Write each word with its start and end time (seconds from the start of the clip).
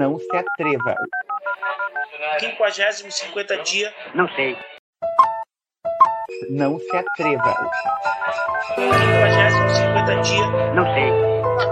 Não 0.00 0.18
se 0.18 0.34
atreva. 0.34 0.94
50 2.40 2.92
50 3.10 3.56
dia. 3.58 3.92
Não 4.14 4.26
sei. 4.28 4.56
Não 6.48 6.78
se 6.78 6.96
atreva. 6.96 7.54
50 8.76 9.68
50 9.74 10.16
dia. 10.22 10.46
Não 10.72 10.84
sei. 10.94 11.10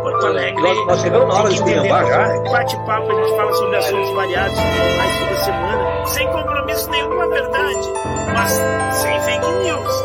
Porto 0.03 0.27
Alegre. 0.27 0.61
Nós, 0.61 0.87
nós 0.87 1.01
chegamos 1.01 1.29
na 1.29 1.41
hora 1.41 1.49
de 1.49 1.55
esculhambar 1.55 2.05
já. 2.07 2.51
Bate-papo, 2.53 3.11
a 3.11 3.15
gente 3.15 3.37
fala 3.37 3.53
sobre 3.55 3.77
assuntos 3.79 4.11
variados 4.11 4.59
mais 4.59 5.19
toda 5.21 5.37
semana, 5.37 6.05
sem 6.05 6.31
compromisso 6.31 6.91
nenhum 6.91 7.09
com 7.09 7.23
a 7.23 7.27
verdade, 7.29 7.89
mas 8.35 8.53
sem 8.93 9.21
fake 9.23 9.51
news. 9.65 10.03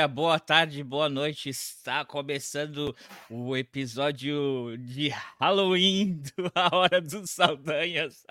Dia, 0.00 0.08
boa 0.08 0.40
tarde, 0.40 0.82
boa 0.82 1.08
noite. 1.10 1.50
Está 1.50 2.04
começando 2.06 2.96
o 3.28 3.54
episódio 3.54 4.76
de 4.78 5.08
Halloween 5.38 6.22
do 6.36 6.50
A 6.54 6.74
Hora 6.74 7.00
dos 7.02 7.30
Saldanhas. 7.30 8.24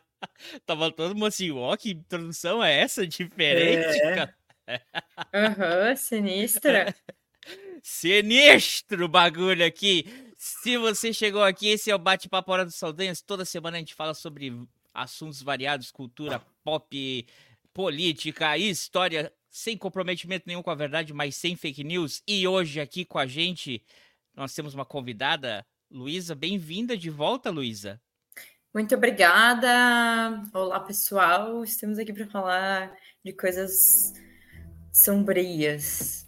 Tava 0.64 0.90
todo 0.90 1.14
mundo 1.14 1.26
assim, 1.26 1.50
ó, 1.50 1.76
que 1.76 1.90
introdução 1.90 2.64
é 2.64 2.80
essa 2.80 3.06
diferente, 3.06 3.98
É. 4.00 4.14
cara? 4.14 4.36
Aham, 5.34 5.96
sinistra. 5.96 6.94
Sinistro 7.82 9.06
bagulho 9.08 9.66
aqui. 9.66 10.06
Se 10.38 10.78
você 10.78 11.12
chegou 11.12 11.42
aqui, 11.42 11.68
esse 11.68 11.90
é 11.90 11.94
o 11.94 11.98
Bate-Papo 11.98 12.52
Hora 12.52 12.64
dos 12.64 12.76
Saldanhas. 12.76 13.20
Toda 13.20 13.44
semana 13.44 13.76
a 13.76 13.80
gente 13.80 13.94
fala 13.94 14.14
sobre 14.14 14.66
assuntos 14.94 15.42
variados, 15.42 15.90
cultura 15.90 16.40
pop, 16.64 17.26
política, 17.74 18.56
história, 18.56 19.32
sem 19.52 19.76
comprometimento 19.76 20.44
nenhum 20.46 20.62
com 20.62 20.70
a 20.70 20.74
verdade, 20.74 21.12
mas 21.12 21.36
sem 21.36 21.54
fake 21.54 21.84
news. 21.84 22.22
E 22.26 22.48
hoje 22.48 22.80
aqui 22.80 23.04
com 23.04 23.18
a 23.18 23.26
gente, 23.26 23.84
nós 24.34 24.54
temos 24.54 24.72
uma 24.72 24.86
convidada, 24.86 25.64
Luísa. 25.90 26.34
Bem-vinda 26.34 26.96
de 26.96 27.10
volta, 27.10 27.50
Luísa. 27.50 28.00
Muito 28.72 28.94
obrigada. 28.94 30.42
Olá, 30.54 30.80
pessoal. 30.80 31.62
Estamos 31.62 31.98
aqui 31.98 32.14
para 32.14 32.26
falar 32.28 32.96
de 33.22 33.34
coisas 33.34 34.14
sombrias. 34.90 36.26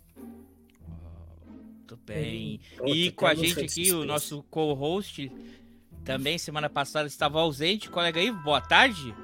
Tudo 1.86 1.96
bem. 2.04 2.60
Pronto, 2.76 2.94
E 2.94 3.10
com 3.10 3.26
a 3.26 3.34
gente 3.34 3.58
aqui, 3.58 3.90
o 3.92 4.04
nosso 4.04 4.42
co-host, 4.44 5.32
também 6.04 6.36
semana 6.36 6.68
passada 6.68 7.08
estava 7.08 7.40
ausente. 7.40 7.88
Colega 7.88 8.20
Ivo, 8.20 8.42
boa 8.42 8.60
tarde. 8.60 9.14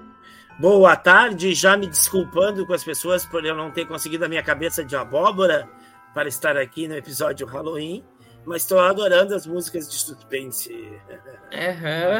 Boa 0.61 0.95
tarde, 0.95 1.55
já 1.55 1.75
me 1.75 1.87
desculpando 1.87 2.67
com 2.67 2.75
as 2.75 2.85
pessoas 2.85 3.25
por 3.25 3.45
eu 3.47 3.57
não 3.57 3.71
ter 3.71 3.87
conseguido 3.87 4.27
a 4.27 4.29
minha 4.29 4.43
cabeça 4.43 4.85
de 4.85 4.95
abóbora 4.95 5.67
para 6.13 6.29
estar 6.29 6.55
aqui 6.55 6.87
no 6.87 6.95
episódio 6.95 7.47
Halloween, 7.47 8.05
mas 8.45 8.63
estou 8.63 8.79
adorando 8.79 9.35
as 9.35 9.47
músicas 9.47 9.89
de 9.89 9.97
suspense. 9.97 10.71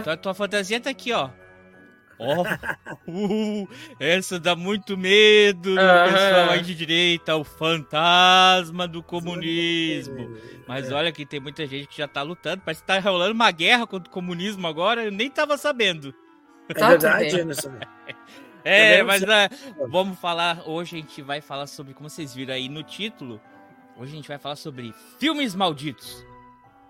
Então 0.01 0.13
a 0.15 0.17
tua 0.17 0.33
fantasia 0.33 0.81
tá 0.81 0.89
aqui, 0.89 1.13
ó. 1.13 1.29
Ó, 2.19 2.43
uh, 3.09 3.69
essa 3.99 4.41
dá 4.41 4.57
muito 4.57 4.97
medo 4.97 5.75
no 5.75 5.81
Aham. 5.81 6.11
pessoal 6.13 6.51
aí 6.51 6.63
de 6.63 6.75
direita, 6.75 7.37
o 7.37 7.45
fantasma 7.45 8.89
do 8.89 9.03
comunismo. 9.03 10.35
Mas 10.67 10.91
olha 10.91 11.13
que 11.13 11.27
tem 11.27 11.41
muita 11.41 11.67
gente 11.67 11.89
que 11.89 11.99
já 11.99 12.09
tá 12.09 12.23
lutando, 12.23 12.63
parece 12.65 12.81
que 12.81 12.87
tá 12.87 12.99
rolando 13.01 13.35
uma 13.35 13.51
guerra 13.51 13.87
contra 13.87 14.09
o 14.09 14.13
comunismo 14.13 14.67
agora, 14.67 15.05
eu 15.05 15.13
nem 15.13 15.29
tava 15.31 15.59
sabendo. 15.59 16.15
É 16.69 16.75
Tá 16.75 16.91
verdade, 16.91 17.33
bem. 17.33 17.41
Anderson? 17.43 17.73
É, 18.65 18.99
Também 18.99 19.05
mas 19.05 19.23
não 19.23 19.35
ah, 19.35 19.49
vamos 19.89 20.19
falar, 20.19 20.63
hoje 20.69 20.97
a 20.97 21.01
gente 21.01 21.23
vai 21.23 21.41
falar 21.41 21.67
sobre, 21.67 21.95
como 21.95 22.09
vocês 22.09 22.35
viram 22.35 22.55
aí 22.55 22.69
no 22.69 22.83
título, 22.83 23.41
hoje 23.97 24.13
a 24.13 24.17
gente 24.17 24.29
vai 24.29 24.39
falar 24.39 24.57
sobre 24.57 24.95
filmes 25.19 25.55
malditos. 25.55 26.25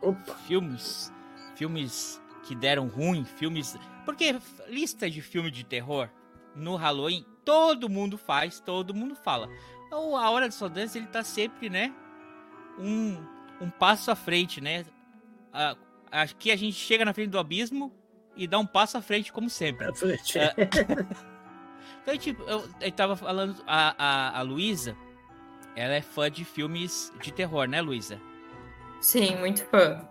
Opa, 0.02 0.34
filmes, 0.46 1.12
filmes 1.54 2.20
que 2.44 2.54
deram 2.54 2.88
ruim, 2.88 3.24
filmes. 3.24 3.76
Porque 4.04 4.36
lista 4.68 5.10
de 5.10 5.20
filme 5.20 5.50
de 5.50 5.64
terror 5.64 6.08
no 6.54 6.76
Halloween, 6.76 7.24
todo 7.44 7.88
mundo 7.88 8.18
faz, 8.18 8.60
todo 8.60 8.94
mundo 8.94 9.14
fala. 9.14 9.48
Então, 9.86 10.16
a 10.16 10.30
Hora 10.30 10.48
dos 10.48 10.56
Soldados, 10.56 10.94
ele 10.96 11.06
tá 11.06 11.22
sempre, 11.22 11.68
né? 11.68 11.92
Um, 12.78 13.16
um 13.60 13.70
passo 13.70 14.10
à 14.10 14.16
frente, 14.16 14.60
né? 14.60 14.84
Aqui 16.10 16.50
a 16.50 16.56
gente 16.56 16.74
chega 16.74 17.04
na 17.04 17.12
frente 17.12 17.30
do 17.30 17.38
abismo 17.38 17.92
e 18.36 18.46
dá 18.46 18.58
um 18.58 18.66
passo 18.66 18.96
à 18.96 19.02
frente, 19.02 19.32
como 19.32 19.50
sempre. 19.50 19.86
à 19.86 19.94
frente. 19.94 20.38
É. 20.38 20.54
Então, 22.02 22.16
tipo, 22.16 22.42
eu, 22.44 22.68
eu 22.80 22.92
tava 22.92 23.16
falando, 23.16 23.62
a, 23.66 23.94
a, 23.98 24.38
a 24.38 24.42
Luísa, 24.42 24.96
ela 25.76 25.94
é 25.94 26.00
fã 26.02 26.30
de 26.30 26.44
filmes 26.44 27.12
de 27.20 27.32
terror, 27.32 27.66
né, 27.68 27.80
Luísa? 27.80 28.20
Sim, 29.00 29.36
muito 29.36 29.64
fã. 29.66 30.06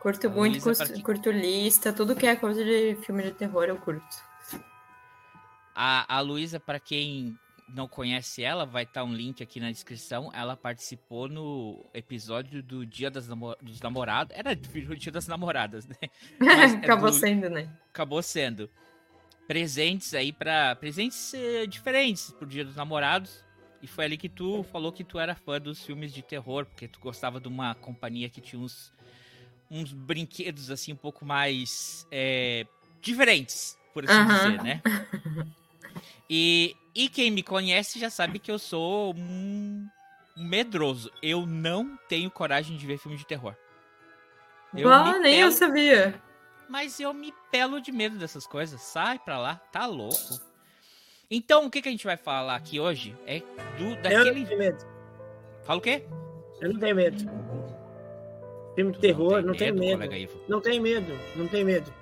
Curto 0.00 0.26
A 0.28 0.30
muito, 0.30 0.64
Luísa, 0.64 0.86
curto, 0.86 1.02
curto 1.02 1.30
lista, 1.30 1.92
tudo 1.92 2.16
que 2.16 2.26
é 2.26 2.34
coisa 2.36 2.64
de 2.64 2.96
filme 3.04 3.22
de 3.22 3.32
terror 3.32 3.64
eu 3.64 3.76
curto. 3.76 4.06
A, 5.74 6.16
a 6.16 6.20
Luísa, 6.20 6.58
pra 6.58 6.78
quem 6.80 7.38
não 7.68 7.86
conhece 7.86 8.42
ela, 8.42 8.66
vai 8.66 8.82
estar 8.82 9.04
um 9.04 9.14
link 9.14 9.42
aqui 9.42 9.60
na 9.60 9.70
descrição. 9.70 10.30
Ela 10.34 10.56
participou 10.56 11.28
no 11.28 11.84
episódio 11.94 12.62
do 12.62 12.84
Dia 12.84 13.10
das 13.10 13.28
Namo- 13.28 13.56
dos 13.62 13.80
Namorados. 13.80 14.36
Era 14.36 14.52
o 14.52 14.96
Dia 14.96 15.12
das 15.12 15.26
Namoradas, 15.28 15.86
né? 15.86 15.94
Mas 16.40 16.74
é 16.74 16.76
Acabou 16.78 17.10
do- 17.10 17.16
sendo, 17.16 17.48
né? 17.48 17.70
Acabou 17.92 18.22
sendo. 18.22 18.68
Presentes 19.50 20.14
aí 20.14 20.32
pra. 20.32 20.76
Presentes 20.76 21.34
eh, 21.34 21.66
diferentes 21.66 22.30
pro 22.30 22.46
Dia 22.46 22.64
dos 22.64 22.76
Namorados. 22.76 23.44
E 23.82 23.86
foi 23.88 24.04
ali 24.04 24.16
que 24.16 24.28
tu 24.28 24.62
falou 24.62 24.92
que 24.92 25.02
tu 25.02 25.18
era 25.18 25.34
fã 25.34 25.60
dos 25.60 25.84
filmes 25.84 26.12
de 26.12 26.22
terror, 26.22 26.66
porque 26.66 26.86
tu 26.86 27.00
gostava 27.00 27.40
de 27.40 27.48
uma 27.48 27.74
companhia 27.74 28.28
que 28.28 28.40
tinha 28.40 28.62
uns, 28.62 28.92
uns 29.68 29.92
brinquedos 29.92 30.70
assim 30.70 30.92
um 30.92 30.96
pouco 30.96 31.24
mais 31.24 32.06
eh, 32.12 32.64
diferentes, 33.00 33.76
por 33.92 34.04
assim 34.04 34.24
dizer, 34.24 34.62
né? 34.62 34.80
E, 36.28 36.76
e 36.94 37.08
quem 37.08 37.28
me 37.28 37.42
conhece 37.42 37.98
já 37.98 38.08
sabe 38.08 38.38
que 38.38 38.52
eu 38.52 38.58
sou 38.58 39.12
um, 39.16 39.84
medroso. 40.36 41.10
Eu 41.20 41.44
não 41.44 41.98
tenho 42.08 42.30
coragem 42.30 42.76
de 42.76 42.86
ver 42.86 42.98
filme 42.98 43.16
de 43.16 43.26
terror. 43.26 43.56
Eu 44.76 44.88
me 44.88 45.18
nem 45.18 45.40
eu 45.40 45.48
pelo- 45.48 45.52
sabia. 45.58 46.29
Mas 46.70 47.00
eu 47.00 47.12
me 47.12 47.34
pelo 47.50 47.80
de 47.80 47.90
medo 47.90 48.16
dessas 48.16 48.46
coisas. 48.46 48.80
Sai 48.80 49.18
pra 49.18 49.38
lá, 49.38 49.56
tá 49.72 49.86
louco. 49.86 50.40
Então, 51.28 51.66
o 51.66 51.70
que, 51.70 51.82
que 51.82 51.88
a 51.88 51.92
gente 51.92 52.04
vai 52.04 52.16
falar 52.16 52.54
aqui 52.54 52.78
hoje 52.78 53.16
é 53.26 53.40
do 53.76 53.84
Eu 53.84 53.88
não 53.90 54.02
daquele. 54.02 54.46
tenho 54.46 54.58
medo. 54.58 54.86
Fala 55.64 55.78
o 55.78 55.82
quê? 55.82 56.04
Eu 56.60 56.72
não 56.72 56.80
tenho 56.80 56.96
medo. 56.96 57.30
Filme 58.74 58.92
de 58.92 58.98
terror, 59.00 59.42
não 59.42 59.54
tenho 59.54 59.74
medo. 59.74 59.92
colega 59.94 60.16
Ivo? 60.16 60.40
Não 60.48 60.60
tenho 60.60 60.82
medo, 60.82 61.18
não 61.36 61.48
tenho 61.48 61.66
medo. 61.66 61.92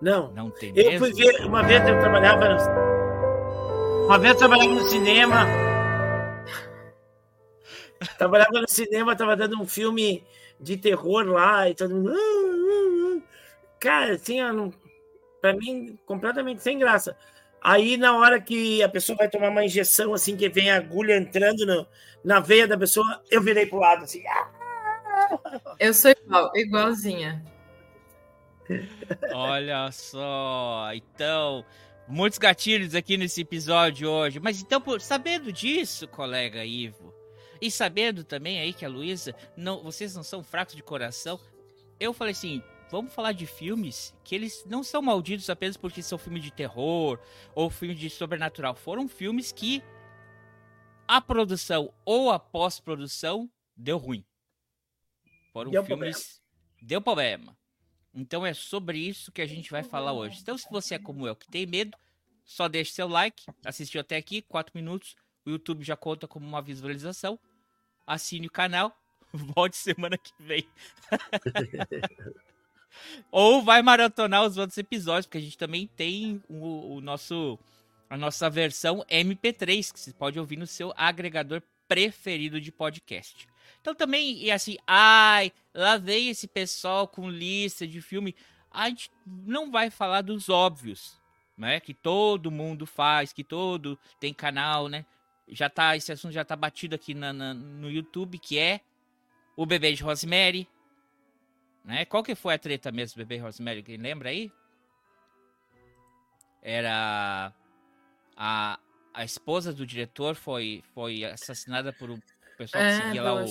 Não. 0.00 0.30
Não 0.32 0.50
tem 0.50 0.72
Eu 0.76 0.84
medo? 0.92 0.98
fui 0.98 1.12
ver, 1.12 1.44
uma 1.44 1.62
vez 1.62 1.86
eu 1.88 1.98
trabalhava 2.00 2.48
no... 2.48 4.06
Uma 4.06 4.18
vez 4.18 4.32
eu 4.34 4.38
trabalhava 4.38 4.70
no 4.74 4.80
cinema. 4.88 5.44
trabalhava 8.18 8.60
no 8.60 8.68
cinema, 8.68 9.16
tava 9.16 9.36
dando 9.36 9.60
um 9.60 9.66
filme 9.66 10.24
de 10.60 10.76
terror 10.76 11.26
lá 11.26 11.68
e 11.68 11.74
todo 11.74 11.94
mundo. 11.94 12.14
Cara, 13.80 14.14
assim, 14.14 14.40
não... 14.40 14.72
pra 15.40 15.52
mim, 15.54 15.98
completamente 16.06 16.62
sem 16.62 16.78
graça. 16.78 17.16
Aí, 17.60 17.96
na 17.96 18.16
hora 18.16 18.40
que 18.40 18.82
a 18.82 18.88
pessoa 18.88 19.16
vai 19.16 19.28
tomar 19.28 19.48
uma 19.50 19.64
injeção, 19.64 20.14
assim, 20.14 20.36
que 20.36 20.48
vem 20.48 20.70
a 20.70 20.76
agulha 20.76 21.16
entrando 21.16 21.66
no- 21.66 21.86
na 22.24 22.38
veia 22.40 22.66
da 22.66 22.78
pessoa, 22.78 23.22
eu 23.30 23.42
virei 23.42 23.66
pro 23.66 23.78
lado, 23.78 24.04
assim. 24.04 24.22
"Ah". 24.26 24.50
Eu 25.80 25.92
sou 25.94 26.10
igual, 26.12 26.52
igualzinha. 26.54 27.44
Olha 29.32 29.90
só. 29.92 30.90
Então, 30.94 31.64
muitos 32.08 32.38
gatilhos 32.38 32.94
aqui 32.94 33.16
nesse 33.16 33.40
episódio 33.42 34.08
hoje. 34.08 34.40
Mas 34.40 34.60
então, 34.60 34.80
por, 34.80 35.00
sabendo 35.00 35.52
disso, 35.52 36.08
colega 36.08 36.64
Ivo, 36.64 37.14
e 37.60 37.70
sabendo 37.70 38.24
também 38.24 38.60
aí 38.60 38.72
que 38.72 38.84
a 38.84 38.88
Luísa, 38.88 39.34
não, 39.56 39.82
vocês 39.82 40.14
não 40.14 40.22
são 40.22 40.42
fracos 40.42 40.74
de 40.74 40.82
coração, 40.82 41.38
eu 41.98 42.12
falei 42.12 42.32
assim. 42.32 42.62
Vamos 42.90 43.12
falar 43.12 43.32
de 43.32 43.46
filmes 43.46 44.14
que 44.22 44.34
eles 44.34 44.64
não 44.64 44.82
são 44.84 45.02
malditos 45.02 45.50
apenas 45.50 45.76
porque 45.76 46.02
são 46.02 46.16
filmes 46.16 46.42
de 46.42 46.52
terror 46.52 47.18
ou 47.54 47.68
filmes 47.68 47.98
de 47.98 48.08
sobrenatural. 48.08 48.74
Foram 48.76 49.08
filmes 49.08 49.50
que 49.50 49.82
a 51.08 51.20
produção 51.20 51.92
ou 52.04 52.30
a 52.30 52.38
pós-produção 52.38 53.50
deu 53.76 53.98
ruim. 53.98 54.24
Foram 55.52 55.70
Deu 55.70 55.84
filmes. 55.84 56.40
Deu 56.80 57.00
problema. 57.00 57.56
Então 58.14 58.46
é 58.46 58.54
sobre 58.54 58.98
isso 58.98 59.32
que 59.32 59.42
a 59.42 59.46
gente 59.46 59.70
vai 59.70 59.82
falar 59.82 60.12
hoje. 60.12 60.40
Então, 60.40 60.56
se 60.56 60.66
você 60.70 60.94
é 60.94 60.98
como 60.98 61.26
eu, 61.26 61.36
que 61.36 61.48
tem 61.48 61.66
medo, 61.66 61.96
só 62.44 62.68
deixe 62.68 62.92
seu 62.92 63.08
like. 63.08 63.44
Assistiu 63.64 64.00
até 64.00 64.16
aqui, 64.16 64.42
4 64.42 64.72
minutos. 64.74 65.16
O 65.44 65.50
YouTube 65.50 65.84
já 65.84 65.96
conta 65.96 66.26
como 66.26 66.46
uma 66.46 66.62
visualização. 66.62 67.38
Assine 68.06 68.46
o 68.46 68.50
canal. 68.50 68.96
Volte 69.32 69.76
semana 69.76 70.16
que 70.16 70.32
vem. 70.38 70.68
Ou 73.30 73.62
vai 73.62 73.82
maratonar 73.82 74.44
os 74.44 74.56
outros 74.56 74.78
episódios, 74.78 75.26
porque 75.26 75.38
a 75.38 75.42
gente 75.42 75.58
também 75.58 75.88
tem 75.96 76.42
o, 76.48 76.96
o 76.96 77.00
nosso 77.00 77.58
a 78.08 78.16
nossa 78.16 78.48
versão 78.48 79.04
MP3, 79.10 79.92
que 79.92 79.98
você 79.98 80.12
pode 80.12 80.38
ouvir 80.38 80.56
no 80.56 80.66
seu 80.66 80.92
agregador 80.96 81.60
preferido 81.88 82.60
de 82.60 82.70
podcast. 82.70 83.48
Então 83.80 83.94
também, 83.94 84.42
e 84.42 84.50
assim, 84.50 84.76
ai, 84.86 85.52
lá 85.74 85.96
vem 85.96 86.28
esse 86.28 86.46
pessoal 86.46 87.06
com 87.06 87.30
lista 87.30 87.86
de 87.86 88.00
filme. 88.00 88.34
A 88.70 88.88
gente 88.88 89.10
não 89.26 89.70
vai 89.70 89.90
falar 89.90 90.22
dos 90.22 90.48
óbvios, 90.48 91.18
né? 91.56 91.80
Que 91.80 91.94
todo 91.94 92.50
mundo 92.50 92.86
faz, 92.86 93.32
que 93.32 93.44
todo 93.44 93.98
tem 94.20 94.34
canal, 94.34 94.88
né? 94.88 95.04
Já 95.48 95.70
tá, 95.70 95.96
esse 95.96 96.10
assunto 96.10 96.32
já 96.32 96.44
tá 96.44 96.56
batido 96.56 96.94
aqui 96.94 97.14
na, 97.14 97.32
na 97.32 97.54
no 97.54 97.90
YouTube, 97.90 98.38
que 98.38 98.58
é 98.58 98.80
o 99.56 99.64
bebê 99.64 99.92
de 99.92 100.02
Rosemary. 100.02 100.68
Né? 101.86 102.04
Qual 102.04 102.22
que 102.22 102.34
foi 102.34 102.54
a 102.54 102.58
treta 102.58 102.90
mesmo 102.90 103.14
do 103.14 103.24
bebê 103.26 103.40
Rosemary? 103.40 103.82
Quem 103.82 103.96
lembra 103.96 104.28
aí? 104.30 104.50
Era 106.62 107.52
a, 108.36 108.78
a 109.14 109.24
esposa 109.24 109.72
do 109.72 109.86
diretor 109.86 110.34
foi, 110.34 110.82
foi 110.92 111.24
assassinada 111.24 111.92
por 111.92 112.10
um 112.10 112.18
pessoal 112.58 112.82
que 112.82 112.88
É, 112.90 113.02
seguia 113.02 113.22
lá 113.22 113.34
o. 113.44 113.46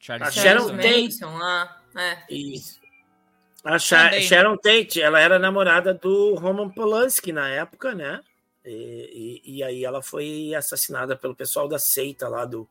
Charles 0.00 0.28
A 0.28 0.30
Sharon 0.30 0.62
Manson, 0.62 0.76
né? 0.76 0.82
Tate. 0.82 1.02
Manson 1.02 1.36
lá. 1.38 1.82
É. 1.96 2.34
Isso. 2.34 2.80
A 3.64 3.78
Sha- 3.78 4.04
Também. 4.10 4.22
Sharon 4.22 4.56
Tate, 4.56 5.02
ela 5.02 5.20
era 5.20 5.38
namorada 5.38 5.92
do 5.92 6.36
Roman 6.36 6.70
Polanski 6.70 7.32
na 7.32 7.48
época, 7.48 7.94
né? 7.94 8.22
E, 8.64 9.42
e- 9.44 9.56
e 9.56 9.62
aí 9.62 9.84
ela 9.84 10.00
foi 10.02 10.54
assassinada 10.54 11.16
pelo 11.16 11.34
pessoal 11.34 11.68
da 11.68 11.78
seita 11.78 12.28
lá 12.28 12.44
do, 12.46 12.68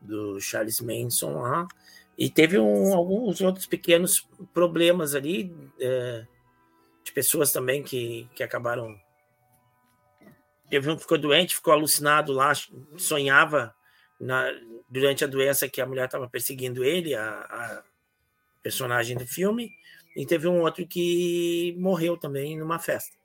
do 0.00 0.38
Charles 0.40 0.80
Manson 0.80 1.32
lá. 1.40 1.66
E 2.18 2.28
teve 2.30 2.58
um- 2.58 2.94
alguns 2.94 3.40
outros 3.40 3.66
pequenos 3.66 4.26
problemas 4.52 5.14
ali 5.14 5.54
é, 5.80 6.26
de 7.04 7.12
pessoas 7.12 7.50
também 7.52 7.82
que, 7.82 8.28
que 8.34 8.42
acabaram. 8.42 8.98
Teve 10.70 10.90
um 10.90 10.96
que 10.96 11.02
ficou 11.02 11.18
doente, 11.18 11.54
ficou 11.56 11.72
alucinado 11.72 12.32
lá, 12.32 12.52
sonhava 12.96 13.74
na- 14.20 14.50
durante 14.88 15.24
a 15.24 15.26
doença 15.26 15.68
que 15.68 15.80
a 15.80 15.86
mulher 15.86 16.06
estava 16.06 16.28
perseguindo 16.28 16.84
ele, 16.84 17.14
a, 17.14 17.40
a 17.40 17.84
personagem 18.62 19.16
do 19.16 19.26
filme. 19.26 19.70
E 20.14 20.26
teve 20.26 20.46
um 20.46 20.60
outro 20.60 20.86
que 20.86 21.74
morreu 21.78 22.16
também 22.16 22.58
numa 22.58 22.78
festa. 22.78 23.16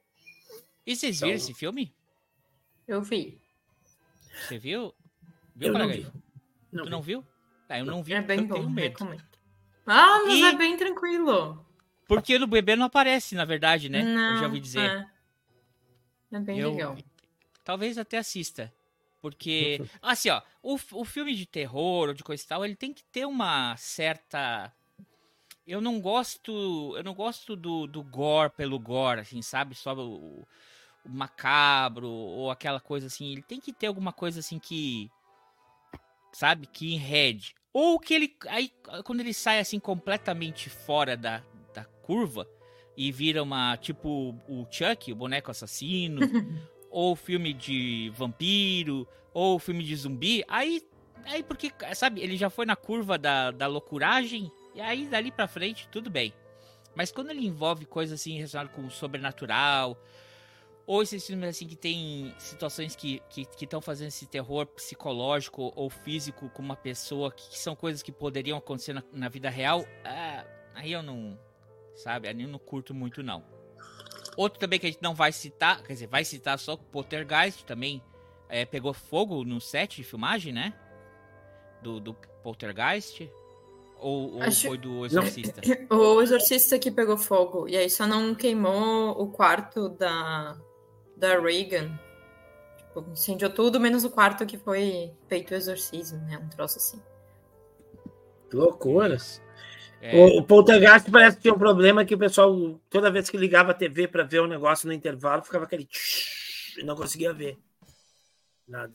E 0.86 0.96
vocês 0.96 1.18
viram 1.20 1.34
Então- 1.34 1.44
esse 1.44 1.54
filme? 1.54 1.94
Eu 2.88 3.02
vi. 3.02 3.38
Você 4.48 4.58
viu? 4.58 4.94
Viu, 5.56 5.74
Eu 5.74 5.74
não 5.80 5.88
vi. 5.90 6.08
Não 6.72 6.84
tu 6.84 6.86
vi. 6.86 6.92
não 6.92 7.02
viu? 7.02 7.26
Ah, 7.70 7.80
eu 7.80 7.86
não 7.86 8.02
vi 8.04 8.14
É 8.14 8.22
bem 8.22 8.40
eu 8.42 8.48
tenho 8.48 8.64
bom, 8.64 8.70
medo. 8.70 8.94
recomendo. 8.94 9.24
Ah, 9.86 10.22
mas 10.26 10.34
E- 10.40 10.44
é 10.44 10.54
bem 10.58 10.78
tranquilo. 10.78 11.66
Porque 12.08 12.40
no 12.40 12.48
bebê 12.48 12.76
não 12.76 12.86
aparece, 12.86 13.36
na 13.36 13.44
verdade, 13.46 13.90
né? 13.90 14.04
Não, 14.04 14.32
eu 14.32 14.38
já 14.38 14.46
ouvi 14.46 14.60
dizer. 14.62 15.08
É, 16.32 16.38
é 16.38 16.40
bem 16.40 16.58
Eu- 16.60 16.72
legal. 16.72 16.98
Talvez 17.64 17.98
até 17.98 18.18
assista. 18.18 18.74
Porque, 19.22 19.82
assim, 20.02 20.30
ó, 20.30 20.42
o, 20.64 20.76
o 20.94 21.04
filme 21.04 21.36
de 21.36 21.46
terror 21.46 22.08
ou 22.10 22.14
de 22.14 22.24
coisa 22.24 22.42
e 22.42 22.48
tal, 22.48 22.64
ele 22.64 22.76
tem 22.76 22.94
que 22.94 23.04
ter 23.04 23.26
uma 23.26 23.76
certa. 23.76 24.72
Eu 25.66 25.82
não 25.82 26.00
gosto. 26.00 26.94
Eu 26.96 27.04
não 27.04 27.14
gosto 27.14 27.56
do, 27.56 27.88
do 27.88 28.02
gore 28.04 28.52
pelo 28.52 28.80
gore, 28.80 29.20
assim, 29.22 29.42
sabe? 29.42 29.76
Só 29.76 29.94
o, 29.94 30.48
o 31.04 31.10
macabro 31.10 32.08
ou 32.08 32.50
aquela 32.50 32.80
coisa 32.80 33.08
assim. 33.08 33.34
Ele 33.34 33.42
tem 33.42 33.60
que 33.60 33.74
ter 33.74 33.88
alguma 33.88 34.14
coisa 34.14 34.40
assim 34.40 34.60
que. 34.60 35.12
Sabe? 36.38 36.68
Que 36.68 36.94
enrede. 36.94 37.56
Ou 37.74 38.00
que 38.00 38.14
ele. 38.14 38.36
Aí, 38.48 38.72
quando 39.04 39.22
ele 39.22 39.34
sai 39.34 39.58
assim 39.58 39.80
completamente 39.80 40.70
fora 40.70 41.18
da, 41.18 41.42
da 41.74 41.84
curva 41.84 42.48
e 42.96 43.12
vira 43.12 43.42
uma. 43.42 43.76
Tipo 43.78 44.36
o 44.48 44.68
Chuck, 44.70 45.12
o 45.12 45.16
boneco 45.16 45.50
assassino 45.50 46.22
ou 46.92 47.16
filme 47.16 47.54
de 47.54 48.12
vampiro, 48.16 49.08
ou 49.34 49.58
filme 49.58 49.84
de 49.84 49.96
zumbi, 49.96 50.46
aí, 50.48 50.84
aí 51.26 51.42
porque, 51.42 51.74
sabe, 51.96 52.22
ele 52.22 52.38
já 52.38 52.52
foi 52.52 52.68
na 52.68 52.76
curva 52.76 53.18
da, 53.18 53.50
da 53.50 53.66
loucuragem, 53.66 54.52
e 54.76 54.80
aí 54.80 55.08
dali 55.08 55.32
pra 55.32 55.48
frente 55.48 55.88
tudo 55.90 56.08
bem. 56.08 56.32
Mas 56.94 57.12
quando 57.12 57.32
ele 57.32 57.48
envolve 57.48 57.84
coisas 57.88 58.20
assim 58.20 58.36
relacionadas 58.36 58.76
com 58.76 58.86
o 58.86 58.92
sobrenatural, 58.92 60.00
ou 60.88 61.02
esses 61.02 61.28
filmes 61.28 61.50
assim 61.50 61.68
que 61.68 61.76
tem 61.76 62.34
situações 62.40 62.96
que 62.96 63.22
estão 63.30 63.54
que, 63.58 63.66
estão 63.66 63.82
fazendo 63.82 64.08
esse 64.08 64.26
terror 64.26 64.66
psicológico 64.66 65.74
ou 65.76 65.90
físico 65.90 66.50
com 66.50 66.62
uma 66.64 66.78
pessoa, 66.78 67.30
que, 67.30 67.50
que 67.50 67.60
são 67.60 67.76
coisas 67.76 68.02
que 68.02 68.12
poderiam 68.12 68.58
acontecer 68.58 68.94
na, 68.94 69.04
na 69.12 69.28
vida 69.28 69.50
real, 69.50 69.86
ah, 70.06 70.46
aí 70.74 70.94
eu 70.94 71.04
não, 71.04 71.38
sabe, 71.94 72.30
aí 72.30 72.42
eu 72.42 72.48
não 72.48 72.58
curto 72.58 72.94
muito 72.94 73.22
não. 73.22 73.44
Outro 74.38 74.60
também 74.60 74.80
que 74.80 74.86
a 74.86 74.90
gente 74.90 75.02
não 75.02 75.14
vai 75.14 75.34
citar, 75.34 75.84
quer 75.84 75.94
dizer, 75.94 76.08
vai 76.08 76.24
citar 76.24 76.58
só 76.58 76.74
o 76.74 76.78
Poltergeist 76.78 77.66
também 77.66 78.02
é, 78.48 78.66
pegou 78.66 78.94
fogo 78.94 79.44
no 79.44 79.60
set 79.60 79.98
de 79.98 80.04
filmagem, 80.04 80.54
né? 80.54 80.74
Do, 81.82 82.00
do 82.00 82.14
Poltergeist. 82.44 83.30
Ou, 84.00 84.36
ou 84.36 84.44
Acho- 84.44 84.68
foi 84.68 84.78
do 84.78 85.06
Exorcista? 85.06 85.62
O 85.90 86.22
exorcista 86.22 86.78
que 86.80 86.92
pegou 86.92 87.18
fogo. 87.18 87.68
E 87.68 87.76
aí 87.76 87.90
só 87.90 88.06
não 88.06 88.34
queimou 88.36 89.20
o 89.20 89.28
quarto 89.32 89.90
da, 89.90 90.56
da 91.18 91.40
Reagan. 91.40 91.98
Tipo, 92.78 93.06
incendiou 93.12 93.52
tudo, 93.52 93.80
menos 93.80 94.04
o 94.04 94.10
quarto 94.10 94.46
que 94.46 94.58
foi 94.58 95.14
feito 95.28 95.52
o 95.52 95.56
exorcismo, 95.56 96.20
né? 96.20 96.38
Um 96.38 96.48
troço 96.50 96.78
assim. 96.78 97.02
Que 98.50 98.56
loucura. 98.56 99.18
É, 100.00 100.16
O, 100.16 100.40
o 100.40 100.44
Poltergeist 100.44 101.10
parece 101.12 101.38
que 101.38 101.44
tinha 101.44 101.54
um 101.54 101.58
problema 101.60 102.06
que 102.06 102.16
o 102.16 102.20
pessoal, 102.20 102.80
toda 102.90 103.12
vez 103.12 103.30
que 103.30 103.38
ligava 103.38 103.72
a 103.72 103.76
TV 103.76 104.08
para 104.08 104.24
ver 104.24 104.40
o 104.40 104.48
negócio 104.48 104.88
no 104.88 104.94
intervalo, 104.94 105.44
ficava 105.44 105.66
aquele 105.66 105.86
tsh, 105.86 106.78
e 106.78 106.84
não 106.84 106.96
conseguia 106.96 107.34
ver. 107.34 107.58
Nada. 108.68 108.94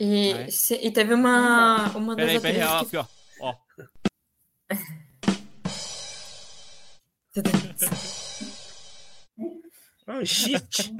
E, 0.00 0.32
é? 0.32 0.50
se- 0.50 0.80
e 0.82 0.90
teve 0.90 1.14
uma, 1.14 1.88
uma 1.96 2.16
das 2.16 2.26
peraí, 2.26 2.40
peraí, 2.40 2.62
ó, 2.62 2.76
atrizes 2.78 2.94
aqui, 2.94 3.08
ó. 3.40 3.48
ó. 3.48 3.54
Oh, 10.06 10.24
shit. 10.24 10.92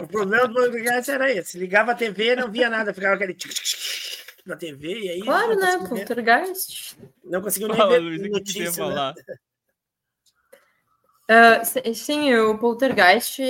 o 0.00 0.06
problema 0.06 0.48
do 0.48 0.54
Poltergeist 0.54 1.10
era 1.10 1.30
esse. 1.30 1.58
Ligava 1.58 1.92
a 1.92 1.94
TV 1.94 2.36
não 2.36 2.50
via 2.50 2.70
nada, 2.70 2.94
ficava 2.94 3.14
aquele 3.16 3.36
na 4.46 4.56
TV 4.56 4.98
e 5.00 5.10
aí 5.10 5.20
Claro, 5.22 5.56
né? 5.56 5.78
Poltergeist. 5.86 6.96
não 7.22 7.42
conseguiu 7.42 7.68
nem 7.68 7.76
Fala, 7.76 7.90
ver 7.92 7.98
Luiz, 8.00 8.20
o 8.20 8.24
que 8.24 8.30
notícia. 8.30 8.64
né? 8.64 8.72
falar? 8.72 9.14
Ah, 11.30 11.62
si- 11.62 11.94
sim, 11.94 12.34
o 12.34 12.58
Poltergeist, 12.58 13.40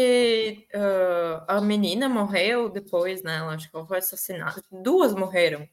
ah, 0.75 1.45
a 1.57 1.61
menina 1.61 2.09
morreu 2.09 2.69
depois, 2.69 3.23
né? 3.23 3.37
Ela 3.37 3.55
acho 3.55 3.71
que 3.71 3.77
ela 3.77 3.87
foi 3.87 3.99
assassinada. 3.99 4.61
Duas 4.73 5.15
morreram. 5.15 5.69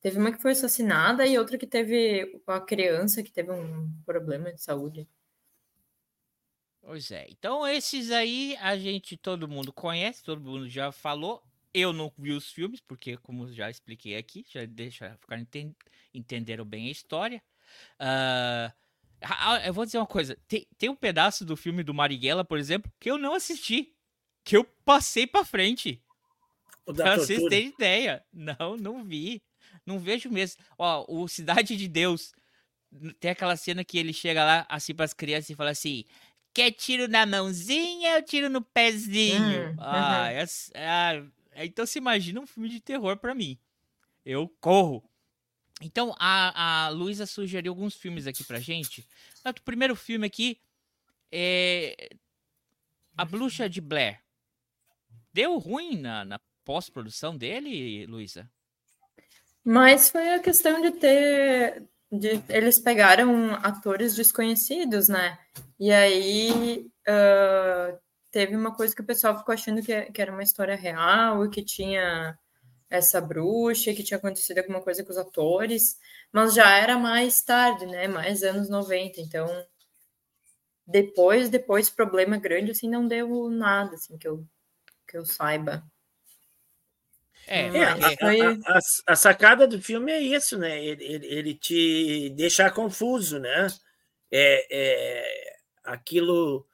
Teve 0.00 0.16
uma 0.18 0.32
que 0.32 0.40
foi 0.40 0.52
assassinada 0.52 1.26
e 1.26 1.38
outra 1.38 1.58
que 1.58 1.66
teve 1.66 2.40
a 2.46 2.60
criança 2.60 3.22
que 3.22 3.30
teve 3.32 3.50
um 3.50 3.92
problema 4.06 4.50
de 4.52 4.62
saúde. 4.62 5.06
Pois 6.88 7.10
é. 7.10 7.26
Então, 7.28 7.68
esses 7.68 8.10
aí 8.10 8.56
a 8.62 8.74
gente, 8.78 9.14
todo 9.14 9.46
mundo 9.46 9.70
conhece, 9.70 10.24
todo 10.24 10.40
mundo 10.40 10.70
já 10.70 10.90
falou. 10.90 11.42
Eu 11.74 11.92
não 11.92 12.10
vi 12.16 12.32
os 12.32 12.50
filmes, 12.50 12.80
porque, 12.80 13.18
como 13.18 13.52
já 13.52 13.68
expliquei 13.68 14.16
aqui, 14.16 14.42
já 14.48 14.64
deixa 14.64 15.14
ficar 15.20 15.38
enten 15.38 15.76
entenderam 16.14 16.64
bem 16.64 16.88
a 16.88 16.90
história. 16.90 17.42
Ah, 18.00 18.72
eu 19.66 19.74
vou 19.74 19.84
dizer 19.84 19.98
uma 19.98 20.06
coisa: 20.06 20.34
tem, 20.48 20.66
tem 20.78 20.88
um 20.88 20.96
pedaço 20.96 21.44
do 21.44 21.58
filme 21.58 21.82
do 21.82 21.92
Marighella, 21.92 22.42
por 22.42 22.58
exemplo, 22.58 22.90
que 22.98 23.10
eu 23.10 23.18
não 23.18 23.34
assisti. 23.34 23.94
Que 24.42 24.56
eu 24.56 24.64
passei 24.64 25.26
pra 25.26 25.44
frente. 25.44 26.02
Pra 26.86 27.16
vocês 27.18 27.42
terem 27.50 27.68
ideia. 27.68 28.24
Não, 28.32 28.78
não 28.78 29.04
vi. 29.04 29.42
Não 29.84 29.98
vejo 29.98 30.30
mesmo. 30.30 30.64
Ó, 30.78 31.04
o 31.06 31.28
Cidade 31.28 31.76
de 31.76 31.86
Deus. 31.86 32.32
Tem 33.20 33.30
aquela 33.30 33.54
cena 33.54 33.84
que 33.84 33.98
ele 33.98 34.14
chega 34.14 34.42
lá, 34.42 34.66
assim, 34.66 34.94
pras 34.94 35.12
crianças 35.12 35.50
e 35.50 35.54
fala 35.54 35.68
assim: 35.68 36.06
Quer 36.54 36.72
tiro 36.72 37.06
na 37.08 37.24
mãozinha 37.24 38.16
ou 38.16 38.22
tiro 38.22 38.48
no 38.48 38.62
pezinho? 38.62 39.70
Hum, 39.72 39.76
ah, 39.78 40.18
uhum. 40.30 40.36
essa- 40.38 40.72
ah, 40.74 41.22
então 41.64 41.86
se 41.86 41.98
imagina 41.98 42.40
um 42.40 42.46
filme 42.46 42.68
de 42.68 42.80
terror 42.80 43.16
pra 43.16 43.34
mim. 43.34 43.58
Eu 44.24 44.48
corro. 44.60 45.02
Então 45.80 46.14
a, 46.18 46.86
a 46.86 46.88
Luísa 46.88 47.26
sugeriu 47.26 47.72
alguns 47.72 47.94
filmes 47.94 48.26
aqui 48.26 48.42
pra 48.42 48.58
gente. 48.58 49.06
O 49.44 49.62
primeiro 49.62 49.94
filme 49.94 50.26
aqui 50.26 50.60
é. 51.30 52.10
A 53.16 53.24
Bruxa 53.24 53.68
de 53.68 53.80
Blair. 53.80 54.20
Deu 55.32 55.56
ruim 55.58 55.96
na, 55.96 56.24
na 56.24 56.40
pós-produção 56.64 57.36
dele, 57.36 58.06
Luísa? 58.06 58.50
Mas 59.64 60.10
foi 60.10 60.34
a 60.34 60.40
questão 60.40 60.80
de 60.80 60.92
ter. 60.92 61.82
De, 62.10 62.42
eles 62.48 62.78
pegaram 62.78 63.54
atores 63.56 64.14
desconhecidos, 64.14 65.08
né? 65.08 65.38
E 65.78 65.92
aí 65.92 66.90
ah, 67.06 67.98
teve 68.30 68.56
uma 68.56 68.74
coisa 68.74 68.94
que 68.94 69.02
o 69.02 69.06
pessoal 69.06 69.38
ficou 69.38 69.52
achando 69.52 69.82
que, 69.82 70.02
que 70.12 70.22
era 70.22 70.32
uma 70.32 70.42
história 70.42 70.76
real 70.76 71.44
e 71.44 71.50
que 71.50 71.62
tinha 71.64 72.38
essa 72.90 73.20
bruxa, 73.20 73.92
que 73.94 74.02
tinha 74.02 74.18
acontecido 74.18 74.58
alguma 74.58 74.80
coisa 74.80 75.04
com 75.04 75.10
os 75.10 75.18
atores, 75.18 75.98
mas 76.32 76.54
já 76.54 76.78
era 76.78 76.98
mais 76.98 77.42
tarde, 77.42 77.86
né? 77.86 78.08
Mais 78.08 78.42
anos 78.42 78.68
90, 78.70 79.20
então 79.20 79.46
depois, 80.86 81.50
depois, 81.50 81.90
problema 81.90 82.38
grande, 82.38 82.70
assim, 82.70 82.88
não 82.88 83.06
deu 83.06 83.50
nada, 83.50 83.94
assim, 83.94 84.16
que 84.18 84.26
eu 84.26 84.46
que 85.06 85.16
eu 85.16 85.24
saiba. 85.26 85.82
É, 87.48 87.66
É, 87.68 87.84
a, 87.84 87.96
a- 88.76 88.78
a- 89.08 89.16
sacada 89.16 89.66
do 89.66 89.80
filme 89.80 90.12
é 90.12 90.20
isso, 90.20 90.58
né? 90.58 90.84
Ele, 90.84 91.04
ele, 91.04 91.26
ele 91.26 91.54
te 91.54 92.30
deixa 92.30 92.70
confuso, 92.70 93.38
né? 93.38 93.66
É, 94.30 94.66
é, 95.20 95.56
aquilo. 95.84 96.66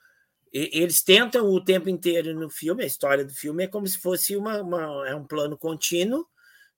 Eles 0.53 1.03
tentam 1.03 1.47
o 1.51 1.65
tempo 1.65 1.89
inteiro 1.89 2.35
no 2.35 2.49
filme, 2.51 2.85
a 2.85 2.87
história 2.87 3.25
do 3.25 3.35
filme 3.35 3.65
é 3.65 3.69
como 3.69 3.87
se 3.89 3.99
fosse 4.01 4.37
uma, 4.37 4.63
uma- 4.63 5.09
é 5.09 5.15
um 5.15 5.27
plano 5.27 5.59
contínuo. 5.59 6.27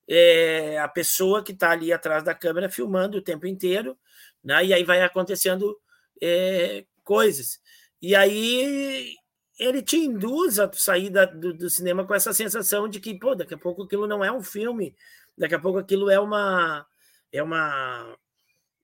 é, 0.09 0.79
a 0.79 0.89
pessoa 0.89 1.43
que 1.45 1.53
está 1.53 1.71
ali 1.73 1.93
atrás 1.93 2.23
da 2.25 2.35
câmera 2.35 2.69
filmando 2.71 3.19
o 3.19 3.23
tempo 3.23 3.47
inteiro, 3.47 3.99
né? 4.45 4.65
E 4.67 4.75
aí 4.75 4.85
vai 4.85 5.03
acontecendo 5.03 5.77
é, 6.23 6.85
coisas. 7.05 7.59
E 8.03 8.15
aí 8.15 9.15
ele 9.59 9.83
te 9.83 9.97
induz 9.97 10.59
a 10.59 10.71
sair 10.73 11.11
da- 11.11 11.25
do, 11.25 11.53
do 11.55 11.71
cinema 11.71 12.07
com 12.07 12.15
essa 12.15 12.33
sensação 12.33 12.89
de 12.89 13.01
que, 13.01 13.19
pô, 13.19 13.35
daqui 13.35 13.55
a 13.55 13.59
pouco 13.59 13.83
aquilo 13.85 14.07
não 14.07 14.25
é 14.25 14.31
um 14.31 14.43
filme, 14.43 14.95
daqui 15.37 15.55
a 15.55 15.59
pouco 15.59 15.79
aquilo 15.79 16.11
é 16.11 16.19
uma. 16.21 16.87
É 17.33 17.43
uma. 17.43 18.17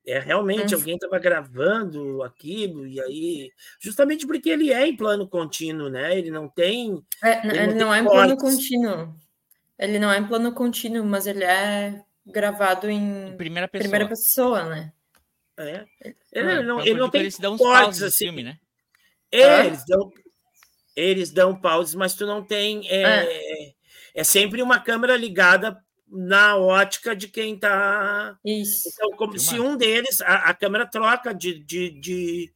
É 0.05 0.19
realmente 0.19 0.75
Hum. 0.75 0.79
alguém 0.79 0.95
estava 0.97 1.19
gravando 1.19 2.23
aquilo, 2.23 2.87
e 2.87 3.01
aí. 3.01 3.53
Justamente 3.81 4.27
porque 4.27 4.51
ele 4.51 4.73
é 4.73 4.87
em 4.87 4.97
plano 4.97 5.29
contínuo, 5.29 5.89
né? 5.89 6.19
Ele 6.19 6.31
não 6.31 6.49
tem. 6.49 7.05
É, 7.23 7.47
Ele 7.47 7.59
ele 7.59 7.67
não 7.75 7.75
não 7.75 7.89
tem 7.91 7.95
é 7.95 7.99
em 8.01 8.05
plano 8.05 8.37
contínuo. 8.37 9.15
Ele 9.79 9.99
não 9.99 10.11
é 10.13 10.19
em 10.19 10.27
plano 10.27 10.53
contínuo, 10.53 11.05
mas 11.05 11.27
ele 11.27 11.45
é 11.45 12.03
gravado 12.27 12.89
em 12.91 13.29
Em 13.33 13.37
primeira 13.37 13.69
pessoa. 13.69 13.83
primeira 13.91 14.09
pessoa, 14.09 14.65
né? 14.69 14.93
É, 15.57 15.85
ele, 16.33 16.49
É, 16.51 16.63
não, 16.63 16.79
Foi 16.81 16.89
ele 16.89 16.99
não 16.99 17.11
tem 17.11 17.21
eles 17.21 17.39
dão 17.39 17.55
uns 17.55 17.59
cortes 17.59 17.83
pauses 17.85 18.03
assim. 18.03 18.25
filme, 18.27 18.43
né? 18.43 18.59
É, 19.31 19.67
eles 19.67 19.85
dão, 19.87 20.11
eles 20.95 21.31
dão 21.31 21.59
pauses, 21.59 21.95
mas 21.95 22.15
tu 22.15 22.27
não 22.27 22.43
tem. 22.43 22.87
É, 22.89 23.75
é. 24.15 24.25
sempre 24.25 24.63
uma 24.63 24.79
câmera 24.79 25.17
ligada 25.17 25.83
na 26.09 26.57
ótica 26.57 27.17
de 27.17 27.29
quem 27.29 27.55
está. 27.55 28.39
Isso. 28.45 28.91
Então, 28.93 29.11
como 29.13 29.39
se 29.39 29.59
um 29.59 29.77
deles, 29.77 30.21
a, 30.21 30.51
a 30.51 30.55
câmera 30.55 30.87
troca 30.87 31.33
de, 31.35 31.59
de, 31.59 31.91
de, 31.91 32.53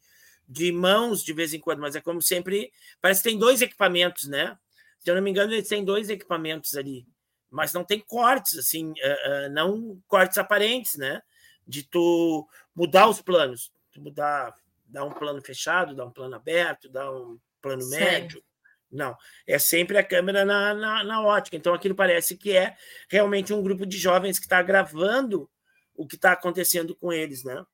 de 0.46 0.72
mãos 0.72 1.24
de 1.24 1.32
vez 1.32 1.54
em 1.54 1.60
quando, 1.60 1.80
mas 1.80 1.96
é 1.96 2.00
como 2.00 2.20
sempre. 2.20 2.70
Parece 3.00 3.22
que 3.22 3.30
tem 3.30 3.38
dois 3.38 3.62
equipamentos, 3.62 4.28
né? 4.28 4.56
Se 5.00 5.10
eu 5.10 5.14
não 5.14 5.22
me 5.22 5.30
engano, 5.30 5.52
eles 5.52 5.68
têm 5.68 5.84
dois 5.84 6.10
equipamentos 6.10 6.76
ali, 6.76 7.06
mas 7.50 7.72
não 7.72 7.84
tem 7.84 8.00
cortes, 8.00 8.58
assim, 8.58 8.92
eh, 8.98 9.20
eh, 9.24 9.48
não 9.48 10.02
cortes 10.08 10.36
aparentes, 10.36 10.96
né? 10.96 11.22
De 11.66 11.82
tu 11.82 12.46
mudar 12.74 13.08
os 13.08 13.22
planos, 13.22 13.72
tu 13.92 14.00
mudar, 14.00 14.52
dar 14.84 15.04
um 15.04 15.12
plano 15.12 15.40
fechado, 15.40 15.94
dar 15.94 16.06
um 16.06 16.10
plano 16.10 16.34
aberto, 16.34 16.88
dar 16.88 17.10
um 17.10 17.38
plano 17.60 17.82
Sim. 17.82 17.96
médio. 17.98 18.42
Não, 18.90 19.16
é 19.46 19.58
sempre 19.58 19.98
a 19.98 20.04
câmera 20.04 20.44
na, 20.44 20.72
na, 20.72 21.04
na 21.04 21.22
ótica. 21.22 21.56
Então 21.56 21.74
aquilo 21.74 21.94
parece 21.94 22.36
que 22.36 22.56
é 22.56 22.76
realmente 23.10 23.52
um 23.52 23.62
grupo 23.62 23.84
de 23.84 23.98
jovens 23.98 24.38
que 24.38 24.46
está 24.46 24.62
gravando 24.62 25.50
o 25.94 26.06
que 26.06 26.14
está 26.16 26.32
acontecendo 26.32 26.94
com 26.94 27.12
eles, 27.12 27.42
né? 27.42 27.64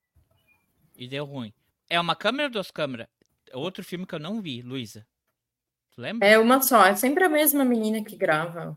E 0.97 1.07
deu 1.09 1.25
ruim. 1.25 1.53
É 1.89 2.01
uma 2.01 2.17
câmera 2.17 2.45
ou 2.45 2.51
duas 2.53 2.71
câmeras? 2.71 3.09
É 3.51 3.57
outro 3.57 3.85
filme 3.85 4.07
que 4.07 4.15
eu 4.15 4.19
não 4.19 4.41
vi, 4.41 4.63
Luísa. 4.63 5.07
Tu 5.95 6.01
lembra? 6.01 6.27
É 6.27 6.39
uma 6.39 6.63
só, 6.63 6.87
é 6.87 6.95
sempre 6.97 7.25
a 7.25 7.29
mesma 7.29 7.65
menina 7.65 8.03
que 8.03 8.17
grava. 8.17 8.77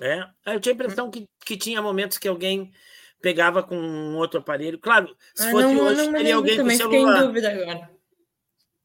É. 0.00 0.20
Aí 0.44 0.56
Eu 0.56 0.60
tinha 0.60 0.72
a 0.72 0.74
impressão 0.74 1.10
que, 1.10 1.28
que 1.44 1.56
tinha 1.56 1.80
momentos 1.80 2.18
que 2.18 2.26
alguém 2.26 2.72
pegava 3.20 3.62
com 3.62 3.76
um 3.76 4.16
outro 4.16 4.40
aparelho. 4.40 4.78
Claro, 4.78 5.16
se 5.34 5.46
Ah, 5.46 5.50
fosse 5.50 5.66
não, 5.74 5.84
hoje, 5.84 6.02
não 6.04 6.12
teria 6.12 6.34
alguém 6.36 6.56
com 6.56 6.62
também, 6.62 6.76
fiquei 6.78 6.98
em 6.98 7.02
celular. 7.02 7.22
dúvida 7.22 7.52
agora. 7.52 7.90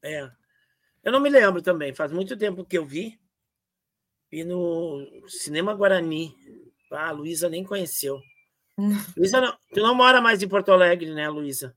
É. 0.02 0.30
Eu 1.04 1.12
não 1.12 1.20
me 1.20 1.28
lembro 1.28 1.60
também, 1.60 1.94
faz 1.94 2.10
muito 2.10 2.36
tempo 2.36 2.64
que 2.64 2.78
eu 2.78 2.84
vi. 2.86 3.20
Vi 4.30 4.42
no 4.44 5.06
Cinema 5.28 5.74
Guarani. 5.74 6.34
Ah, 6.90 7.08
a 7.08 7.12
Luísa 7.12 7.48
nem 7.48 7.62
conheceu. 7.64 8.20
Luísa, 9.16 9.40
não, 9.40 9.56
tu 9.72 9.80
não 9.80 9.94
mora 9.94 10.20
mais 10.20 10.42
em 10.42 10.48
Porto 10.48 10.72
Alegre, 10.72 11.12
né, 11.12 11.28
Luísa? 11.28 11.76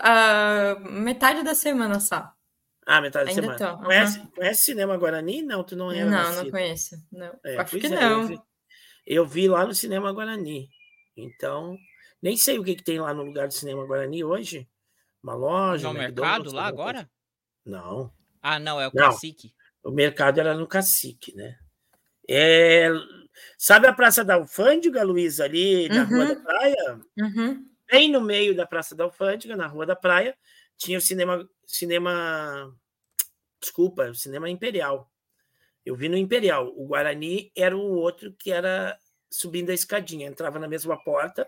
A 0.00 0.76
metade 0.80 1.42
da 1.42 1.54
semana 1.54 2.00
só. 2.00 2.32
Ah, 2.86 3.00
metade 3.00 3.26
da 3.26 3.30
Ainda 3.30 3.42
semana. 3.42 3.58
tô, 3.58 3.64
aham. 3.64 3.84
Conhece, 3.84 4.26
conhece 4.34 4.64
Cinema 4.64 4.96
Guarani? 4.96 5.42
Não, 5.42 5.62
tu 5.62 5.76
não 5.76 5.90
era 5.92 6.10
Não, 6.10 6.16
nascido. 6.18 6.44
não 6.44 6.50
conheço. 6.50 6.96
Não. 7.12 7.40
É, 7.44 7.56
Acho 7.58 7.78
que 7.78 7.86
é, 7.86 7.90
não. 7.90 8.20
Eu 8.22 8.26
vi, 8.26 8.40
eu 9.06 9.26
vi 9.26 9.48
lá 9.48 9.64
no 9.64 9.74
Cinema 9.74 10.12
Guarani. 10.12 10.68
Então, 11.16 11.76
nem 12.20 12.36
sei 12.36 12.58
o 12.58 12.64
que, 12.64 12.74
que 12.74 12.82
tem 12.82 13.00
lá 13.00 13.14
no 13.14 13.22
lugar 13.22 13.46
do 13.46 13.54
Cinema 13.54 13.84
Guarani 13.86 14.24
hoje. 14.24 14.68
Uma 15.22 15.34
loja. 15.34 15.86
No 15.86 15.94
um 15.94 15.98
mercado 15.98 16.52
lá 16.52 16.66
agora? 16.66 17.08
Não. 17.64 18.12
Ah, 18.42 18.58
não, 18.58 18.80
é 18.80 18.88
o 18.88 18.92
Não. 18.92 19.04
Cacique. 19.12 19.54
O 19.84 19.90
mercado 19.90 20.40
era 20.40 20.54
no 20.54 20.66
Cacique, 20.66 21.34
né? 21.34 21.56
É, 22.28 22.88
sabe 23.58 23.86
a 23.86 23.92
Praça 23.92 24.24
da 24.24 24.34
Alfândega, 24.34 25.02
Luiz, 25.02 25.40
ali 25.40 25.88
na 25.88 26.04
Rua 26.04 26.18
Uhum. 26.24 26.28
da 26.34 26.36
Praia? 26.40 27.00
Uhum. 27.18 27.66
Bem 27.90 28.10
no 28.10 28.20
meio 28.20 28.54
da 28.54 28.66
Praça 28.66 28.94
da 28.94 29.04
Alfândega, 29.04 29.56
na 29.56 29.66
Rua 29.66 29.86
da 29.86 29.96
Praia, 29.96 30.36
tinha 30.76 30.98
o 30.98 31.00
cinema, 31.00 31.48
cinema, 31.66 32.72
desculpa, 33.60 34.10
o 34.10 34.14
cinema 34.14 34.48
Imperial. 34.48 35.10
Eu 35.84 35.96
vi 35.96 36.08
no 36.08 36.16
Imperial. 36.16 36.72
O 36.76 36.86
Guarani 36.86 37.50
era 37.56 37.76
o 37.76 37.80
outro 37.96 38.32
que 38.38 38.52
era 38.52 38.96
subindo 39.30 39.70
a 39.70 39.74
escadinha, 39.74 40.28
entrava 40.28 40.58
na 40.58 40.68
mesma 40.68 40.96
porta, 41.02 41.46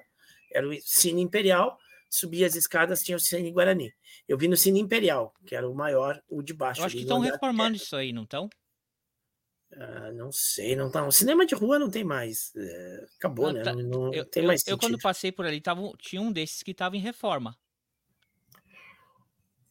era 0.53 0.67
o 0.69 0.75
Cine 0.81 1.21
Imperial, 1.23 1.79
subia 2.15 2.47
as 2.47 2.55
escadas, 2.55 3.03
tinha 3.03 3.17
o 3.17 3.21
Cine 3.21 3.51
Guarani. 3.51 3.93
Eu 4.29 4.39
vi 4.39 4.47
no 4.49 4.57
Cine 4.57 4.79
Imperial, 4.81 5.35
que 5.45 5.55
era 5.57 5.69
o 5.69 5.75
maior, 5.75 6.23
o 6.29 6.41
de 6.43 6.55
baixo. 6.55 6.81
Eu 6.81 6.85
acho 6.87 6.95
que 6.97 7.03
estão 7.03 7.19
reformando 7.19 7.77
isso 7.77 7.97
aí, 7.97 8.13
não 8.13 8.23
estão? 8.23 8.49
Ah, 9.77 10.13
não 10.13 10.31
sei, 10.31 10.77
não 10.77 10.89
tá. 10.91 11.05
O 11.05 11.11
cinema 11.11 11.45
de 11.45 11.55
rua 11.57 11.77
não 11.79 11.91
tem 11.91 12.05
mais. 12.05 12.53
é, 12.55 13.07
acabou, 13.17 13.47
Não, 13.47 13.55
né? 13.55 13.63
tá- 13.65 13.75
Não, 13.75 14.15
Eu, 14.15 14.25
tem 14.25 14.45
eu- 14.45 14.47
mais 14.47 14.65
eu 14.69 14.79
quando 14.79 14.97
passei 14.99 15.33
por 15.33 15.45
ali, 15.45 15.61
tava, 15.61 15.83
tinha 15.99 16.23
um 16.23 16.31
desses 16.31 16.63
que 16.63 16.71
estava 16.71 16.97
em 16.97 17.01
reforma. 17.01 17.59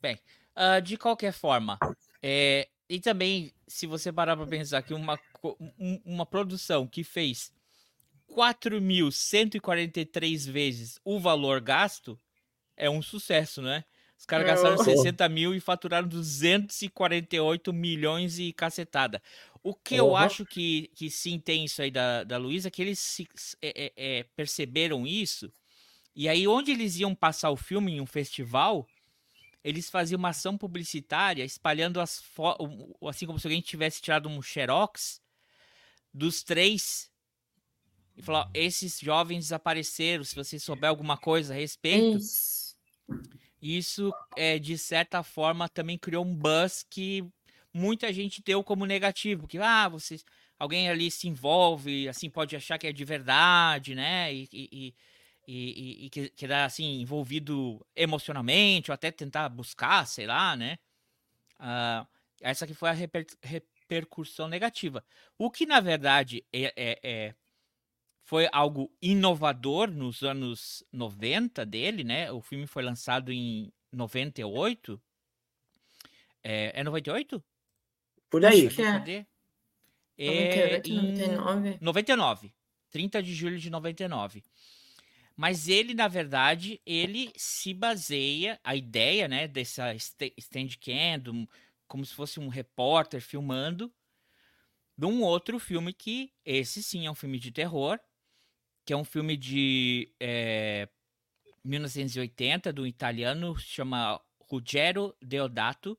Bem, 0.01 0.19
ah, 0.53 0.81
de 0.81 0.97
qualquer 0.97 1.31
forma, 1.31 1.79
é, 2.21 2.67
e 2.89 2.99
também, 2.99 3.53
se 3.65 3.87
você 3.87 4.11
parar 4.11 4.35
para 4.35 4.45
pensar 4.45 4.81
que 4.81 4.93
uma, 4.93 5.17
um- 5.79 6.01
uma 6.03 6.25
produção 6.25 6.85
que 6.85 7.05
fez 7.05 7.53
4.143 8.27 10.45
vezes 10.45 10.99
o 11.05 11.17
valor 11.19 11.61
gasto, 11.61 12.19
é 12.77 12.89
um 12.89 13.01
sucesso, 13.01 13.61
né? 13.61 13.83
Os 14.17 14.25
caras 14.25 14.45
gastaram 14.47 14.77
Oh. 14.79 14.83
60 14.83 15.27
mil 15.27 15.53
e 15.53 15.59
faturaram 15.59 16.07
248 16.07 17.73
milhões 17.73 18.39
e 18.39 18.53
cacetada. 18.53 19.21
O 19.61 19.73
que 19.73 19.95
eu 19.95 20.07
Uhum. 20.09 20.15
acho 20.15 20.45
que, 20.45 20.89
que 20.95 21.09
sim 21.09 21.39
tem 21.39 21.65
isso 21.65 21.81
aí 21.81 21.91
da, 21.91 22.23
da 22.23 22.37
Luísa, 22.37 22.71
que 22.71 22.81
eles 22.81 22.99
se- 22.99 23.27
é, 23.61 23.91
é, 23.95 24.19
é, 24.19 24.23
perceberam 24.35 25.05
isso, 25.07 25.51
e 26.15 26.29
aí 26.29 26.47
onde 26.47 26.71
eles 26.71 26.97
iam 26.99 27.15
passar 27.15 27.51
o 27.51 27.57
filme 27.57 27.93
em 27.93 28.01
um 28.01 28.05
festival, 28.05 28.87
eles 29.63 29.89
faziam 29.89 30.19
uma 30.19 30.29
ação 30.29 30.57
publicitária 30.57 31.43
espalhando 31.45 31.99
as 32.01 32.21
fotos, 32.21 32.67
assim 33.09 33.25
como 33.25 33.39
se 33.39 33.47
alguém 33.47 33.61
tivesse 33.61 34.01
tirado 34.01 34.29
um 34.29 34.41
xerox 34.41 35.21
dos 36.13 36.43
três 36.43 37.11
e 38.15 38.21
falar, 38.21 38.49
esses 38.53 38.99
jovens 38.99 39.45
desapareceram, 39.45 40.23
se 40.23 40.35
você 40.35 40.59
souber 40.59 40.89
alguma 40.89 41.17
coisa 41.17 41.53
a 41.53 41.57
respeito, 41.57 42.17
Isso. 42.17 42.62
Isso, 43.61 44.11
é, 44.35 44.59
de 44.59 44.77
certa 44.77 45.23
forma, 45.23 45.69
também 45.69 45.97
criou 45.97 46.25
um 46.25 46.35
buzz 46.35 46.85
que 46.89 47.23
muita 47.73 48.11
gente 48.11 48.41
deu 48.43 48.63
como 48.63 48.85
negativo. 48.85 49.47
Que, 49.47 49.57
ah, 49.57 49.87
vocês, 49.87 50.25
alguém 50.59 50.89
ali 50.89 51.09
se 51.09 51.27
envolve, 51.27 52.09
assim, 52.09 52.29
pode 52.29 52.55
achar 52.55 52.77
que 52.77 52.87
é 52.87 52.91
de 52.91 53.05
verdade, 53.05 53.95
né? 53.95 54.33
E, 54.33 54.49
e, 54.51 54.95
e, 55.47 56.05
e, 56.05 56.09
que, 56.09 56.29
que 56.29 56.47
dá, 56.47 56.65
assim, 56.65 57.01
envolvido 57.01 57.85
emocionalmente, 57.95 58.91
ou 58.91 58.93
até 58.95 59.11
tentar 59.11 59.47
buscar, 59.49 60.05
sei 60.07 60.27
lá, 60.27 60.55
né? 60.55 60.77
Ah, 61.59 62.05
essa 62.41 62.67
que 62.67 62.73
foi 62.73 62.89
a 62.89 62.93
reper- 62.93 63.25
repercussão 63.41 64.47
negativa. 64.47 65.03
O 65.37 65.49
que, 65.49 65.65
na 65.65 65.79
verdade, 65.79 66.43
é, 66.51 66.73
é- 66.75 66.99
é- 67.03 67.35
foi 68.23 68.47
algo 68.51 68.91
inovador 69.01 69.91
nos 69.91 70.23
anos 70.23 70.83
90 70.91 71.65
dele, 71.65 72.03
né? 72.03 72.31
O 72.31 72.41
filme 72.41 72.65
foi 72.65 72.81
lançado 72.83 73.31
em 73.31 73.71
98. 73.91 75.01
É, 76.43 76.79
é 76.79 76.83
98? 76.83 77.43
Por 78.29 78.45
aí. 78.45 78.65
É. 78.67 78.69
Cadê? 78.69 79.25
É 80.17 80.25
98, 80.25 80.89
em 80.89 80.95
99. 81.35 81.77
99. 81.81 82.53
30 82.89 83.23
de 83.23 83.33
julho 83.33 83.57
de 83.57 83.69
99. 83.69 84.43
Mas 85.35 85.67
ele, 85.67 85.95
na 85.95 86.07
verdade, 86.07 86.79
ele 86.85 87.31
se 87.35 87.73
baseia, 87.73 88.59
a 88.63 88.75
ideia, 88.75 89.27
né, 89.27 89.47
dessa 89.47 89.93
sta- 89.95 90.31
Standcam, 90.37 91.19
do- 91.19 91.49
como 91.87 92.05
se 92.05 92.13
fosse 92.13 92.39
um 92.39 92.47
repórter 92.49 93.19
filmando, 93.19 93.91
de 94.95 95.07
um 95.07 95.23
outro 95.23 95.57
filme 95.59 95.91
que, 95.91 96.31
esse 96.45 96.83
sim 96.83 97.07
é 97.07 97.11
um 97.11 97.15
filme 97.15 97.39
de 97.39 97.51
terror, 97.51 97.99
que 98.85 98.93
é 98.93 98.97
um 98.97 99.03
filme 99.03 99.37
de 99.37 100.11
é, 100.19 100.87
1980, 101.63 102.73
do 102.73 102.85
italiano, 102.85 103.57
chama 103.57 104.21
Ruggero 104.39 105.15
Deodato, 105.21 105.97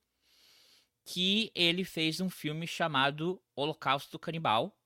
que 1.04 1.50
ele 1.54 1.84
fez 1.84 2.20
um 2.20 2.30
filme 2.30 2.66
chamado 2.66 3.42
Holocausto 3.54 4.18
Canibal. 4.18 4.76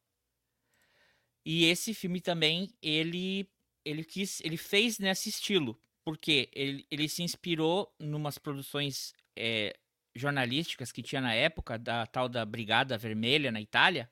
E 1.44 1.64
esse 1.64 1.94
filme 1.94 2.20
também 2.20 2.72
ele 2.82 3.48
ele 3.84 4.04
quis 4.04 4.40
ele 4.42 4.56
fez 4.56 4.98
nesse 4.98 5.28
estilo, 5.28 5.80
porque 6.04 6.50
ele, 6.52 6.86
ele 6.90 7.08
se 7.08 7.22
inspirou 7.22 7.92
numas 7.98 8.36
produções 8.36 9.14
é, 9.36 9.78
jornalísticas 10.14 10.92
que 10.92 11.02
tinha 11.02 11.20
na 11.20 11.34
época 11.34 11.78
da 11.78 12.06
tal 12.06 12.28
da 12.28 12.44
Brigada 12.44 12.98
Vermelha 12.98 13.50
na 13.50 13.60
Itália, 13.60 14.10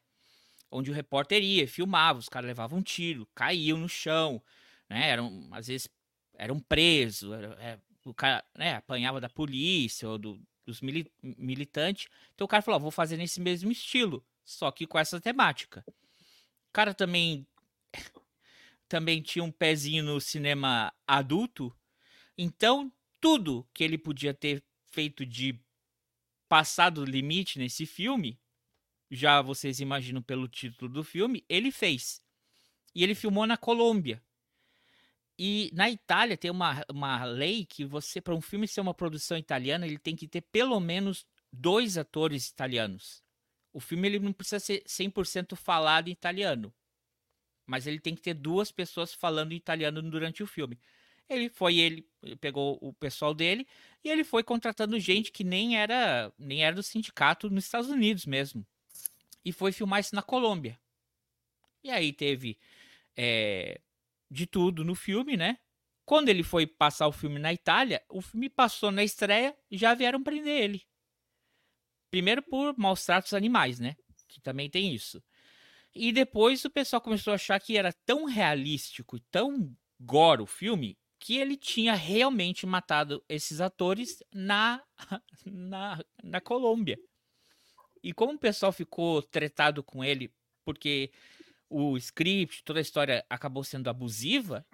onde 0.70 0.90
o 0.90 0.94
repórter 0.94 1.42
ia, 1.42 1.66
filmava, 1.68 2.18
os 2.18 2.28
caras 2.28 2.49
levavam 2.49 2.78
um 2.78 2.82
tiro, 2.82 3.28
caíam 3.35 3.78
no 3.78 3.88
chão, 3.88 4.42
né? 4.88 5.11
Eram 5.11 5.49
às 5.52 5.66
vezes 5.66 5.88
eram 6.35 6.61
presos, 6.61 7.32
era, 7.32 7.49
é, 7.61 7.78
o 8.04 8.14
cara 8.14 8.44
né, 8.56 8.75
apanhava 8.75 9.20
da 9.20 9.28
polícia 9.28 10.08
ou 10.08 10.18
do, 10.18 10.40
dos 10.64 10.80
mili 10.80 11.11
militantes. 11.23 12.08
Então 12.35 12.44
o 12.44 12.49
cara 12.49 12.62
falou: 12.62 12.80
vou 12.80 12.90
fazer 12.90 13.16
nesse 13.16 13.40
mesmo 13.40 13.70
estilo, 13.70 14.25
só 14.44 14.70
que 14.70 14.87
com 14.87 14.99
essa 14.99 15.20
temática. 15.20 15.85
O 15.88 16.73
cara 16.73 16.94
também 16.94 17.46
também 18.88 19.23
tinha 19.23 19.44
um 19.44 19.50
pezinho 19.50 20.04
no 20.04 20.20
cinema 20.20 20.92
adulto, 21.06 21.75
então 22.37 22.92
tudo 23.20 23.66
que 23.75 23.82
ele 23.82 23.99
podia 23.99 24.32
ter 24.32 24.62
feito 24.85 25.26
de 25.26 25.58
passado 26.49 27.04
limite 27.04 27.58
nesse 27.58 27.85
filme, 27.85 28.38
já 29.10 29.40
vocês 29.42 29.80
imaginam 29.80 30.22
pelo 30.22 30.48
título 30.48 30.90
do 30.90 31.04
filme, 31.04 31.44
ele 31.48 31.70
fez. 31.70 32.22
E 32.94 33.02
ele 33.04 33.14
filmou 33.14 33.46
na 33.46 33.56
Colômbia. 33.56 34.22
E 35.38 35.70
na 35.75 35.90
Itália 35.90 36.36
tem 36.36 36.50
uma, 36.50 36.82
uma 36.90 37.25
lei 37.25 37.66
que 37.66 37.84
você, 37.84 38.20
para 38.20 38.34
um 38.34 38.40
filme 38.40 38.66
ser 38.66 38.80
uma 38.80 38.94
produção 38.94 39.36
italiana, 39.36 39.86
ele 39.86 39.98
tem 39.98 40.16
que 40.16 40.26
ter 40.26 40.40
pelo 40.40 40.80
menos 40.80 41.26
dois 41.52 41.98
atores 41.98 42.48
italianos. 42.48 43.22
O 43.72 43.80
filme 43.80 44.08
ele 44.08 44.18
não 44.18 44.32
precisa 44.32 44.58
ser 44.58 44.82
100% 44.84 45.54
falado 45.54 46.08
em 46.08 46.12
italiano, 46.12 46.72
mas 47.66 47.86
ele 47.86 48.00
tem 48.00 48.14
que 48.14 48.22
ter 48.22 48.32
duas 48.32 48.72
pessoas 48.72 49.12
falando 49.12 49.52
italiano 49.52 50.00
durante 50.02 50.42
o 50.42 50.46
filme. 50.46 50.78
Ele 51.28 51.50
foi 51.50 51.76
ele 51.76 52.08
pegou 52.40 52.78
o 52.80 52.92
pessoal 52.94 53.34
dele 53.34 53.66
e 54.02 54.08
ele 54.08 54.25
foi 54.25 54.42
contratando 54.42 54.98
gente 54.98 55.32
que 55.32 55.44
nem 55.44 55.76
era 55.76 56.32
nem 56.38 56.64
era 56.64 56.76
do 56.76 56.82
sindicato 56.82 57.50
nos 57.50 57.64
Estados 57.64 57.90
Unidos 57.90 58.25
mesmo. 58.25 58.66
E 59.46 59.52
foi 59.52 59.70
filmar 59.70 60.00
isso 60.00 60.12
na 60.12 60.22
Colômbia. 60.22 60.76
E 61.84 61.88
aí 61.88 62.12
teve 62.12 62.58
é, 63.16 63.80
de 64.28 64.44
tudo 64.44 64.84
no 64.84 64.96
filme, 64.96 65.36
né? 65.36 65.56
Quando 66.04 66.28
ele 66.28 66.42
foi 66.42 66.66
passar 66.66 67.06
o 67.06 67.12
filme 67.12 67.38
na 67.38 67.52
Itália, 67.52 68.04
o 68.08 68.20
filme 68.20 68.50
passou 68.50 68.90
na 68.90 69.04
estreia 69.04 69.56
e 69.70 69.78
já 69.78 69.94
vieram 69.94 70.20
prender 70.20 70.64
ele. 70.64 70.82
Primeiro 72.10 72.42
por 72.42 72.76
maus 72.76 73.04
tratos 73.04 73.34
animais, 73.34 73.78
né? 73.78 73.94
Que 74.26 74.40
também 74.40 74.68
tem 74.68 74.92
isso. 74.92 75.22
E 75.94 76.10
depois 76.10 76.64
o 76.64 76.70
pessoal 76.70 77.00
começou 77.00 77.30
a 77.30 77.36
achar 77.36 77.60
que 77.60 77.78
era 77.78 77.92
tão 78.04 78.24
realístico 78.24 79.16
e 79.16 79.20
tão 79.30 79.72
gore 80.00 80.42
o 80.42 80.46
filme 80.46 80.98
que 81.20 81.36
ele 81.36 81.56
tinha 81.56 81.94
realmente 81.94 82.66
matado 82.66 83.24
esses 83.28 83.60
atores 83.60 84.24
na, 84.34 84.82
na, 85.46 86.04
na 86.20 86.40
Colômbia. 86.40 86.98
E 88.06 88.12
como 88.12 88.34
o 88.34 88.38
pessoal 88.38 88.70
ficou 88.70 89.20
tretado 89.20 89.82
com 89.82 90.04
ele 90.04 90.32
porque 90.64 91.10
o 91.68 91.96
script, 91.96 92.62
toda 92.62 92.78
a 92.78 92.82
história 92.82 93.26
acabou 93.28 93.64
sendo 93.64 93.90
abusiva, 93.90 94.64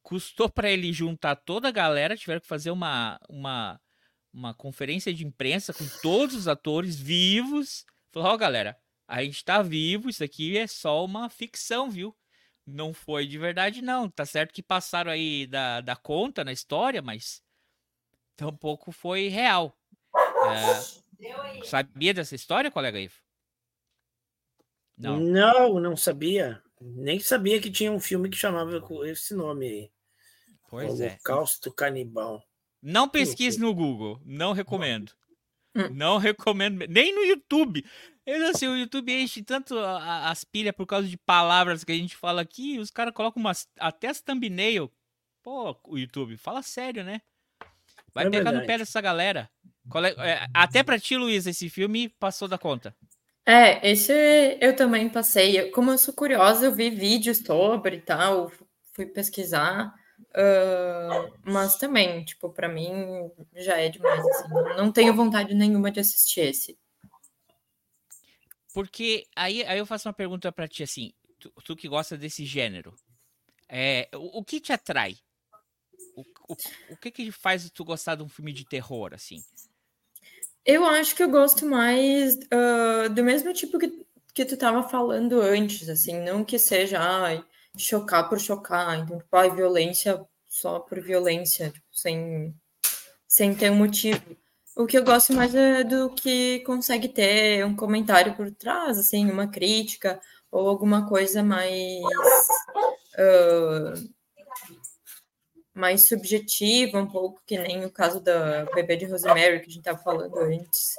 custou 0.00 0.48
para 0.48 0.70
ele 0.70 0.92
juntar 0.92 1.34
toda 1.34 1.66
a 1.66 1.72
galera, 1.72 2.16
tiveram 2.16 2.40
que 2.40 2.46
fazer 2.46 2.70
uma, 2.70 3.18
uma, 3.28 3.80
uma 4.32 4.54
conferência 4.54 5.12
de 5.12 5.26
imprensa 5.26 5.74
com 5.74 5.84
todos 6.00 6.36
os 6.36 6.46
atores 6.46 6.96
vivos. 7.00 7.84
Falou, 8.12 8.28
ó, 8.28 8.34
oh, 8.34 8.38
galera, 8.38 8.78
a 9.08 9.24
gente 9.24 9.44
tá 9.44 9.60
vivo, 9.60 10.08
isso 10.08 10.22
aqui 10.22 10.56
é 10.56 10.68
só 10.68 11.04
uma 11.04 11.28
ficção, 11.28 11.90
viu? 11.90 12.16
Não 12.64 12.94
foi 12.94 13.26
de 13.26 13.38
verdade, 13.38 13.82
não. 13.82 14.08
Tá 14.08 14.24
certo 14.24 14.54
que 14.54 14.62
passaram 14.62 15.10
aí 15.10 15.48
da, 15.48 15.80
da 15.80 15.96
conta 15.96 16.44
na 16.44 16.52
história, 16.52 17.02
mas 17.02 17.42
tampouco 18.36 18.92
foi 18.92 19.26
real. 19.26 19.76
É, 20.14 21.01
sabia 21.64 22.14
dessa 22.14 22.34
história, 22.34 22.70
colega 22.70 23.00
Ivo? 23.00 23.16
Não. 24.96 25.18
não, 25.18 25.80
não 25.80 25.96
sabia. 25.96 26.62
Nem 26.80 27.18
sabia 27.20 27.60
que 27.60 27.70
tinha 27.70 27.90
um 27.90 28.00
filme 28.00 28.28
que 28.28 28.36
chamava 28.36 28.80
com 28.80 29.04
esse 29.04 29.34
nome 29.34 29.66
aí. 29.66 29.90
Pois 30.68 31.00
é. 31.00 31.08
Holocausto 31.08 31.68
é. 31.68 31.72
Canibal. 31.72 32.42
Não 32.80 33.08
pesquise 33.08 33.60
no 33.60 33.74
Google, 33.74 34.20
não 34.24 34.52
recomendo. 34.52 35.12
Hum. 35.74 35.88
Não 35.90 36.18
recomendo, 36.18 36.84
nem 36.88 37.14
no 37.14 37.22
YouTube. 37.22 37.84
Eu 38.26 38.46
assim, 38.48 38.66
o 38.66 38.76
YouTube 38.76 39.12
enche 39.12 39.42
tanto 39.42 39.78
as 39.78 40.44
pilhas 40.44 40.74
por 40.74 40.86
causa 40.86 41.08
de 41.08 41.16
palavras 41.16 41.82
que 41.82 41.92
a 41.92 41.96
gente 41.96 42.16
fala 42.16 42.42
aqui, 42.42 42.78
os 42.78 42.90
caras 42.90 43.14
colocam 43.14 43.40
umas, 43.40 43.68
até 43.78 44.08
as 44.08 44.20
thumbnail. 44.20 44.92
Pô, 45.42 45.76
o 45.84 45.98
YouTube, 45.98 46.36
fala 46.36 46.62
sério, 46.62 47.02
né? 47.02 47.20
Vai 48.14 48.26
é 48.26 48.30
pegar 48.30 48.44
verdade. 48.44 48.58
no 48.58 48.66
pé 48.66 48.78
dessa 48.78 49.00
galera. 49.00 49.50
É, 50.18 50.46
até 50.54 50.82
pra 50.82 50.98
ti, 50.98 51.16
Luiz, 51.16 51.46
esse 51.46 51.68
filme 51.68 52.08
passou 52.08 52.48
da 52.48 52.56
conta. 52.58 52.94
É, 53.44 53.90
esse 53.90 54.12
eu 54.60 54.74
também 54.76 55.08
passei. 55.08 55.70
Como 55.70 55.90
eu 55.90 55.98
sou 55.98 56.14
curiosa, 56.14 56.66
eu 56.66 56.72
vi 56.72 56.90
vídeos 56.90 57.38
sobre 57.38 57.96
e 57.96 58.00
tal, 58.00 58.50
fui 58.92 59.06
pesquisar. 59.06 59.94
Uh, 60.30 61.32
mas 61.44 61.76
também, 61.76 62.24
tipo, 62.24 62.48
para 62.48 62.68
mim 62.68 63.30
já 63.56 63.76
é 63.76 63.88
demais. 63.88 64.24
Assim, 64.24 64.48
não 64.76 64.92
tenho 64.92 65.14
vontade 65.14 65.54
nenhuma 65.54 65.90
de 65.90 66.00
assistir 66.00 66.40
esse. 66.40 66.78
Porque 68.72 69.26
aí, 69.36 69.64
aí 69.64 69.78
eu 69.78 69.86
faço 69.86 70.08
uma 70.08 70.14
pergunta 70.14 70.50
para 70.50 70.68
ti 70.68 70.82
assim, 70.82 71.12
tu, 71.38 71.50
tu, 71.62 71.76
que 71.76 71.88
gosta 71.88 72.16
desse 72.16 72.46
gênero, 72.46 72.94
é, 73.68 74.08
o, 74.14 74.38
o 74.38 74.44
que 74.44 74.60
te 74.60 74.72
atrai? 74.72 75.18
O, 76.16 76.22
o, 76.48 76.56
o 76.90 76.96
que 76.96 77.10
que 77.10 77.30
faz 77.30 77.68
tu 77.70 77.84
gostar 77.84 78.14
de 78.14 78.22
um 78.22 78.28
filme 78.28 78.52
de 78.52 78.64
terror 78.64 79.12
assim? 79.12 79.44
Eu 80.64 80.84
acho 80.84 81.14
que 81.14 81.22
eu 81.22 81.28
gosto 81.28 81.66
mais 81.66 82.34
uh, 82.34 83.08
do 83.12 83.24
mesmo 83.24 83.52
tipo 83.52 83.78
que, 83.78 84.04
que 84.32 84.44
tu 84.44 84.54
estava 84.54 84.88
falando 84.88 85.40
antes, 85.40 85.88
assim, 85.88 86.20
não 86.20 86.44
que 86.44 86.58
seja 86.58 86.98
ai, 87.00 87.44
chocar 87.76 88.28
por 88.28 88.38
chocar, 88.38 88.98
então, 88.98 89.18
tipo, 89.18 89.36
ai, 89.36 89.50
violência 89.50 90.24
só 90.46 90.78
por 90.78 91.00
violência, 91.00 91.70
tipo, 91.70 91.86
sem, 91.90 92.54
sem 93.26 93.54
ter 93.54 93.70
um 93.70 93.76
motivo. 93.76 94.36
O 94.76 94.86
que 94.86 94.96
eu 94.96 95.04
gosto 95.04 95.34
mais 95.34 95.54
é 95.54 95.84
do 95.84 96.10
que 96.10 96.60
consegue 96.60 97.08
ter 97.08 97.64
um 97.64 97.74
comentário 97.74 98.34
por 98.34 98.50
trás, 98.52 98.98
assim, 98.98 99.30
uma 99.30 99.48
crítica 99.48 100.20
ou 100.50 100.68
alguma 100.68 101.08
coisa 101.08 101.42
mais. 101.42 102.02
Uh, 103.14 104.12
mais 105.74 106.06
subjetiva, 106.06 106.98
um 106.98 107.06
pouco 107.06 107.42
que 107.46 107.58
nem 107.58 107.84
o 107.84 107.90
caso 107.90 108.20
da 108.20 108.64
bebê 108.74 108.96
de 108.96 109.06
Rosemary, 109.06 109.60
que 109.60 109.66
a 109.66 109.68
gente 109.68 109.78
estava 109.78 109.98
falando 109.98 110.36
antes. 110.38 110.94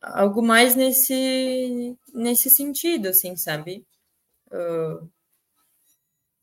Algo 0.00 0.42
mais 0.42 0.74
nesse, 0.74 1.96
nesse 2.12 2.50
sentido, 2.50 3.08
assim, 3.08 3.36
sabe? 3.36 3.86
Uh, 4.48 5.08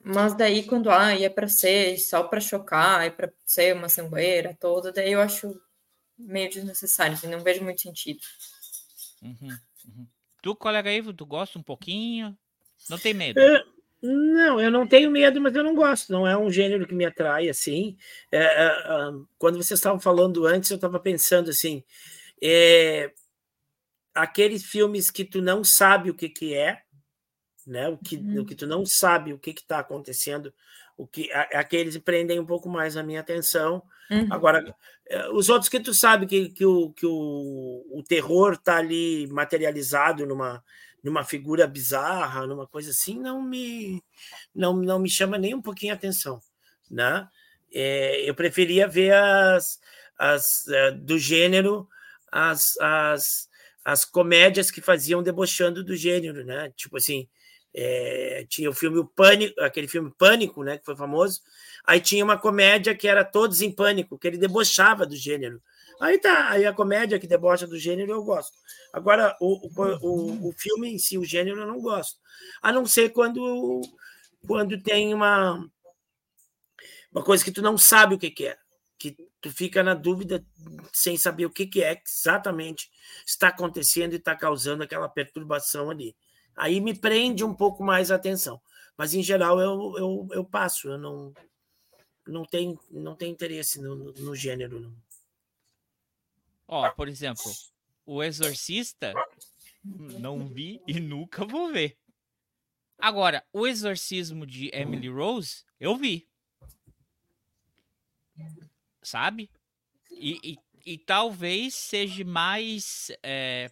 mas 0.03 0.33
daí, 0.35 0.63
quando 0.63 0.89
ah, 0.89 1.13
é 1.13 1.29
para 1.29 1.47
ser 1.47 1.97
só 1.99 2.23
para 2.23 2.41
chocar, 2.41 3.05
é 3.05 3.11
para 3.11 3.31
ser 3.45 3.75
uma 3.75 3.87
sangueira 3.87 4.57
toda, 4.59 4.91
daí 4.91 5.11
eu 5.11 5.21
acho 5.21 5.61
meio 6.17 6.49
desnecessário, 6.49 7.13
assim, 7.13 7.27
não 7.27 7.41
vejo 7.41 7.63
muito 7.63 7.81
sentido. 7.81 8.21
Uhum, 9.21 9.57
uhum. 9.85 10.07
Tu, 10.41 10.55
colega 10.55 10.91
Ivo, 10.91 11.13
tu 11.13 11.25
gosta 11.25 11.59
um 11.59 11.63
pouquinho? 11.63 12.35
Não 12.89 12.97
tem 12.97 13.13
medo? 13.13 13.39
Não, 14.01 14.59
eu 14.59 14.71
não 14.71 14.87
tenho 14.87 15.11
medo, 15.11 15.39
mas 15.39 15.55
eu 15.55 15.63
não 15.63 15.75
gosto. 15.75 16.11
Não 16.11 16.27
é 16.27 16.35
um 16.35 16.49
gênero 16.49 16.87
que 16.87 16.95
me 16.95 17.05
atrai 17.05 17.49
assim. 17.49 17.95
É, 18.31 18.39
é, 18.39 18.65
é 18.65 19.11
quando 19.37 19.57
vocês 19.57 19.79
estavam 19.79 19.99
falando 19.99 20.45
antes, 20.45 20.71
eu 20.71 20.75
estava 20.75 20.99
pensando 20.99 21.51
assim: 21.51 21.83
é, 22.41 23.11
aqueles 24.13 24.63
filmes 24.63 25.11
que 25.11 25.23
tu 25.23 25.41
não 25.41 25.63
sabe 25.63 26.09
o 26.09 26.15
que, 26.15 26.29
que 26.29 26.55
é, 26.55 26.81
né? 27.67 27.89
O 27.89 27.97
que, 27.97 28.15
uhum. 28.15 28.41
o 28.41 28.45
que 28.45 28.55
tu 28.55 28.65
não 28.65 28.85
sabe 28.85 29.33
o 29.33 29.39
que 29.39 29.51
está 29.51 29.79
acontecendo, 29.79 30.51
o 30.97 31.05
que 31.05 31.31
aqueles 31.31 31.95
prendem 31.99 32.39
um 32.39 32.45
pouco 32.45 32.67
mais 32.67 32.97
a 32.97 33.03
minha 33.03 33.19
atenção. 33.19 33.83
Uhum. 34.09 34.27
Agora, 34.31 34.75
é, 35.07 35.29
os 35.29 35.47
outros 35.47 35.69
que 35.69 35.79
tu 35.79 35.93
sabe 35.93 36.25
que, 36.25 36.49
que, 36.49 36.65
o, 36.65 36.91
que 36.91 37.05
o, 37.05 37.85
o 37.91 38.03
terror 38.07 38.53
está 38.53 38.77
ali 38.77 39.27
materializado 39.27 40.25
numa 40.25 40.63
numa 41.03 41.23
figura 41.23 41.67
bizarra, 41.67 42.45
numa 42.45 42.67
coisa 42.67 42.91
assim, 42.91 43.19
não 43.19 43.41
me 43.41 44.03
não, 44.53 44.75
não 44.75 44.99
me 44.99 45.09
chama 45.09 45.37
nem 45.37 45.55
um 45.55 45.61
pouquinho 45.61 45.93
a 45.93 45.95
atenção, 45.95 46.39
né? 46.89 47.27
É, 47.73 48.29
eu 48.29 48.35
preferia 48.35 48.87
ver 48.87 49.13
as, 49.13 49.79
as 50.17 50.65
uh, 50.67 50.95
do 50.97 51.17
gênero 51.17 51.87
as, 52.31 52.77
as, 52.79 53.49
as 53.83 54.05
comédias 54.05 54.71
que 54.71 54.81
faziam 54.81 55.21
debochando 55.21 55.83
do 55.83 55.95
gênero, 55.95 56.45
né? 56.45 56.71
Tipo 56.75 56.97
assim, 56.97 57.27
é, 57.73 58.45
tinha 58.49 58.69
o 58.69 58.73
filme 58.73 58.99
o 58.99 59.05
Pânico, 59.05 59.59
aquele 59.61 59.87
filme 59.87 60.11
Pânico, 60.17 60.63
né, 60.63 60.77
que 60.77 60.85
foi 60.85 60.95
famoso. 60.95 61.41
Aí 61.85 61.99
tinha 61.99 62.23
uma 62.23 62.37
comédia 62.37 62.95
que 62.95 63.07
era 63.07 63.25
Todos 63.25 63.61
em 63.61 63.71
Pânico, 63.71 64.17
que 64.17 64.27
ele 64.27 64.37
debochava 64.37 65.05
do 65.05 65.15
gênero. 65.15 65.61
Aí 66.01 66.17
tá, 66.17 66.49
aí 66.49 66.65
a 66.65 66.73
comédia 66.73 67.19
que 67.19 67.27
debocha 67.27 67.67
do 67.67 67.77
gênero 67.77 68.11
eu 68.11 68.23
gosto. 68.23 68.57
Agora, 68.91 69.37
o, 69.39 69.67
o, 69.67 70.49
o, 70.49 70.51
filme 70.51 70.89
em 70.89 70.97
si, 70.97 71.15
o 71.15 71.23
gênero, 71.23 71.59
eu 71.59 71.67
não 71.67 71.79
gosto. 71.79 72.19
A 72.59 72.71
não 72.71 72.87
ser 72.87 73.11
quando, 73.11 73.81
quando 74.47 74.81
tem 74.81 75.13
uma, 75.13 75.63
uma 77.11 77.23
coisa 77.23 77.45
que 77.45 77.51
tu 77.51 77.61
não 77.61 77.77
sabe 77.77 78.15
o 78.15 78.17
que, 78.17 78.31
que 78.31 78.47
é. 78.47 78.57
Que 78.97 79.15
tu 79.39 79.51
fica 79.51 79.83
na 79.83 79.93
dúvida 79.93 80.43
sem 80.91 81.17
saber 81.17 81.45
o 81.45 81.51
que, 81.51 81.67
que 81.67 81.83
é 81.83 82.01
exatamente 82.03 82.89
está 83.23 83.49
acontecendo 83.49 84.13
e 84.13 84.15
está 84.15 84.35
causando 84.35 84.81
aquela 84.81 85.07
perturbação 85.07 85.91
ali. 85.91 86.15
Aí 86.55 86.81
me 86.81 86.97
prende 86.97 87.43
um 87.43 87.53
pouco 87.53 87.83
mais 87.83 88.09
a 88.09 88.15
atenção. 88.15 88.59
Mas, 88.97 89.13
em 89.13 89.21
geral, 89.21 89.61
eu, 89.61 89.93
eu, 89.99 90.27
eu 90.31 90.43
passo, 90.43 90.89
eu 90.89 90.97
não, 90.97 91.31
não, 92.25 92.43
tenho, 92.43 92.79
não 92.89 93.15
tenho 93.15 93.31
interesse 93.31 93.79
no, 93.79 94.11
no 94.13 94.35
gênero. 94.35 94.79
Não. 94.79 95.10
Ó, 96.71 96.89
por 96.91 97.09
exemplo, 97.09 97.51
O 98.05 98.23
Exorcista 98.23 99.13
não 99.83 100.47
vi 100.47 100.81
e 100.87 101.01
nunca 101.01 101.45
vou 101.45 101.69
ver. 101.69 101.97
Agora, 102.97 103.45
O 103.51 103.67
Exorcismo 103.67 104.45
de 104.47 104.71
Emily 104.73 105.09
Rose, 105.09 105.65
eu 105.77 105.97
vi. 105.97 106.29
Sabe? 109.03 109.51
E, 110.09 110.39
e, 110.53 110.93
e 110.93 110.97
talvez 110.97 111.75
seja 111.75 112.23
mais. 112.23 113.11
É, 113.21 113.69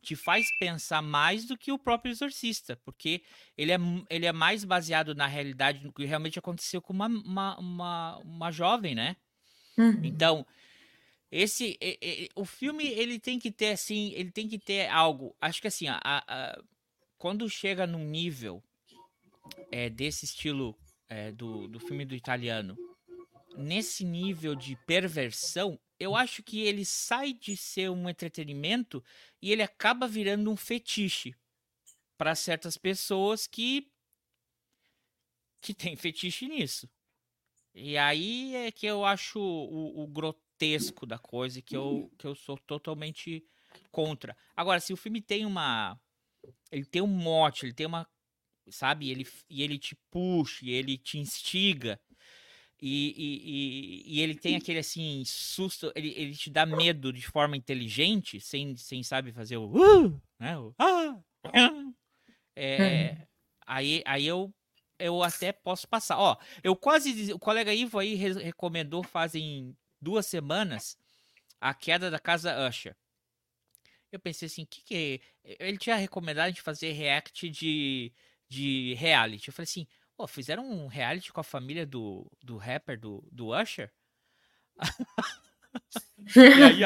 te 0.00 0.16
faz 0.16 0.46
pensar 0.58 1.00
mais 1.00 1.46
do 1.46 1.56
que 1.56 1.70
o 1.70 1.78
próprio 1.78 2.10
Exorcista, 2.10 2.76
porque 2.84 3.22
ele 3.56 3.70
é, 3.70 3.78
ele 4.10 4.26
é 4.26 4.32
mais 4.32 4.64
baseado 4.64 5.14
na 5.14 5.26
realidade 5.26 5.78
do 5.80 5.92
que 5.92 6.04
realmente 6.04 6.38
aconteceu 6.38 6.82
com 6.82 6.92
uma, 6.92 7.06
uma, 7.06 7.58
uma, 7.58 8.18
uma 8.18 8.50
jovem, 8.50 8.96
né? 8.96 9.16
Uhum. 9.76 10.00
Então, 10.04 10.46
esse 11.32 11.78
e- 11.80 11.98
e- 12.02 12.28
o 12.36 12.44
filme 12.44 12.86
ele 12.86 13.18
tem 13.18 13.38
que 13.38 13.50
ter 13.50 13.70
assim, 13.70 14.12
ele 14.14 14.30
tem 14.30 14.46
que 14.48 14.58
ter 14.58 14.88
algo. 14.88 15.34
Acho 15.40 15.62
que 15.62 15.68
assim, 15.68 15.88
a, 15.88 15.98
a- 16.04 16.62
quando 17.18 17.48
chega 17.48 17.86
num 17.86 18.04
nível 18.04 18.62
é, 19.70 19.88
desse 19.88 20.26
estilo 20.26 20.76
é, 21.08 21.32
do, 21.32 21.66
do 21.68 21.80
filme 21.80 22.04
do 22.04 22.14
italiano, 22.14 22.76
nesse 23.56 24.04
nível 24.04 24.54
de 24.54 24.76
perversão, 24.86 25.78
eu 25.98 26.14
acho 26.16 26.42
que 26.42 26.60
ele 26.60 26.84
sai 26.84 27.32
de 27.32 27.56
ser 27.56 27.90
um 27.90 28.08
entretenimento 28.08 29.02
e 29.40 29.50
ele 29.52 29.62
acaba 29.62 30.06
virando 30.06 30.50
um 30.50 30.56
fetiche 30.56 31.34
para 32.18 32.34
certas 32.34 32.76
pessoas 32.76 33.46
que 33.46 33.88
que 35.60 35.72
tem 35.72 35.96
fetiche 35.96 36.48
nisso. 36.48 36.90
E 37.74 37.96
aí 37.96 38.54
é 38.56 38.72
que 38.72 38.84
eu 38.86 39.04
acho 39.04 39.38
o, 39.40 40.02
o 40.02 40.06
grotesco 40.62 41.04
da 41.04 41.18
coisa 41.18 41.60
que 41.60 41.76
eu, 41.76 42.10
que 42.16 42.26
eu 42.26 42.34
sou 42.34 42.56
totalmente 42.56 43.44
contra. 43.90 44.36
Agora, 44.56 44.80
se 44.80 44.92
o 44.92 44.96
filme 44.96 45.20
tem 45.20 45.44
uma. 45.44 45.98
Ele 46.70 46.84
tem 46.84 47.02
um 47.02 47.06
mote, 47.06 47.66
ele 47.66 47.72
tem 47.72 47.86
uma. 47.86 48.06
Sabe? 48.70 49.10
Ele, 49.10 49.26
e 49.50 49.62
ele 49.62 49.78
te 49.78 49.96
puxa, 50.10 50.64
e 50.64 50.70
ele 50.70 50.96
te 50.96 51.18
instiga. 51.18 52.00
E, 52.80 53.14
e, 53.16 54.14
e, 54.14 54.16
e 54.16 54.20
ele 54.20 54.34
tem 54.34 54.56
aquele 54.56 54.80
assim, 54.80 55.22
susto, 55.24 55.92
ele, 55.94 56.12
ele 56.16 56.34
te 56.34 56.50
dá 56.50 56.66
medo 56.66 57.12
de 57.12 57.24
forma 57.24 57.56
inteligente, 57.56 58.40
sem, 58.40 58.76
sem 58.76 59.02
sabe, 59.02 59.32
fazer 59.32 59.56
o. 59.56 59.66
Uh, 59.66 60.20
né? 60.38 60.58
o 60.58 60.74
ah, 60.78 61.20
ah. 61.44 61.92
É, 62.56 63.26
aí, 63.66 64.02
aí 64.04 64.26
eu, 64.26 64.52
eu 64.98 65.22
até 65.22 65.52
posso 65.52 65.88
passar. 65.88 66.18
Ó, 66.18 66.36
eu 66.62 66.74
quase. 66.76 67.32
O 67.32 67.38
colega 67.38 67.72
Ivo 67.72 67.98
aí 67.98 68.14
re- 68.14 68.42
recomendou 68.42 69.02
fazem 69.02 69.76
duas 70.02 70.26
semanas 70.26 70.98
a 71.60 71.72
queda 71.72 72.10
da 72.10 72.18
casa 72.18 72.68
Usher. 72.68 72.96
Eu 74.10 74.20
pensei 74.20 74.46
assim, 74.46 74.66
que 74.66 74.82
que 74.82 75.22
é? 75.44 75.56
Ele 75.66 75.78
tinha 75.78 75.96
recomendado 75.96 76.48
gente 76.48 76.60
fazer 76.60 76.92
react 76.92 77.48
de, 77.48 78.12
de 78.48 78.94
reality. 78.94 79.48
Eu 79.48 79.54
falei 79.54 79.64
assim, 79.64 79.86
pô, 80.16 80.26
fizeram 80.26 80.68
um 80.70 80.86
reality 80.88 81.32
com 81.32 81.40
a 81.40 81.44
família 81.44 81.86
do, 81.86 82.30
do 82.42 82.56
rapper, 82.58 82.98
do, 82.98 83.26
do 83.32 83.54
Usher? 83.58 83.90
E 86.34 86.62
aí 86.62 86.82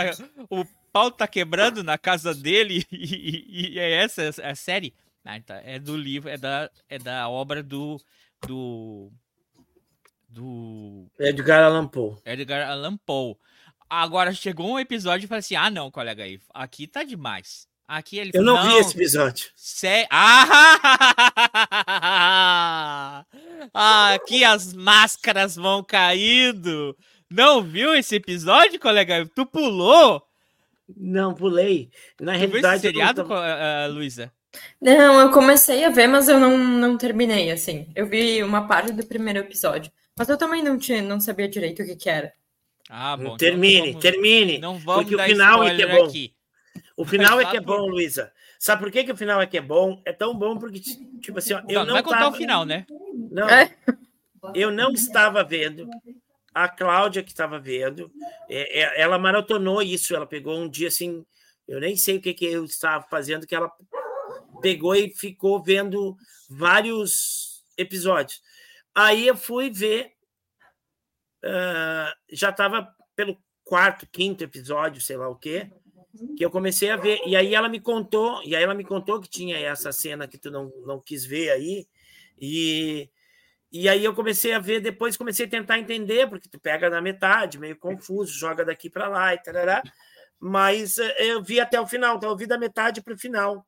o 0.50 0.64
pau 0.92 1.10
tá 1.10 1.26
quebrando 1.26 1.82
na 1.82 1.98
casa 1.98 2.34
dele 2.34 2.84
e, 2.92 2.96
e- 2.96 3.68
e 3.74 3.78
é 3.78 3.90
essa 4.02 4.30
a 4.42 4.54
série? 4.54 4.94
Ah, 5.24 5.36
então, 5.36 5.56
é 5.56 5.78
do 5.78 5.96
livro, 5.96 6.28
é 6.30 6.36
da, 6.38 6.70
é 6.88 6.98
da 6.98 7.28
obra 7.28 7.62
do 7.62 8.00
do 8.46 9.10
do 10.28 11.06
Edgar 11.18 11.62
Allan 11.64 11.86
Poe. 11.86 12.16
Edgar 12.24 12.68
Allan 12.68 12.96
Poe. 12.96 13.36
Agora 13.88 14.32
chegou 14.32 14.68
um 14.70 14.78
episódio 14.78 15.24
e 15.26 15.28
falei 15.28 15.40
assim: 15.40 15.54
"Ah, 15.56 15.70
não, 15.70 15.90
colega 15.90 16.24
aí, 16.24 16.40
aqui 16.52 16.86
tá 16.86 17.02
demais". 17.02 17.66
Aqui 17.88 18.18
ele 18.18 18.30
Eu 18.34 18.42
falou, 18.44 18.56
não, 18.56 18.68
vi 18.68 18.78
esse 18.80 18.96
episódio. 18.96 19.48
Sé... 19.54 20.08
Ah! 22.08 23.24
Aqui 24.14 24.42
as 24.44 24.72
máscaras 24.72 25.54
vão 25.56 25.82
caindo. 25.84 26.96
Não 27.30 27.62
viu 27.62 27.94
esse 27.94 28.16
episódio, 28.16 28.80
colega? 28.80 29.28
Tu 29.34 29.46
pulou? 29.46 30.22
Não, 30.96 31.34
pulei. 31.34 31.90
Na 32.20 32.32
Tu 32.32 32.38
viu 32.38 32.46
esse 32.46 32.66
realidade, 32.66 32.86
eu 32.86 32.92
não 32.92 32.98
seriado, 32.98 33.22
tô- 33.22 33.28
co- 33.28 33.34
ah, 33.34 33.86
Luísa? 33.88 34.32
Não, 34.80 35.20
eu 35.20 35.30
comecei 35.30 35.84
a 35.84 35.90
ver, 35.90 36.06
mas 36.06 36.28
eu 36.28 36.40
não, 36.40 36.56
não 36.56 36.96
terminei, 36.96 37.50
assim. 37.50 37.86
Eu 37.94 38.06
vi 38.06 38.42
uma 38.42 38.66
parte 38.66 38.92
do 38.92 39.04
primeiro 39.06 39.40
episódio. 39.40 39.92
Mas 40.18 40.28
eu 40.28 40.38
também 40.38 40.62
não 40.62 40.78
tinha, 40.78 41.02
não 41.02 41.20
sabia 41.20 41.48
direito 41.48 41.82
o 41.82 41.86
que 41.86 41.94
que 41.96 42.08
era. 42.08 42.32
Ah, 42.88 43.16
bom. 43.16 43.24
então 43.24 43.36
termine, 43.36 43.88
vamos- 43.88 44.02
termine. 44.02 44.58
Não 44.58 44.78
vamos 44.78 45.04
porque 45.04 45.16
o 45.16 45.24
final 45.24 45.62
é 45.64 45.74
que 45.76 45.82
é 45.82 45.86
bom. 45.98 46.04
aqui. 46.06 46.34
O 46.96 47.04
final 47.04 47.38
é 47.40 47.44
que 47.50 47.56
é 47.56 47.60
bom, 47.60 47.86
Luísa. 47.86 48.32
Sabe 48.58 48.82
por 48.82 48.90
que, 48.90 49.04
que 49.04 49.12
o 49.12 49.16
final 49.16 49.40
é 49.40 49.46
que 49.46 49.58
é 49.58 49.60
bom? 49.60 50.00
É 50.04 50.12
tão 50.12 50.34
bom 50.34 50.56
porque, 50.58 50.80
tipo 51.20 51.38
assim, 51.38 51.52
ó, 51.52 51.58
eu 51.58 51.62
não, 51.64 51.72
não, 51.80 51.86
não 51.86 51.92
vai 51.94 52.02
contar 52.02 52.18
tava- 52.20 52.34
o 52.34 52.38
final, 52.38 52.64
né? 52.64 52.86
Não, 53.30 53.48
É. 53.48 53.76
eu 54.54 54.70
não 54.70 54.92
estava 54.92 55.44
vendo. 55.44 55.88
A 56.54 56.66
Cláudia 56.68 57.22
que 57.22 57.30
estava 57.32 57.58
vendo, 57.58 58.10
é, 58.48 58.80
é, 58.80 59.00
ela 59.02 59.18
maratonou 59.18 59.82
isso. 59.82 60.16
Ela 60.16 60.26
pegou 60.26 60.56
um 60.58 60.66
dia 60.68 60.88
assim, 60.88 61.22
eu 61.68 61.78
nem 61.78 61.94
sei 61.96 62.16
o 62.16 62.20
que, 62.22 62.32
que 62.32 62.46
eu 62.46 62.64
estava 62.64 63.04
fazendo, 63.10 63.46
que 63.46 63.54
ela 63.54 63.70
pegou 64.62 64.94
e 64.94 65.10
ficou 65.10 65.62
vendo 65.62 66.16
vários 66.48 67.62
episódios. 67.76 68.40
Aí 68.96 69.26
eu 69.26 69.36
fui 69.36 69.68
ver, 69.68 70.12
ah, 71.44 72.14
já 72.30 72.48
estava 72.48 72.88
pelo 73.14 73.38
quarto, 73.62 74.06
quinto 74.10 74.42
episódio, 74.42 75.02
sei 75.02 75.18
lá 75.18 75.28
o 75.28 75.36
quê, 75.36 75.70
que 76.34 76.42
eu 76.42 76.50
comecei 76.50 76.88
a 76.88 76.96
ver. 76.96 77.20
E 77.26 77.36
aí 77.36 77.54
ela 77.54 77.68
me 77.68 77.78
contou, 77.78 78.42
e 78.42 78.56
aí 78.56 78.62
ela 78.62 78.74
me 78.74 78.84
contou 78.84 79.20
que 79.20 79.28
tinha 79.28 79.58
essa 79.58 79.92
cena 79.92 80.26
que 80.26 80.38
tu 80.38 80.50
não, 80.50 80.72
não 80.86 80.98
quis 80.98 81.26
ver 81.26 81.50
aí. 81.50 81.86
E, 82.40 83.10
e 83.70 83.86
aí 83.86 84.02
eu 84.02 84.14
comecei 84.14 84.54
a 84.54 84.58
ver, 84.58 84.80
depois 84.80 85.14
comecei 85.14 85.44
a 85.44 85.50
tentar 85.50 85.78
entender, 85.78 86.26
porque 86.26 86.48
tu 86.48 86.58
pega 86.58 86.88
na 86.88 87.02
metade, 87.02 87.58
meio 87.58 87.76
confuso, 87.76 88.32
joga 88.32 88.64
daqui 88.64 88.88
para 88.88 89.08
lá 89.08 89.34
e 89.34 89.42
tarará. 89.42 89.82
Mas 90.38 90.96
eh, 90.96 91.16
eu 91.18 91.42
vi 91.42 91.60
até 91.60 91.78
o 91.78 91.86
final, 91.86 92.16
então 92.16 92.30
eu 92.30 92.36
vi 92.36 92.46
da 92.46 92.56
metade 92.56 93.02
para 93.02 93.12
o 93.12 93.18
final. 93.18 93.66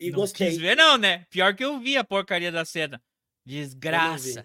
E 0.00 0.10
não 0.10 0.20
gostei. 0.20 0.48
quis 0.48 0.58
ver, 0.58 0.76
não, 0.76 0.96
né? 0.96 1.26
Pior 1.30 1.54
que 1.54 1.64
eu 1.64 1.78
vi 1.78 1.96
a 1.96 2.04
porcaria 2.04 2.50
da 2.50 2.64
cena. 2.64 3.00
Desgraça. 3.48 4.44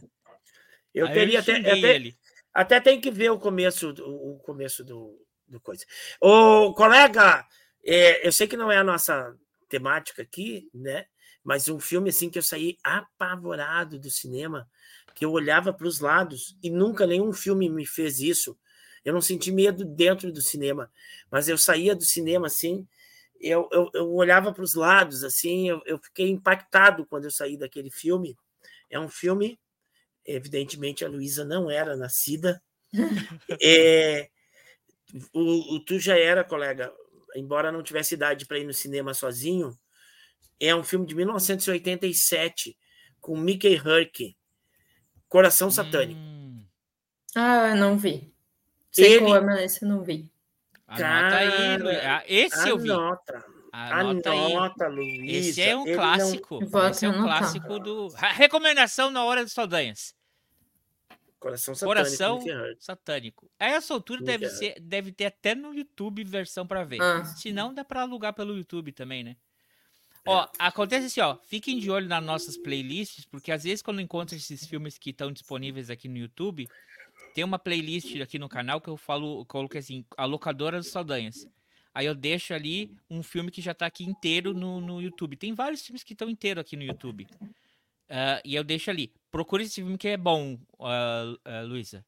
Eu 0.94 1.08
Aí 1.08 1.14
teria 1.14 1.40
até, 1.40 1.56
xinguei 1.56 1.72
até, 1.74 1.96
ele. 1.96 2.18
até 2.54 2.80
tem 2.80 3.02
que 3.02 3.12
ver 3.12 3.32
o 3.32 3.38
começo, 3.40 3.92
do- 3.92 4.08
o 4.08 4.40
começo 4.40 4.82
do, 4.84 5.20
do 5.46 5.60
coisa. 5.60 5.86
Ô, 6.22 6.74
colega, 6.74 7.46
é, 7.84 8.26
eu 8.26 8.32
sei 8.32 8.48
que 8.48 8.56
não 8.56 8.72
é 8.72 8.78
a 8.78 8.84
nossa 8.84 9.36
temática 9.68 10.22
aqui, 10.22 10.70
né? 10.74 11.06
Mas 11.44 11.68
um 11.68 11.80
filme 11.80 12.10
assim 12.10 12.30
que 12.30 12.40
eu 12.40 12.44
saí 12.44 12.78
apavorado 12.82 14.00
do 14.00 14.10
cinema, 14.10 14.70
que 15.14 15.26
eu 15.26 15.32
olhava 15.32 15.74
para 15.74 15.88
os 15.88 16.00
lados 16.00 16.56
e 16.64 16.70
nunca 16.70 17.06
nenhum 17.06 17.34
filme 17.34 17.70
me 17.70 17.86
fez 17.86 18.22
isso. 18.22 18.58
Eu 19.04 19.14
não 19.14 19.22
senti 19.22 19.52
medo 19.52 19.84
dentro 19.84 20.32
do 20.32 20.42
cinema, 20.42 20.90
mas 21.30 21.50
eu 21.50 21.58
saía 21.58 21.94
do 21.94 22.06
cinema 22.06 22.48
assim, 22.48 22.88
eu, 23.42 23.68
eu, 23.74 23.90
eu 23.94 24.14
olhava 24.14 24.54
para 24.54 24.64
os 24.64 24.76
lados 24.76 25.26
assim, 25.26 25.68
eu, 25.68 25.82
eu 25.86 26.00
fiquei 26.00 26.30
impactado 26.30 27.06
quando 27.06 27.26
eu 27.26 27.32
saí 27.32 27.58
daquele 27.58 27.90
filme. 27.92 28.38
É 28.90 29.00
um 29.00 29.10
filme 29.10 29.60
evidentemente 30.26 31.04
a 31.04 31.10
Luísa 31.10 31.44
não 31.44 31.70
era 31.70 31.96
nascida. 31.98 32.62
É, 33.62 34.30
o, 35.34 35.76
o 35.76 35.80
tu 35.84 36.00
já 36.00 36.18
era, 36.18 36.44
colega, 36.44 36.92
embora 37.36 37.72
não 37.72 37.84
tivesse 37.84 38.14
idade 38.14 38.46
para 38.46 38.58
ir 38.60 38.64
no 38.66 38.74
cinema 38.74 39.14
sozinho. 39.14 39.78
É 40.60 40.74
um 40.76 40.84
filme 40.84 41.06
de 41.06 41.14
1987 41.16 42.78
com 43.20 43.38
Mickey 43.38 43.76
Herc, 43.76 44.36
Coração 45.28 45.70
Satânico. 45.70 46.20
Hum, 46.20 46.66
Ah, 47.36 47.76
não 47.76 47.98
vi. 47.98 48.34
Sei 48.92 49.14
Ele- 49.16 49.20
qual 49.26 49.36
é, 49.38 49.42
mas 49.42 49.62
esse 49.62 49.84
eu 49.84 49.90
não 49.90 50.04
vi. 50.04 50.32
anota 50.88 51.36
aí, 51.36 51.50
Cara, 51.50 51.84
Lu- 51.84 51.90
ah, 51.90 52.24
Esse 52.28 52.70
eu 52.70 52.78
vi. 52.78 52.90
Anota, 53.76 54.32
Anota 54.32 54.88
aí. 54.88 55.26
Esse 55.32 55.62
é 55.62 55.76
um 55.76 55.82
Ele 55.82 55.96
não- 55.96 56.04
clássico. 56.04 56.66
Vou 56.66 56.88
Esse 56.88 57.06
é 57.06 57.10
um 57.10 57.14
anotar. 57.14 57.40
clássico 57.40 57.80
do. 57.80 58.08
Recomendação 58.10 59.10
na 59.10 59.24
hora 59.26 59.44
dos 59.44 59.52
saldanhas. 59.52 60.16
Coração 61.40 61.74
Satânico. 61.76 61.88
Coração. 62.06 62.42
Satânico. 62.80 63.52
A 63.60 63.66
essa 63.66 63.94
altura 63.94 64.22
Mickey 64.22 64.32
deve, 64.38 64.50
ser, 64.50 64.80
deve 64.80 65.12
ter 65.12 65.26
até 65.26 65.56
no 65.56 65.74
YouTube 65.74 66.24
versão 66.24 66.66
pra 66.66 66.84
ver. 66.84 67.02
Ah. 67.02 67.26
Se 67.26 67.52
não, 67.52 67.74
dá 67.74 67.84
pra 67.84 68.02
alugar 68.02 68.34
pelo 68.34 68.56
YouTube 68.56 68.92
também, 68.94 69.24
né? 69.24 69.36
É. 70.26 70.30
Ó, 70.30 70.48
acontece 70.58 71.08
assim, 71.08 71.20
ó. 71.20 71.36
Fiquem 71.48 71.80
de 71.80 71.92
olho 71.92 72.08
nas 72.08 72.24
nossas 72.24 72.56
playlists, 72.58 73.26
porque 73.26 73.52
às 73.52 73.64
vezes 73.64 73.82
quando 73.82 74.00
eu 74.00 74.06
encontro 74.06 74.36
esses 74.38 74.66
filmes 74.66 74.98
que 74.98 75.10
estão 75.10 75.32
disponíveis 75.34 75.90
aqui 75.90 76.08
no 76.08 76.18
YouTube, 76.18 76.70
tem 77.34 77.44
uma 77.44 77.60
playlist 77.60 78.16
aqui 78.22 78.40
no 78.40 78.48
canal 78.48 78.80
que 78.80 78.88
eu 78.88 78.96
falo, 78.96 79.42
eu 79.42 79.46
coloquei 79.46 79.80
assim, 79.82 80.06
a 80.16 80.24
locadora 80.26 80.78
dos 80.78 80.88
Saldanhas. 80.92 81.46
Aí 81.94 82.06
eu 82.06 82.16
deixo 82.16 82.54
ali 82.54 82.92
um 83.10 83.22
filme 83.22 83.52
que 83.52 83.62
já 83.62 83.74
tá 83.74 83.86
aqui 83.86 84.04
inteiro 84.04 84.54
no, 84.54 84.82
no 84.82 85.02
YouTube. 85.02 85.36
Tem 85.36 85.54
vários 85.54 85.86
filmes 85.86 86.04
que 86.04 86.14
estão 86.14 86.30
inteiros 86.30 86.62
aqui 86.62 86.76
no 86.76 86.84
YouTube. 86.84 87.28
Ah, 88.10 88.42
e 88.44 88.56
eu 88.56 88.64
deixo 88.64 88.90
ali. 88.90 89.14
Procure 89.30 89.64
esse 89.64 89.76
filme 89.76 89.98
que 89.98 90.08
é 90.08 90.18
bom, 90.18 90.58
ah, 90.80 91.34
ah, 91.46 91.62
Luísa. 91.62 92.04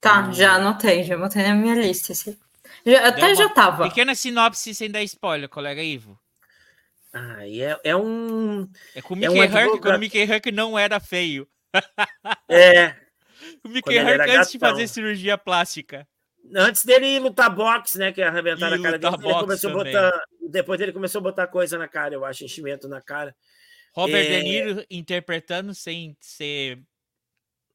Tá, 0.00 0.30
já 0.32 0.54
anotei, 0.54 1.02
já 1.04 1.16
botei 1.16 1.42
na 1.42 1.54
minha 1.54 1.74
lista. 1.74 2.12
esse. 2.12 2.38
Já- 2.84 3.08
até 3.08 3.26
uma 3.26 3.34
já 3.34 3.48
tava. 3.48 3.88
Pequena 3.88 4.14
sinopse 4.14 4.74
sem 4.74 4.90
dar 4.90 5.02
spoiler, 5.02 5.48
colega 5.48 5.82
Ivo. 5.82 6.18
Ah, 7.12 7.46
é, 7.46 7.78
é 7.84 7.96
um. 7.96 8.68
É 8.94 9.02
com 9.02 9.14
o 9.14 9.16
É 9.16 9.20
Mickey 9.20 9.38
um 9.38 9.42
Herc, 9.42 9.80
quando 9.80 9.96
o 9.96 9.98
Mickey 9.98 10.18
Herc 10.20 10.46
não 10.52 10.78
era 10.78 11.00
feio. 11.00 11.48
É. 12.48 12.96
O 13.64 13.68
Mickey 13.68 13.96
Herc 13.96 14.08
era 14.08 14.38
antes 14.38 14.52
de 14.52 14.58
gatão. 14.58 14.76
fazer 14.76 14.88
cirurgia 14.88 15.36
plástica. 15.36 16.06
Antes 16.54 16.84
dele 16.84 17.18
lutar 17.18 17.54
boxe, 17.54 17.98
né? 17.98 18.12
Que 18.12 18.20
arrebentaram 18.22 18.76
a 18.76 18.82
cara 18.82 18.98
dele. 18.98 19.14
Ele 19.14 19.34
começou 19.34 19.70
a 19.70 19.74
botar, 19.74 20.22
depois 20.50 20.80
ele 20.80 20.92
começou 20.92 21.18
a 21.20 21.22
botar 21.22 21.46
coisa 21.46 21.78
na 21.78 21.88
cara, 21.88 22.14
eu 22.14 22.24
acho, 22.24 22.44
enchimento 22.44 22.88
na 22.88 23.00
cara. 23.00 23.34
Robert 23.94 24.24
É. 24.24 24.38
De 24.38 24.42
Niro 24.44 24.84
interpretando 24.90 25.74
sem 25.74 26.16
ser. 26.20 26.78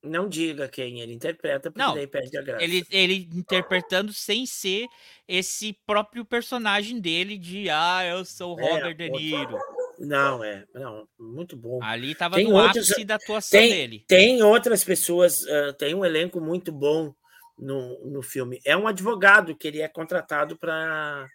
Não 0.03 0.29
diga 0.29 0.67
quem 0.67 0.99
ele 1.01 1.13
interpreta, 1.13 1.71
porque 1.71 1.83
Não, 1.85 1.95
daí 1.95 2.05
perde 2.07 2.37
a 2.37 2.41
graça. 2.41 2.63
Ele, 2.63 2.85
ele 2.91 3.27
interpretando 3.33 4.13
sem 4.13 4.45
ser 4.45 4.85
esse 5.27 5.73
próprio 5.85 6.23
personagem 6.23 6.99
dele 6.99 7.37
de 7.37 7.67
ah, 7.69 8.05
eu 8.05 8.23
sou 8.23 8.55
o 8.55 8.59
É, 8.59 8.71
Robert 8.71 8.95
De 8.95 9.03
outro- 9.05 9.19
Niro. 9.19 9.57
Não, 9.99 10.43
é. 10.43 10.63
Não, 10.73 11.07
muito 11.19 11.57
bom. 11.57 11.81
Ali 11.81 12.13
tava 12.13 12.37
no 12.39 12.51
outros- 12.53 12.91
ápice 12.91 13.03
da 13.03 13.15
atuação 13.15 13.59
tem- 13.59 13.69
dele. 13.71 14.05
Tem 14.07 14.41
outras 14.43 14.83
pessoas, 14.83 15.45
ah, 15.47 15.73
tem 15.73 15.95
um 15.95 16.05
elenco 16.05 16.39
muito 16.39 16.71
bom 16.71 17.11
no, 17.57 18.05
no 18.05 18.21
filme. 18.21 18.59
É 18.65 18.75
um 18.77 18.87
advogado 18.87 19.55
que 19.55 19.67
ele 19.67 19.81
é 19.81 19.87
contratado 19.87 20.57
para 20.57 21.27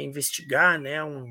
investigar, 0.00 0.80
né? 0.80 1.02
Um, 1.04 1.26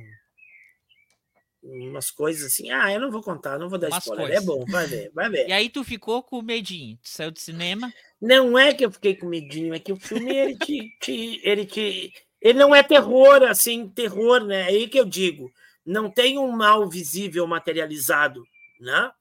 umas 1.63 2.11
coisas 2.11 2.45
assim. 2.51 2.69
Ah, 2.69 2.91
eu 2.91 2.99
não 2.99 3.09
vou 3.11 3.23
contar, 3.23 3.57
não 3.57 3.69
vou 3.69 3.79
dar 3.79 3.87
Umas 3.87 4.03
spoiler. 4.03 4.27
coisas. 4.27 4.43
É 4.43 4.45
bom, 4.45 4.65
vai 4.65 4.87
ver, 4.87 5.11
vai 5.13 5.29
ver. 5.29 5.47
E 5.47 5.51
aí 5.51 5.69
tu 5.69 5.83
ficou 5.83 6.21
com 6.21 6.41
medinho. 6.41 6.97
Tu 7.01 7.09
saiu 7.09 7.31
do 7.31 7.39
cinema. 7.39 7.91
Não 8.21 8.57
é 8.57 8.73
que 8.73 8.85
eu 8.85 8.91
fiquei 8.91 9.15
com 9.15 9.27
medinho, 9.27 9.73
é 9.73 9.79
que 9.79 9.91
o 9.91 9.97
filme 9.97 10.33
ele 10.35 10.55
te, 10.57 10.89
te- 11.01 11.41
ele 11.43 11.65
te, 11.65 12.13
ele 12.41 12.57
não 12.59 12.73
é 12.73 12.81
terror 12.81 13.43
assim, 13.43 13.89
terror, 13.89 14.43
né? 14.45 14.61
É 14.61 14.65
aí 14.67 14.87
que 14.87 14.99
eu 14.99 15.05
digo, 15.05 15.51
não 15.85 16.09
tem 16.09 16.37
um 16.37 16.51
mal 16.51 16.87
visível 16.89 17.45
materializado, 17.45 18.43
né? 18.79 19.11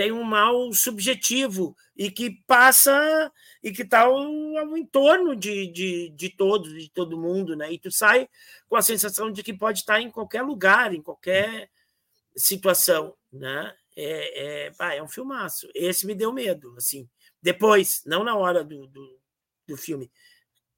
Tem 0.00 0.12
um 0.12 0.24
mal 0.24 0.72
subjetivo 0.72 1.76
e 1.94 2.10
que 2.10 2.30
passa 2.46 3.30
e 3.62 3.70
que 3.70 3.82
está 3.82 4.00
ao, 4.04 4.74
entorno 4.74 5.36
de, 5.36 5.66
de, 5.66 6.08
de 6.08 6.30
todos, 6.30 6.72
de 6.72 6.88
todo 6.88 7.20
mundo, 7.20 7.54
né? 7.54 7.70
E 7.70 7.78
tu 7.78 7.92
sai 7.92 8.26
com 8.66 8.76
a 8.76 8.80
sensação 8.80 9.30
de 9.30 9.42
que 9.42 9.52
pode 9.52 9.80
estar 9.80 10.00
em 10.00 10.10
qualquer 10.10 10.40
lugar, 10.40 10.94
em 10.94 11.02
qualquer 11.02 11.68
situação, 12.34 13.14
né? 13.30 13.76
É, 13.94 14.68
é, 14.68 14.70
pá, 14.70 14.94
é 14.94 15.02
um 15.02 15.06
filmaço. 15.06 15.68
Esse 15.74 16.06
me 16.06 16.14
deu 16.14 16.32
medo, 16.32 16.74
assim. 16.78 17.06
Depois, 17.42 18.00
não 18.06 18.24
na 18.24 18.34
hora 18.34 18.64
do, 18.64 18.86
do, 18.86 19.20
do 19.66 19.76
filme, 19.76 20.10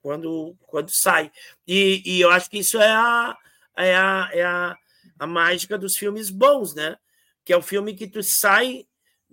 quando, 0.00 0.56
quando 0.66 0.90
sai. 0.90 1.30
E, 1.64 2.02
e 2.04 2.20
eu 2.20 2.28
acho 2.28 2.50
que 2.50 2.58
isso 2.58 2.76
é 2.76 2.90
a, 2.90 3.38
é, 3.76 3.94
a, 3.94 4.30
é 4.32 4.42
a, 4.42 4.76
a 5.16 5.26
mágica 5.28 5.78
dos 5.78 5.96
filmes 5.96 6.28
bons, 6.28 6.74
né? 6.74 6.98
Que 7.44 7.52
é 7.52 7.56
o 7.56 7.62
filme 7.62 7.94
que 7.94 8.08
tu 8.08 8.20
sai 8.20 8.84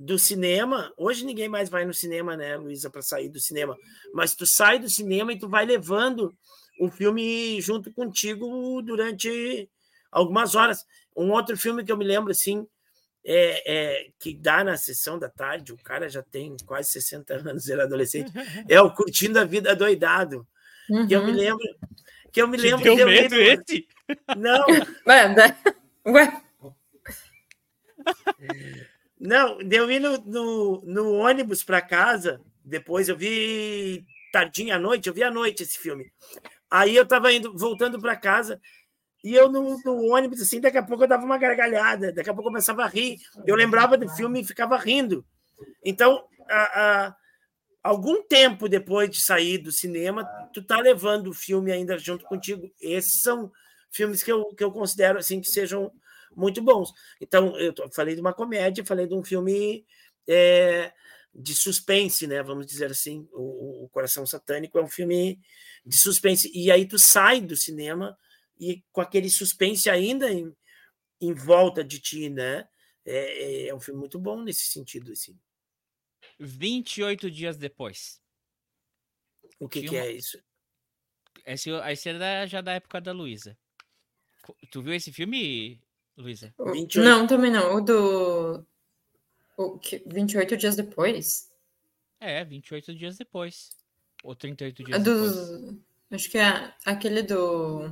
do 0.02 0.18
cinema. 0.18 0.94
Hoje 0.96 1.26
ninguém 1.26 1.50
mais 1.50 1.70
vai 1.70 1.84
no 1.86 1.94
cinema, 1.94 2.38
né, 2.38 2.56
Luísa, 2.56 2.90
para 2.90 3.02
sair 3.02 3.28
do 3.28 3.40
cinema. 3.40 3.76
Mas 4.14 4.34
tu 4.34 4.48
sai 4.48 4.80
do 4.80 4.90
cinema 4.90 5.34
e 5.34 5.38
tu 5.38 5.50
vai 5.50 5.66
levando 5.66 6.34
o 6.80 6.90
filme 6.90 7.60
junto 7.60 7.92
contigo 7.92 8.82
durante 8.82 9.70
algumas 10.10 10.56
horas. 10.56 10.86
Um 11.16 11.32
outro 11.32 11.58
filme 11.58 11.84
que 11.84 11.92
eu 11.92 11.98
me 11.98 12.06
lembro, 12.06 12.32
assim, 12.32 12.66
é, 13.26 13.74
é, 14.06 14.10
que 14.18 14.34
dá 14.34 14.64
na 14.64 14.78
sessão 14.78 15.20
da 15.20 15.28
tarde, 15.28 15.74
o 15.74 15.78
cara 15.78 16.08
já 16.08 16.24
tem 16.24 16.56
quase 16.66 16.90
60 16.92 17.34
anos, 17.36 17.68
ele 17.68 17.82
é 17.82 17.84
adolescente, 17.84 18.32
é 18.70 18.80
o 18.82 18.94
Curtindo 18.94 19.38
a 19.38 19.44
Vida 19.44 19.76
Doidado. 19.76 20.48
Que 21.08 21.14
eu 21.14 21.24
me 21.26 21.32
Uhum. 21.32 21.38
lembro. 21.38 21.64
Que 22.32 22.42
eu 22.42 22.48
me 22.48 22.58
Te 22.58 22.64
lembro 22.64 22.84
deu 22.84 22.96
de 22.96 23.02
eu 23.02 23.10
ir 23.10 23.22
medo 23.30 23.36
no- 23.36 23.42
esse? 23.42 23.88
Não, 24.38 24.66
Ué, 25.06 25.36
né? 25.36 25.58
Ué, 26.08 26.42
não, 29.20 29.60
eu 29.62 29.92
ir 29.92 30.00
no, 30.00 30.18
no, 30.20 30.82
no 30.86 31.14
ônibus 31.14 31.64
para 31.64 31.82
casa, 31.82 32.42
depois 32.64 33.10
eu 33.10 33.18
vi 33.18 34.06
tardinha 34.32 34.76
à 34.76 34.80
noite, 34.80 35.08
eu 35.08 35.14
vi 35.14 35.24
à 35.24 35.32
noite 35.32 35.64
esse 35.64 35.78
filme. 35.78 36.12
Aí 36.72 36.96
eu 36.96 37.04
estava 37.04 37.32
indo, 37.34 37.56
voltando 37.58 38.00
para 38.00 38.16
casa, 38.16 38.62
e 39.24 39.36
eu 39.36 39.50
no, 39.52 39.80
no 39.84 40.08
ônibus, 40.14 40.42
assim, 40.42 40.62
daqui 40.62 40.78
a 40.78 40.84
pouco 40.84 41.04
eu 41.04 41.08
dava 41.08 41.26
uma 41.26 41.38
gargalhada, 41.38 42.12
daqui 42.14 42.30
a 42.30 42.34
pouco 42.34 42.50
eu 42.50 42.54
começava 42.54 42.84
a 42.84 42.88
rir. 42.88 43.18
Eu 43.46 43.56
lembrava 43.56 43.98
do 43.98 44.10
filme 44.10 44.42
e 44.42 44.46
ficava 44.46 44.78
rindo. 44.78 45.26
Então, 45.84 46.24
a- 46.50 47.08
a- 47.08 47.16
algum 47.84 48.24
tempo 48.24 48.70
depois 48.70 49.10
de 49.10 49.22
sair 49.22 49.58
do 49.58 49.72
cinema, 49.72 50.26
tu 50.54 50.62
tá 50.64 50.80
levando 50.80 51.28
o 51.30 51.34
filme 51.34 51.72
ainda 51.72 51.98
junto 51.98 52.26
contigo. 52.26 52.70
Esses 52.82 53.22
são 53.22 53.52
filmes 53.92 54.24
que 54.24 54.32
eu, 54.32 54.46
que 54.56 54.64
eu 54.64 54.72
considero 54.72 55.20
assim 55.20 55.42
que 55.42 55.48
sejam 55.50 55.92
muito 56.36 56.62
bons. 56.62 56.92
Então, 57.20 57.58
eu 57.58 57.74
falei 57.94 58.16
de 58.16 58.22
uma 58.22 58.34
comédia, 58.34 58.86
falei 58.86 59.08
de 59.08 59.14
um 59.14 59.24
filme 59.24 59.86
é, 60.28 60.94
de 61.34 61.54
suspense, 61.54 62.28
né? 62.28 62.42
Vamos 62.44 62.66
dizer 62.66 62.92
assim. 62.92 63.28
O, 63.32 63.86
o 63.86 63.90
Coração 63.90 64.26
Satânico 64.26 64.78
é 64.78 64.84
um 64.84 64.88
filme 64.88 65.40
de 65.86 65.98
suspense. 65.98 66.52
E 66.54 66.72
aí 66.72 66.88
tu 66.88 67.00
sai 67.00 67.42
do 67.42 67.56
cinema 67.56 68.18
e 68.60 68.84
com 68.92 69.02
aquele 69.02 69.30
suspense 69.30 69.90
ainda 69.90 70.32
em, 70.32 70.56
em 71.22 71.34
volta 71.34 71.84
de 71.84 72.00
ti, 72.00 72.30
né? 72.30 72.68
É, 73.06 73.68
é 73.68 73.76
um 73.76 73.80
filme 73.80 74.00
muito 74.00 74.20
bom 74.20 74.42
nesse 74.42 74.66
sentido, 74.66 75.12
assim. 75.12 75.40
28 76.40 77.30
dias 77.32 77.58
depois. 77.58 78.22
O 79.60 79.68
que, 79.68 79.84
que 79.84 79.98
é 79.98 80.12
isso? 80.12 80.42
Esse, 81.46 81.70
esse 81.70 82.10
é 82.10 82.18
da- 82.18 82.46
já 82.46 82.62
da 82.62 82.74
época 82.74 83.02
da 83.02 83.12
Luísa. 83.12 83.58
Tu 84.72 84.82
viu 84.82 84.94
esse 84.94 85.12
filme, 85.12 85.82
Luísa? 86.22 86.54
o- 86.58 86.72
28. 86.72 87.04
Não, 87.10 87.26
também 87.28 87.52
não. 87.52 87.76
O 87.76 87.82
do. 87.82 88.66
O 89.58 89.78
que, 89.80 90.02
28 90.06 90.56
dias 90.58 90.76
depois? 90.76 91.50
É, 92.20 92.44
28 92.44 92.94
dias 92.94 93.18
depois. 93.18 93.70
Ou 94.24 94.36
38 94.36 94.82
É 94.82 94.86
dias 94.86 95.04
depois. 95.04 95.36
do. 95.36 95.82
Acho 96.12 96.30
que 96.30 96.38
é 96.38 96.74
aquele 96.86 97.22
do. 97.24 97.90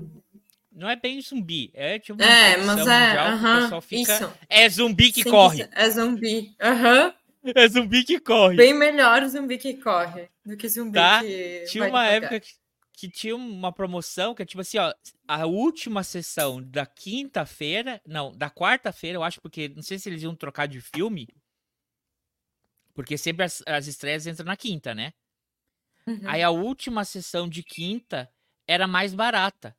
Não 0.72 0.88
é 0.90 0.96
bem 0.96 1.20
zumbi, 1.22 1.72
é 1.74 1.98
tipo 1.98 2.22
uma 2.22 2.32
É, 2.32 2.58
mas 2.58 2.80
é. 2.88 3.08
mundial 3.08 3.40
que 3.40 3.46
o 3.46 3.62
pessoal 3.64 3.82
fica... 3.82 4.14
Isso. 4.16 4.34
É 4.48 4.70
zumbi 4.70 5.12
que 5.12 5.24
Sim, 5.24 5.30
corre. 5.32 5.68
É 5.72 5.90
zumbi. 5.90 6.56
Aham. 6.62 7.14
É 7.56 7.68
zumbi 7.68 8.04
que 8.04 8.20
corre. 8.20 8.56
Bem 8.58 8.74
melhor 8.76 9.26
zumbi 9.28 9.58
que 9.58 9.74
corre 9.76 10.30
do 10.46 10.56
que 10.56 10.70
zumbi 10.70 10.94
Tá. 10.94 11.22
que. 11.22 11.64
Tinha 11.70 11.84
vai 11.86 11.90
uma 11.90 12.06
época 12.06 12.40
que, 12.42 12.50
que 12.98 13.08
tinha 13.08 13.36
uma 13.36 13.72
promoção 13.72 14.34
que 14.34 14.42
é 14.42 14.46
tipo 14.46 14.60
assim, 14.60 14.80
ó, 14.80 14.92
a 15.28 15.46
última 15.46 16.04
sessão 16.04 16.64
da 16.64 16.84
quinta-feira, 16.84 18.02
não, 18.04 18.36
da 18.36 18.50
quarta-feira, 18.50 19.20
eu 19.20 19.24
acho, 19.24 19.40
porque 19.40 19.70
não 19.70 19.84
sei 19.84 20.00
se 20.00 20.10
eles 20.10 20.24
iam 20.24 20.36
trocar 20.36 20.68
de 20.68 20.82
filme, 20.82 21.28
porque 22.96 23.16
sempre 23.16 23.46
as, 23.46 23.62
as 23.68 23.86
estreias 23.86 24.26
entram 24.26 24.48
na 24.48 24.58
quinta, 24.58 24.96
né? 24.96 25.14
Uhum. 26.08 26.22
Aí 26.26 26.42
a 26.42 26.50
última 26.50 27.06
sessão 27.06 27.48
de 27.48 27.62
quinta 27.62 28.34
era 28.68 28.88
mais 28.88 29.14
barata 29.14 29.78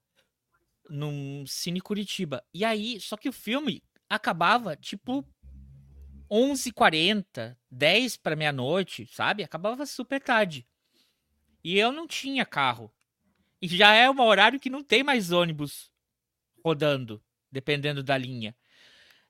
num 0.89 1.45
Cine 1.45 1.81
Curitiba. 1.81 2.47
E 2.55 2.65
aí, 2.65 3.01
só 3.01 3.17
que 3.17 3.29
o 3.29 3.33
filme 3.33 3.83
acabava 4.09 4.77
tipo 4.77 5.27
11h40, 6.31 7.57
10 7.69 8.17
para 8.17 8.37
meia-noite, 8.37 9.09
sabe? 9.13 9.43
Acabava 9.43 9.85
super 9.87 10.23
tarde. 10.23 10.65
E 11.65 11.77
eu 11.77 11.91
não 11.91 12.07
tinha 12.07 12.47
carro. 12.47 12.95
E 13.61 13.69
já 13.69 13.93
é 13.95 14.11
um 14.11 14.21
horário 14.21 14.61
que 14.61 14.71
não 14.71 14.83
tem 14.83 15.03
mais 15.03 15.33
ônibus 15.33 15.91
rodando, 16.65 17.23
dependendo 17.51 18.03
da 18.03 18.17
linha. 18.17 18.57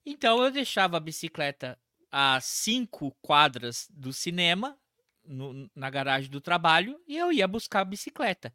Então 0.05 0.43
eu 0.43 0.51
deixava 0.51 0.97
a 0.97 1.01
bicicleta 1.01 1.79
a 2.11 2.41
cinco 2.41 3.17
quadras 3.21 3.87
do 3.91 4.13
cinema, 4.13 4.79
no- 5.25 5.71
na 5.75 5.91
garagem 5.91 6.31
do 6.31 6.41
trabalho, 6.41 7.01
e 7.07 7.17
eu 7.17 7.33
ia 7.33 7.47
buscar 7.47 7.81
a 7.81 7.85
bicicleta. 7.85 8.55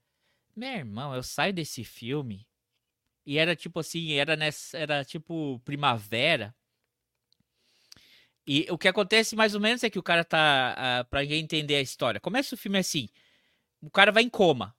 Meu 0.55 0.69
irmão, 0.71 1.15
eu 1.15 1.23
saio 1.23 1.53
desse 1.53 1.83
filme 1.83 2.47
e 3.25 3.38
era 3.38 3.55
tipo 3.55 3.79
assim, 3.79 4.13
era 4.13 4.36
nessa, 4.36 4.77
era 4.77 5.05
tipo 5.05 5.59
primavera. 5.65 6.55
E 8.45 8.67
o 8.69 8.77
que 8.77 8.88
acontece 8.88 9.36
mais 9.36 9.55
ou 9.55 9.62
menos 9.62 9.83
é 9.83 9.89
que 9.89 9.99
o 9.99 10.03
cara 10.03 10.23
tá. 10.23 10.75
Uh, 11.01 11.09
pra 11.09 11.21
ninguém 11.21 11.41
entender 11.43 11.75
a 11.75 11.81
história. 11.81 12.19
Começa 12.19 12.55
o 12.55 12.57
filme 12.57 12.77
assim: 12.77 13.07
o 13.81 13.89
cara 13.91 14.12
vai 14.12 14.23
em 14.23 14.29
coma. 14.29 14.75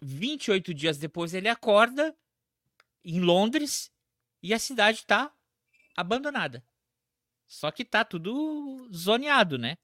28 0.00 0.72
dias 0.72 0.98
depois 0.98 1.34
ele 1.34 1.48
acorda 1.48 2.14
em 3.04 3.20
Londres 3.20 3.90
e 4.42 4.54
a 4.54 4.58
cidade 4.58 5.04
tá 5.06 5.32
abandonada. 5.96 6.64
Só 7.46 7.70
que 7.70 7.84
tá 7.84 8.04
tudo 8.04 8.88
zoneado, 8.94 9.58
né? 9.58 9.76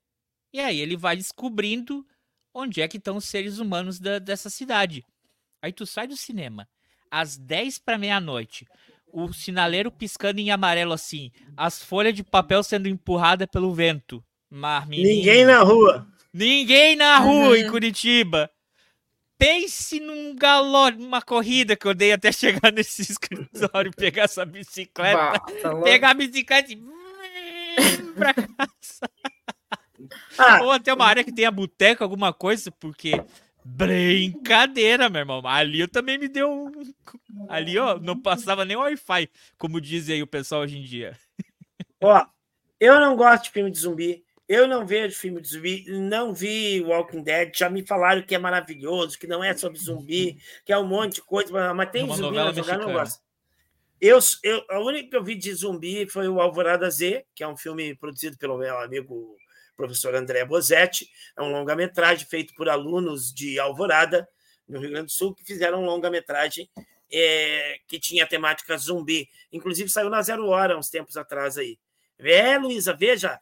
E 0.52 0.60
aí 0.60 0.80
ele 0.80 0.96
vai 0.96 1.16
descobrindo 1.16 2.06
onde 2.54 2.80
é 2.80 2.88
que 2.88 2.96
estão 2.96 3.16
os 3.16 3.24
seres 3.24 3.58
humanos 3.58 3.98
da, 3.98 4.18
dessa 4.18 4.48
cidade. 4.48 5.04
Aí 5.60 5.72
tu 5.72 5.84
sai 5.84 6.06
do 6.06 6.16
cinema 6.16 6.68
às 7.10 7.36
10 7.36 7.78
para 7.78 7.98
meia-noite, 7.98 8.66
o 9.12 9.32
sinaleiro 9.32 9.90
piscando 9.90 10.40
em 10.40 10.50
amarelo 10.50 10.92
assim, 10.92 11.30
as 11.56 11.82
folhas 11.82 12.14
de 12.14 12.22
papel 12.22 12.62
sendo 12.62 12.88
empurradas 12.88 13.48
pelo 13.50 13.72
vento. 13.72 14.22
Mar, 14.50 14.86
Ninguém 14.86 15.44
na 15.44 15.60
rua. 15.60 16.06
Ninguém 16.32 16.96
na 16.96 17.18
rua 17.18 17.48
uhum. 17.48 17.56
em 17.56 17.70
Curitiba. 17.70 18.50
Pense 19.38 20.00
num 20.00 20.34
galope, 20.34 20.98
numa 20.98 21.20
corrida 21.20 21.76
que 21.76 21.86
eu 21.86 21.94
dei 21.94 22.12
até 22.12 22.32
chegar 22.32 22.72
nesse 22.72 23.02
escritório, 23.02 23.90
pegar 23.94 24.24
essa 24.24 24.44
bicicleta, 24.46 25.38
tá 25.62 25.80
pegar 25.82 26.10
a 26.10 26.14
bicicleta 26.14 26.72
e 26.72 26.82
pra 28.14 28.34
casa. 28.34 28.46
Ah. 30.38 30.62
Ou 30.62 30.70
até 30.70 30.92
uma 30.92 31.06
área 31.06 31.24
que 31.24 31.32
tenha 31.32 31.50
boteco, 31.50 32.04
alguma 32.04 32.30
coisa, 32.32 32.70
porque 32.70 33.12
brincadeira, 33.64 35.08
meu 35.08 35.20
irmão. 35.20 35.40
Ali 35.46 35.80
eu 35.80 35.88
também 35.88 36.18
me 36.18 36.28
deu 36.28 36.52
um... 36.52 36.70
Ali, 37.48 37.78
ó, 37.78 37.98
não 37.98 38.20
passava 38.20 38.64
nem 38.64 38.76
Wi-Fi, 38.76 39.28
como 39.58 39.80
dizem 39.80 40.16
aí 40.16 40.22
o 40.22 40.26
pessoal 40.26 40.60
hoje 40.60 40.78
em 40.78 40.84
dia. 40.84 41.18
Ó, 42.00 42.24
eu 42.78 43.00
não 43.00 43.16
gosto 43.16 43.44
de 43.44 43.50
filme 43.50 43.70
de 43.70 43.78
zumbi. 43.78 44.25
Eu 44.48 44.68
não 44.68 44.86
vejo 44.86 45.18
filme 45.18 45.40
de 45.40 45.48
zumbi, 45.48 45.84
não 45.88 46.32
vi 46.32 46.80
Walking 46.80 47.22
Dead. 47.22 47.52
Já 47.54 47.68
me 47.68 47.84
falaram 47.84 48.22
que 48.22 48.34
é 48.34 48.38
maravilhoso, 48.38 49.18
que 49.18 49.26
não 49.26 49.42
é 49.42 49.56
sobre 49.56 49.78
zumbi, 49.78 50.38
que 50.64 50.72
é 50.72 50.78
um 50.78 50.86
monte 50.86 51.16
de 51.16 51.22
coisa, 51.22 51.74
mas 51.74 51.90
tem 51.90 52.04
é 52.04 52.14
zumbi 52.14 52.38
no 52.38 52.52
lugar, 52.52 52.78
não 52.78 52.92
gosto. 52.92 53.20
Eu, 54.00 54.18
eu, 54.42 54.64
a 54.70 54.78
única 54.78 55.10
que 55.10 55.16
eu 55.16 55.24
vi 55.24 55.34
de 55.34 55.52
zumbi 55.52 56.06
foi 56.06 56.28
o 56.28 56.40
Alvorada 56.40 56.88
Z, 56.90 57.24
que 57.34 57.42
é 57.42 57.48
um 57.48 57.56
filme 57.56 57.94
produzido 57.96 58.36
pelo 58.36 58.58
meu 58.58 58.78
amigo 58.78 59.36
professor 59.76 60.14
André 60.14 60.44
Bozetti. 60.44 61.08
É 61.36 61.42
um 61.42 61.50
longa-metragem 61.50 62.26
feito 62.26 62.54
por 62.54 62.68
alunos 62.68 63.32
de 63.32 63.58
Alvorada, 63.58 64.28
no 64.68 64.78
Rio 64.80 64.90
Grande 64.90 65.06
do 65.06 65.12
Sul, 65.12 65.34
que 65.34 65.44
fizeram 65.44 65.82
um 65.82 65.86
longa-metragem 65.86 66.68
é, 67.10 67.78
que 67.86 67.98
tinha 67.98 68.26
temática 68.26 68.76
zumbi. 68.76 69.28
Inclusive 69.52 69.88
saiu 69.88 70.10
na 70.10 70.22
Zero 70.22 70.46
Hora 70.46 70.78
uns 70.78 70.90
tempos 70.90 71.16
atrás 71.16 71.56
aí. 71.56 71.78
É, 72.18 72.58
Luísa, 72.58 72.94
veja, 72.94 73.38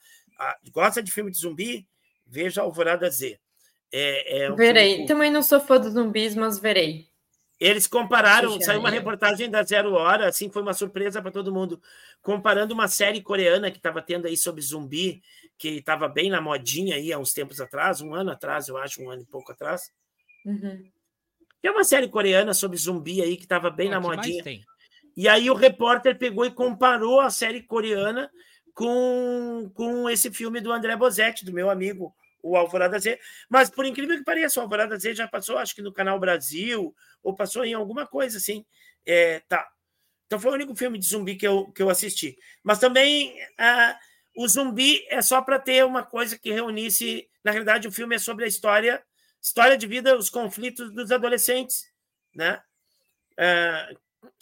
gosta 0.72 1.02
de 1.02 1.10
filme 1.10 1.30
de 1.30 1.38
zumbi? 1.38 1.86
Veja 2.26 2.62
Alvorada 2.62 3.08
Z. 3.10 3.38
É, 3.92 4.44
é 4.44 4.52
um 4.52 4.56
verei. 4.56 4.90
Filme... 4.92 5.06
Também 5.06 5.30
não 5.30 5.42
sou 5.42 5.60
fã 5.60 5.78
dos 5.78 5.92
zumbis, 5.92 6.34
mas 6.34 6.58
verei. 6.58 7.06
Eles 7.60 7.86
compararam, 7.86 8.60
saiu 8.60 8.80
uma 8.80 8.90
reportagem 8.90 9.48
da 9.48 9.62
Zero 9.62 9.94
Hora, 9.94 10.28
assim, 10.28 10.50
foi 10.50 10.60
uma 10.60 10.74
surpresa 10.74 11.22
para 11.22 11.30
todo 11.30 11.54
mundo, 11.54 11.80
comparando 12.20 12.74
uma 12.74 12.88
série 12.88 13.22
coreana 13.22 13.70
que 13.70 13.76
estava 13.76 14.02
tendo 14.02 14.26
aí 14.26 14.36
sobre 14.36 14.60
zumbi, 14.60 15.22
que 15.56 15.68
estava 15.68 16.08
bem 16.08 16.28
na 16.28 16.40
modinha 16.40 16.96
aí 16.96 17.12
há 17.12 17.18
uns 17.18 17.32
tempos 17.32 17.60
atrás, 17.60 18.00
um 18.00 18.12
ano 18.12 18.32
atrás, 18.32 18.66
eu 18.66 18.76
acho, 18.76 19.00
um 19.00 19.08
ano 19.08 19.22
e 19.22 19.26
pouco 19.26 19.52
atrás. 19.52 19.92
Uhum. 20.44 20.84
é 21.62 21.70
uma 21.70 21.84
série 21.84 22.06
coreana 22.08 22.52
sobre 22.52 22.76
zumbi 22.76 23.22
aí 23.22 23.36
que 23.36 23.44
estava 23.44 23.70
bem 23.70 23.88
na 23.88 23.98
modinha. 23.98 24.44
E 25.16 25.26
aí 25.26 25.48
o 25.48 25.54
repórter 25.54 26.18
pegou 26.18 26.44
e 26.44 26.50
comparou 26.50 27.20
a 27.20 27.30
série 27.30 27.62
coreana 27.62 28.30
com, 28.74 29.70
com 29.74 30.10
esse 30.10 30.30
filme 30.30 30.60
do 30.60 30.72
André 30.72 30.96
Bozetti, 30.96 31.44
do 31.44 31.52
meu 31.52 31.70
amigo, 31.70 32.14
o 32.42 32.56
Alvorada 32.56 32.98
Z. 32.98 33.18
Mas, 33.48 33.70
por 33.70 33.86
incrível 33.86 34.18
que 34.18 34.24
pareça, 34.24 34.60
o 34.60 34.62
Alvorada 34.62 34.98
Z 34.98 35.14
já 35.14 35.28
passou, 35.28 35.56
acho 35.56 35.74
que 35.74 35.82
no 35.82 35.92
Canal 35.92 36.18
Brasil, 36.18 36.94
ou 37.22 37.34
passou 37.34 37.64
em 37.64 37.72
alguma 37.72 38.06
coisa 38.06 38.36
assim. 38.36 38.66
É, 39.06 39.40
tá. 39.48 39.66
Então 40.26 40.38
foi 40.38 40.50
o 40.50 40.54
único 40.54 40.74
filme 40.74 40.98
de 40.98 41.06
zumbi 41.06 41.36
que 41.36 41.46
eu, 41.46 41.70
que 41.72 41.82
eu 41.82 41.88
assisti. 41.88 42.36
Mas 42.62 42.78
também 42.78 43.34
ah, 43.58 43.98
o 44.36 44.48
zumbi 44.48 45.06
é 45.08 45.22
só 45.22 45.40
para 45.40 45.58
ter 45.58 45.84
uma 45.84 46.02
coisa 46.02 46.38
que 46.38 46.50
reunisse. 46.52 47.28
Na 47.44 47.52
realidade, 47.52 47.86
o 47.86 47.92
filme 47.92 48.16
é 48.16 48.18
sobre 48.18 48.44
a 48.44 48.48
história, 48.48 49.02
história 49.40 49.76
de 49.76 49.86
vida, 49.86 50.16
os 50.16 50.30
conflitos 50.30 50.92
dos 50.92 51.12
adolescentes, 51.12 51.84
né? 52.34 52.60
Ah, 53.38 53.88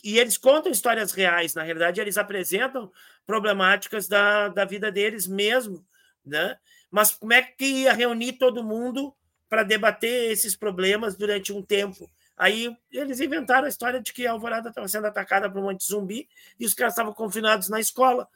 e 0.03 0.19
eles 0.19 0.37
contam 0.37 0.73
histórias 0.73 1.13
reais, 1.13 1.55
na 1.55 1.63
realidade, 1.63 2.01
eles 2.01 2.17
apresentam 2.17 2.91
problemáticas 3.27 4.09
da, 4.09 4.49
da 4.49 4.65
vida 4.65 4.91
deles 4.91 5.27
mesmo, 5.27 5.85
né? 6.25 6.57
Mas 6.91 7.13
como 7.13 7.33
é 7.33 7.43
que 7.43 7.65
ia 7.65 7.93
reunir 7.93 8.35
todo 8.35 8.65
mundo 8.65 9.15
para 9.49 9.63
debater 9.63 10.31
esses 10.31 10.57
problemas 10.57 11.17
durante 11.17 11.53
um 11.53 11.63
tempo? 11.63 12.11
Aí 12.37 12.77
eles 12.91 13.21
inventaram 13.21 13.67
a 13.67 13.69
história 13.69 14.01
de 14.01 14.13
que 14.13 14.27
a 14.27 14.33
Alvorada 14.33 14.69
estava 14.69 14.89
sendo 14.89 15.07
atacada 15.07 15.51
por 15.51 15.59
um 15.59 15.65
monte 15.65 15.81
de 15.81 15.87
zumbi 15.87 16.29
e 16.59 16.67
os 16.67 16.75
caras 16.75 16.93
estavam 16.93 17.13
confinados 17.13 17.69
na 17.69 17.79
escola. 17.79 18.29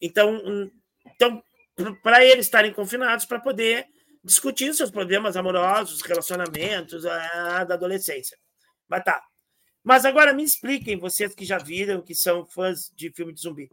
Então, 0.00 0.70
então 1.06 1.42
para 2.02 2.24
eles 2.24 2.46
estarem 2.46 2.72
confinados, 2.72 3.24
para 3.24 3.40
poder 3.40 3.86
discutir 4.22 4.72
seus 4.74 4.90
problemas 4.90 5.36
amorosos, 5.36 6.02
relacionamentos 6.02 7.06
a, 7.06 7.64
da 7.64 7.74
adolescência. 7.74 8.36
Mas 8.88 9.04
tá. 9.04 9.22
Mas 9.82 10.04
agora 10.04 10.34
me 10.34 10.44
expliquem, 10.44 10.98
vocês 10.98 11.34
que 11.34 11.44
já 11.44 11.58
viram, 11.58 12.02
que 12.02 12.14
são 12.14 12.46
fãs 12.46 12.90
de 12.94 13.10
filme 13.12 13.32
de 13.32 13.40
zumbi. 13.40 13.70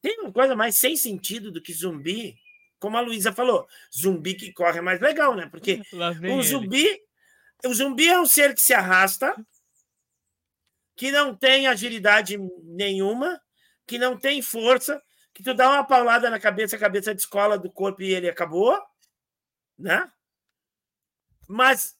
Tem 0.00 0.20
uma 0.20 0.32
coisa 0.32 0.56
mais 0.56 0.78
sem 0.78 0.96
sentido 0.96 1.50
do 1.50 1.60
que 1.60 1.72
zumbi? 1.72 2.36
Como 2.78 2.96
a 2.96 3.00
Luísa 3.00 3.32
falou, 3.32 3.66
zumbi 3.94 4.34
que 4.34 4.52
corre 4.52 4.78
é 4.78 4.82
mais 4.82 5.00
legal, 5.00 5.34
né? 5.34 5.46
Porque 5.50 5.80
o 6.32 6.42
zumbi, 6.42 6.86
o 7.64 7.74
zumbi 7.74 8.08
é 8.08 8.20
um 8.20 8.26
ser 8.26 8.54
que 8.54 8.62
se 8.62 8.72
arrasta, 8.72 9.34
que 10.96 11.10
não 11.10 11.34
tem 11.34 11.66
agilidade 11.66 12.38
nenhuma, 12.62 13.40
que 13.86 13.98
não 13.98 14.16
tem 14.16 14.40
força, 14.40 15.02
que 15.34 15.42
tu 15.42 15.54
dá 15.54 15.68
uma 15.70 15.84
paulada 15.84 16.30
na 16.30 16.40
cabeça, 16.40 16.76
a 16.76 16.80
cabeça 16.80 17.14
descola 17.14 17.58
do 17.58 17.70
corpo 17.70 18.02
e 18.02 18.12
ele 18.12 18.28
acabou, 18.28 18.76
né? 19.78 20.10
Mas 21.48 21.97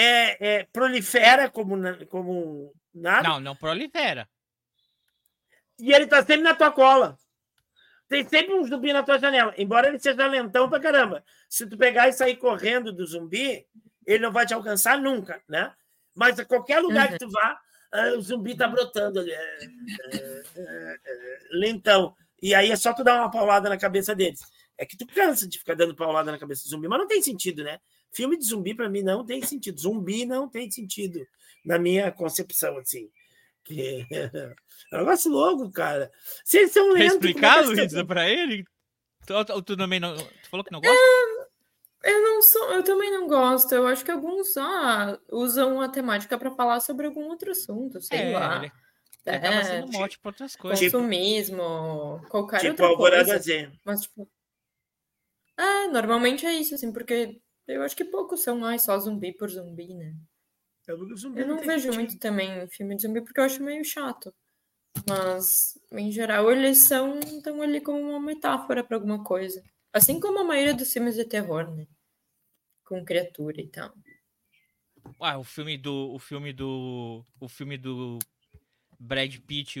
é, 0.00 0.58
é 0.60 0.64
prolifera 0.72 1.50
como, 1.50 1.76
como 2.06 2.72
nada. 2.94 3.28
Não, 3.28 3.40
não 3.40 3.56
prolifera. 3.56 4.28
E 5.78 5.92
ele 5.92 6.06
tá 6.06 6.18
sempre 6.18 6.42
na 6.42 6.54
tua 6.54 6.70
cola. 6.70 7.18
Tem 8.08 8.26
sempre 8.26 8.54
um 8.54 8.64
zumbi 8.64 8.92
na 8.92 9.02
tua 9.02 9.18
janela, 9.18 9.52
embora 9.58 9.88
ele 9.88 9.98
seja 9.98 10.26
lentão 10.26 10.68
pra 10.68 10.80
caramba. 10.80 11.22
Se 11.48 11.66
tu 11.68 11.76
pegar 11.76 12.08
e 12.08 12.12
sair 12.12 12.36
correndo 12.36 12.92
do 12.92 13.04
zumbi, 13.04 13.66
ele 14.06 14.22
não 14.22 14.32
vai 14.32 14.46
te 14.46 14.54
alcançar 14.54 14.98
nunca, 14.98 15.42
né? 15.48 15.74
Mas 16.14 16.38
a 16.38 16.44
qualquer 16.44 16.80
lugar 16.80 17.06
uhum. 17.06 17.12
que 17.12 17.18
tu 17.18 17.30
vá, 17.30 17.60
ah, 17.92 18.12
o 18.16 18.20
zumbi 18.22 18.56
tá 18.56 18.66
brotando 18.68 19.20
ali. 19.20 19.32
É, 19.32 19.58
é, 20.12 20.42
é, 20.56 21.38
lentão. 21.50 22.14
E 22.40 22.54
aí 22.54 22.70
é 22.70 22.76
só 22.76 22.94
tu 22.94 23.02
dar 23.02 23.16
uma 23.16 23.30
paulada 23.30 23.68
na 23.68 23.76
cabeça 23.76 24.14
deles. 24.14 24.40
É 24.78 24.86
que 24.86 24.96
tu 24.96 25.06
cansa 25.06 25.46
de 25.46 25.58
ficar 25.58 25.74
dando 25.74 25.94
paulada 25.94 26.30
na 26.30 26.38
cabeça 26.38 26.62
do 26.62 26.70
zumbi, 26.70 26.88
mas 26.88 27.00
não 27.00 27.06
tem 27.06 27.20
sentido, 27.20 27.64
né? 27.64 27.78
Filme 28.12 28.36
de 28.36 28.44
zumbi, 28.44 28.74
para 28.74 28.88
mim, 28.88 29.02
não 29.02 29.24
tem 29.24 29.42
sentido. 29.42 29.80
Zumbi 29.80 30.24
não 30.24 30.48
tem 30.48 30.70
sentido, 30.70 31.26
na 31.64 31.78
minha 31.78 32.10
concepção, 32.10 32.78
assim. 32.78 33.10
Que... 33.64 34.06
É 34.92 34.96
um 34.96 35.00
negócio 35.00 35.30
louco, 35.30 35.70
cara. 35.72 36.10
Vocês 36.44 36.70
são 36.70 36.92
lentos. 36.92 37.14
explicar, 37.14 37.64
Luísa, 37.64 38.04
pra 38.04 38.28
ele? 38.28 38.64
Tu, 39.26 39.62
tu, 39.62 39.76
também 39.76 39.98
não. 39.98 40.16
Tu 40.16 40.48
falou 40.48 40.64
que 40.64 40.70
não 40.72 40.80
gosta? 40.80 40.96
É... 40.96 41.48
Eu 42.04 42.22
não 42.22 42.40
sou, 42.42 42.72
eu 42.72 42.82
também 42.82 43.10
não 43.10 43.26
gosto. 43.26 43.74
Eu 43.74 43.86
acho 43.86 44.04
que 44.04 44.10
alguns 44.10 44.56
ah, 44.56 45.18
usam 45.30 45.80
a 45.80 45.88
temática 45.88 46.38
para 46.38 46.50
falar 46.52 46.80
sobre 46.80 47.06
algum 47.06 47.28
outro 47.28 47.50
assunto, 47.50 48.00
sei 48.00 48.32
é, 48.32 48.38
lá. 48.38 48.58
Ele, 48.58 48.72
ele 49.26 49.46
é, 49.46 49.64
sendo 49.64 49.92
mote 49.92 50.18
para 50.18 50.28
outras 50.30 50.54
coisas. 50.54 50.92
Consumismo, 50.92 52.24
qualquer 52.28 52.60
tipo, 52.60 52.84
outra 52.84 53.24
coisa. 53.24 53.38
Z. 53.38 53.72
Mas 53.84 54.02
tipo, 54.02 54.28
é, 55.58 55.88
normalmente 55.88 56.46
é 56.46 56.52
isso, 56.52 56.76
assim, 56.76 56.92
porque 56.92 57.40
eu 57.68 57.82
acho 57.82 57.96
que 57.96 58.04
poucos 58.04 58.40
são 58.42 58.58
mais 58.58 58.82
só 58.82 58.98
zumbi 58.98 59.32
por 59.32 59.48
zumbi, 59.48 59.94
né? 59.94 60.14
Eu, 60.86 61.16
zumbi 61.16 61.40
eu 61.40 61.46
não 61.46 61.60
vejo 61.60 61.92
muito 61.92 62.18
também 62.18 62.66
filme 62.68 62.96
de 62.96 63.02
zumbi 63.02 63.20
porque 63.20 63.38
eu 63.38 63.44
acho 63.44 63.62
meio 63.62 63.84
chato. 63.84 64.34
Mas, 65.06 65.78
em 65.92 66.10
geral, 66.10 66.50
eles 66.50 66.78
são 66.78 67.20
estão 67.20 67.60
ali 67.62 67.80
como 67.80 68.00
uma 68.00 68.20
metáfora 68.20 68.82
para 68.82 68.96
alguma 68.96 69.22
coisa. 69.22 69.62
Assim 69.92 70.18
como 70.18 70.40
a 70.40 70.44
maioria 70.44 70.74
dos 70.74 70.92
filmes 70.92 71.14
de 71.14 71.24
terror, 71.24 71.70
né? 71.74 71.86
Com 72.84 73.04
criatura 73.04 73.60
e 73.60 73.68
tal. 73.68 73.92
Ah, 75.20 75.38
o 75.38 75.44
filme 75.44 75.76
do. 75.76 76.12
O 76.14 76.18
filme 76.18 76.52
do. 76.52 77.24
O 77.38 77.48
filme 77.48 77.76
do 77.76 78.18
Brad 78.98 79.36
Pitt, 79.38 79.78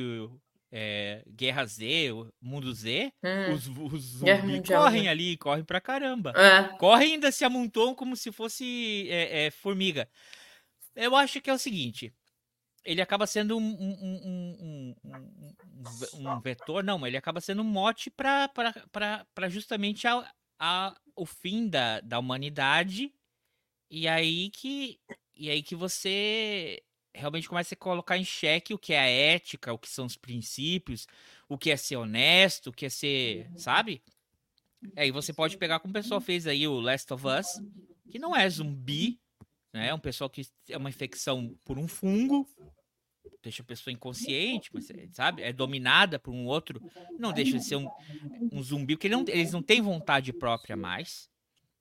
é, 0.70 1.22
Guerra 1.26 1.64
Z, 1.64 2.10
Mundo 2.40 2.72
Z, 2.72 3.12
hum, 3.22 3.54
os, 3.54 3.68
os 3.92 4.02
zumbis 4.18 4.66
correm 4.66 5.04
né? 5.04 5.08
ali, 5.08 5.36
correm 5.36 5.64
pra 5.64 5.80
caramba. 5.80 6.32
É. 6.36 6.76
Correm 6.76 7.14
ainda 7.14 7.32
se 7.32 7.44
amontoam 7.44 7.94
como 7.94 8.16
se 8.16 8.30
fosse 8.30 9.08
é, 9.10 9.46
é, 9.46 9.50
formiga. 9.50 10.08
Eu 10.94 11.16
acho 11.16 11.40
que 11.40 11.48
é 11.48 11.54
o 11.54 11.58
seguinte. 11.58 12.12
ele 12.84 13.00
acaba 13.00 13.26
sendo 13.26 13.56
um, 13.56 13.62
um, 13.62 14.94
um, 15.04 15.74
um, 16.14 16.40
vetor, 16.40 16.82
não, 16.82 17.06
ele 17.06 17.16
acaba 17.16 17.40
sendo 17.40 17.62
um 17.62 17.64
mote 17.64 18.10
para 18.10 19.48
justamente 19.48 20.06
a, 20.06 20.30
a, 20.58 20.94
o 21.14 21.24
fim 21.24 21.68
da, 21.68 22.00
da 22.00 22.18
humanidade 22.18 23.12
e 23.90 24.06
aí 24.06 24.50
que 24.50 25.00
e 25.34 25.48
aí 25.48 25.62
que 25.62 25.74
você 25.74 26.82
realmente 27.18 27.48
começa 27.48 27.74
a 27.74 27.78
colocar 27.78 28.16
em 28.16 28.24
xeque 28.24 28.72
o 28.72 28.78
que 28.78 28.92
é 28.92 29.00
a 29.00 29.08
ética, 29.08 29.72
o 29.72 29.78
que 29.78 29.88
são 29.88 30.06
os 30.06 30.16
princípios, 30.16 31.06
o 31.48 31.58
que 31.58 31.70
é 31.70 31.76
ser 31.76 31.96
honesto, 31.96 32.68
o 32.68 32.72
que 32.72 32.86
é 32.86 32.88
ser, 32.88 33.50
sabe? 33.56 34.02
Aí 34.96 35.10
você 35.10 35.32
pode 35.32 35.56
pegar 35.56 35.80
como 35.80 35.90
o 35.90 35.94
pessoal 35.94 36.20
fez 36.20 36.46
aí 36.46 36.66
o 36.66 36.80
Last 36.80 37.12
of 37.12 37.26
Us, 37.26 37.46
que 38.10 38.18
não 38.18 38.34
é 38.34 38.48
zumbi, 38.48 39.20
né? 39.72 39.88
É 39.88 39.94
um 39.94 39.98
pessoal 39.98 40.30
que 40.30 40.46
é 40.68 40.76
uma 40.76 40.88
infecção 40.88 41.54
por 41.64 41.78
um 41.78 41.88
fungo, 41.88 42.48
deixa 43.42 43.62
a 43.62 43.66
pessoa 43.66 43.92
inconsciente, 43.92 44.70
mas, 44.72 44.88
sabe? 45.12 45.42
É 45.42 45.52
dominada 45.52 46.18
por 46.18 46.32
um 46.32 46.46
outro, 46.46 46.80
não 47.18 47.32
deixa 47.32 47.58
de 47.58 47.64
ser 47.64 47.76
um, 47.76 47.88
um 48.52 48.62
zumbi, 48.62 48.96
porque 48.96 49.08
não, 49.08 49.24
eles 49.28 49.52
não 49.52 49.62
têm 49.62 49.80
vontade 49.80 50.32
própria 50.32 50.76
mais, 50.76 51.28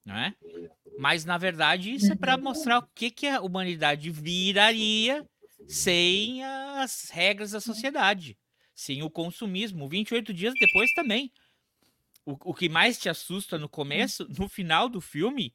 né? 0.03 0.35
Mas 0.97 1.25
na 1.25 1.37
verdade 1.37 1.93
isso 1.93 2.11
é 2.11 2.15
para 2.15 2.37
mostrar 2.37 2.79
o 2.79 2.87
que, 2.95 3.11
que 3.11 3.27
a 3.27 3.41
humanidade 3.41 4.09
viraria 4.09 5.25
sem 5.67 6.43
as 6.43 7.09
regras 7.09 7.51
da 7.51 7.59
sociedade, 7.59 8.37
sem 8.73 9.03
o 9.03 9.09
consumismo. 9.09 9.87
28 9.87 10.33
dias 10.33 10.53
depois 10.59 10.91
também. 10.93 11.31
O, 12.25 12.51
o 12.51 12.53
que 12.53 12.67
mais 12.67 12.97
te 12.97 13.09
assusta 13.09 13.57
no 13.57 13.69
começo, 13.69 14.27
no 14.37 14.49
final 14.49 14.89
do 14.89 14.99
filme, 14.99 15.53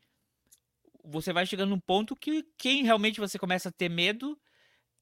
você 1.05 1.33
vai 1.33 1.45
chegando 1.45 1.71
num 1.71 1.81
ponto 1.81 2.17
que 2.17 2.45
quem 2.57 2.85
realmente 2.85 3.21
você 3.21 3.39
começa 3.39 3.69
a 3.69 3.73
ter 3.73 3.89
medo 3.89 4.39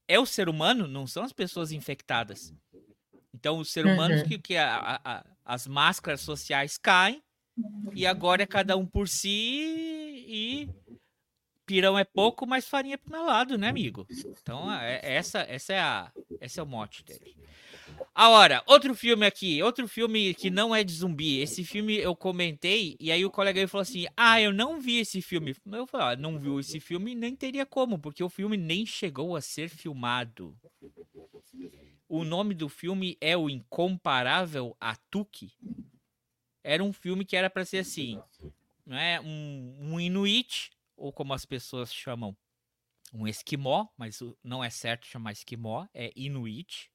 é 0.09 0.19
o 0.19 0.27
ser 0.27 0.49
humano, 0.49 0.89
não 0.89 1.07
são 1.07 1.23
as 1.23 1.33
pessoas 1.33 1.71
infectadas. 1.71 2.53
Então, 3.33 3.59
os 3.59 3.71
seres 3.71 3.93
humanos 3.93 4.23
uhum. 4.23 4.29
que, 4.29 4.39
que 4.39 4.57
a, 4.57 5.01
a, 5.05 5.25
as 5.45 5.67
máscaras 5.67 6.21
sociais 6.21 6.77
caem 6.77 7.23
e 7.95 8.07
agora 8.07 8.43
é 8.43 8.47
cada 8.47 8.77
um 8.77 8.87
por 8.87 9.09
si 9.09 10.00
e 10.31 10.69
pirão 11.67 11.99
é 11.99 12.05
pouco, 12.05 12.47
mas 12.47 12.69
farinha 12.69 12.95
é 12.95 12.97
pro 12.97 13.11
meu 13.13 13.25
lado, 13.25 13.59
né, 13.59 13.69
amigo? 13.69 14.07
Então, 14.41 14.73
é, 14.73 15.01
essa, 15.03 15.41
essa, 15.41 15.73
é 15.73 15.81
a, 15.81 16.13
esse 16.41 16.61
é 16.61 16.63
o 16.63 16.67
mote 16.67 17.05
dele. 17.05 17.37
Agora, 18.15 18.63
outro 18.67 18.95
filme 18.95 19.27
aqui, 19.27 19.63
outro 19.63 19.89
filme 19.89 20.35
que 20.35 20.51
não 20.51 20.75
é 20.75 20.85
de 20.85 20.93
zumbi. 20.93 21.41
Esse 21.41 21.65
filme 21.65 21.97
eu 21.97 22.15
comentei 22.15 22.97
e 23.01 23.11
aí 23.11 23.25
o 23.25 23.31
colega 23.31 23.61
aí 23.61 23.67
falou 23.67 23.83
assim: 23.83 24.07
Ah, 24.17 24.41
eu 24.41 24.53
não 24.53 24.81
vi 24.81 24.99
esse 24.99 25.21
filme. 25.21 25.55
Eu 25.73 25.87
falei: 25.87 26.15
ah, 26.15 26.17
não 26.17 26.39
viu 26.39 26.61
esse 26.61 26.81
filme, 26.81 27.15
nem 27.15 27.35
teria 27.35 27.67
como, 27.67 27.99
porque 27.99 28.23
o 28.23 28.29
filme 28.29 28.57
nem 28.57 28.87
chegou 28.87 29.37
a 29.37 29.41
ser 29.41 29.69
filmado. 29.69 30.57
O 32.09 32.25
nome 32.25 32.55
do 32.55 32.69
filme 32.69 33.17
é 33.21 33.37
O 33.37 33.49
Incomparável 33.49 34.77
Atuki. 34.81 35.53
Era 36.63 36.83
um 36.83 36.93
filme 36.93 37.25
que 37.25 37.37
era 37.37 37.49
para 37.49 37.65
ser 37.65 37.79
assim, 37.79 38.21
não 38.91 38.99
é 38.99 39.21
um, 39.21 39.77
um 39.81 40.01
Inuit 40.01 40.71
ou 40.97 41.13
como 41.13 41.33
as 41.33 41.45
pessoas 41.45 41.95
chamam, 41.95 42.37
um 43.13 43.27
esquimó, 43.27 43.87
mas 43.97 44.21
não 44.45 44.63
é 44.63 44.71
certo 44.71 45.07
chamar 45.07 45.33
esquimó, 45.33 45.87
é 45.95 46.13
Inuit 46.15 46.91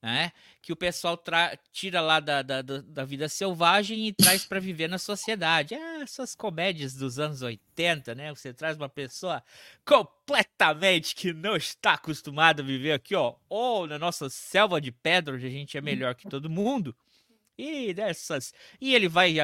né? 0.00 0.32
Que 0.62 0.72
o 0.72 0.76
pessoal 0.76 1.20
tira 1.72 2.00
lá 2.00 2.20
da, 2.20 2.42
da, 2.42 2.62
da 2.62 3.04
vida 3.04 3.28
selvagem 3.28 4.06
e 4.06 4.12
traz 4.12 4.44
para 4.44 4.60
viver 4.60 4.88
na 4.88 4.98
sociedade. 4.98 5.74
É, 5.74 6.02
essas 6.02 6.34
comédias 6.34 6.94
dos 6.94 7.18
anos 7.18 7.42
80, 7.42 8.14
né? 8.14 8.30
Você 8.30 8.52
traz 8.52 8.76
uma 8.76 8.88
pessoa 8.88 9.42
completamente 9.84 11.14
que 11.14 11.32
não 11.32 11.56
está 11.56 11.94
acostumada 11.94 12.62
a 12.62 12.64
viver 12.64 12.92
aqui, 12.92 13.14
ó, 13.14 13.34
ou 13.48 13.86
na 13.86 13.98
nossa 13.98 14.30
selva 14.30 14.80
de 14.80 14.92
pedra, 14.92 15.34
onde 15.34 15.46
a 15.46 15.50
gente 15.50 15.76
é 15.76 15.80
melhor 15.80 16.14
que 16.14 16.28
todo 16.28 16.48
mundo. 16.48 16.94
E 17.56 17.92
dessas. 17.92 18.54
E 18.80 18.94
ele 18.94 19.08
vai. 19.08 19.34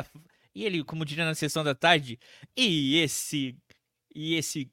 E 0.55 0.64
ele, 0.64 0.84
como 0.84 1.05
diria 1.05 1.24
na 1.24 1.34
sessão 1.34 1.64
da 1.64 1.74
tarde, 1.74 2.18
e 2.57 2.96
esse. 2.98 3.57
E 4.14 4.34
esse 4.36 4.70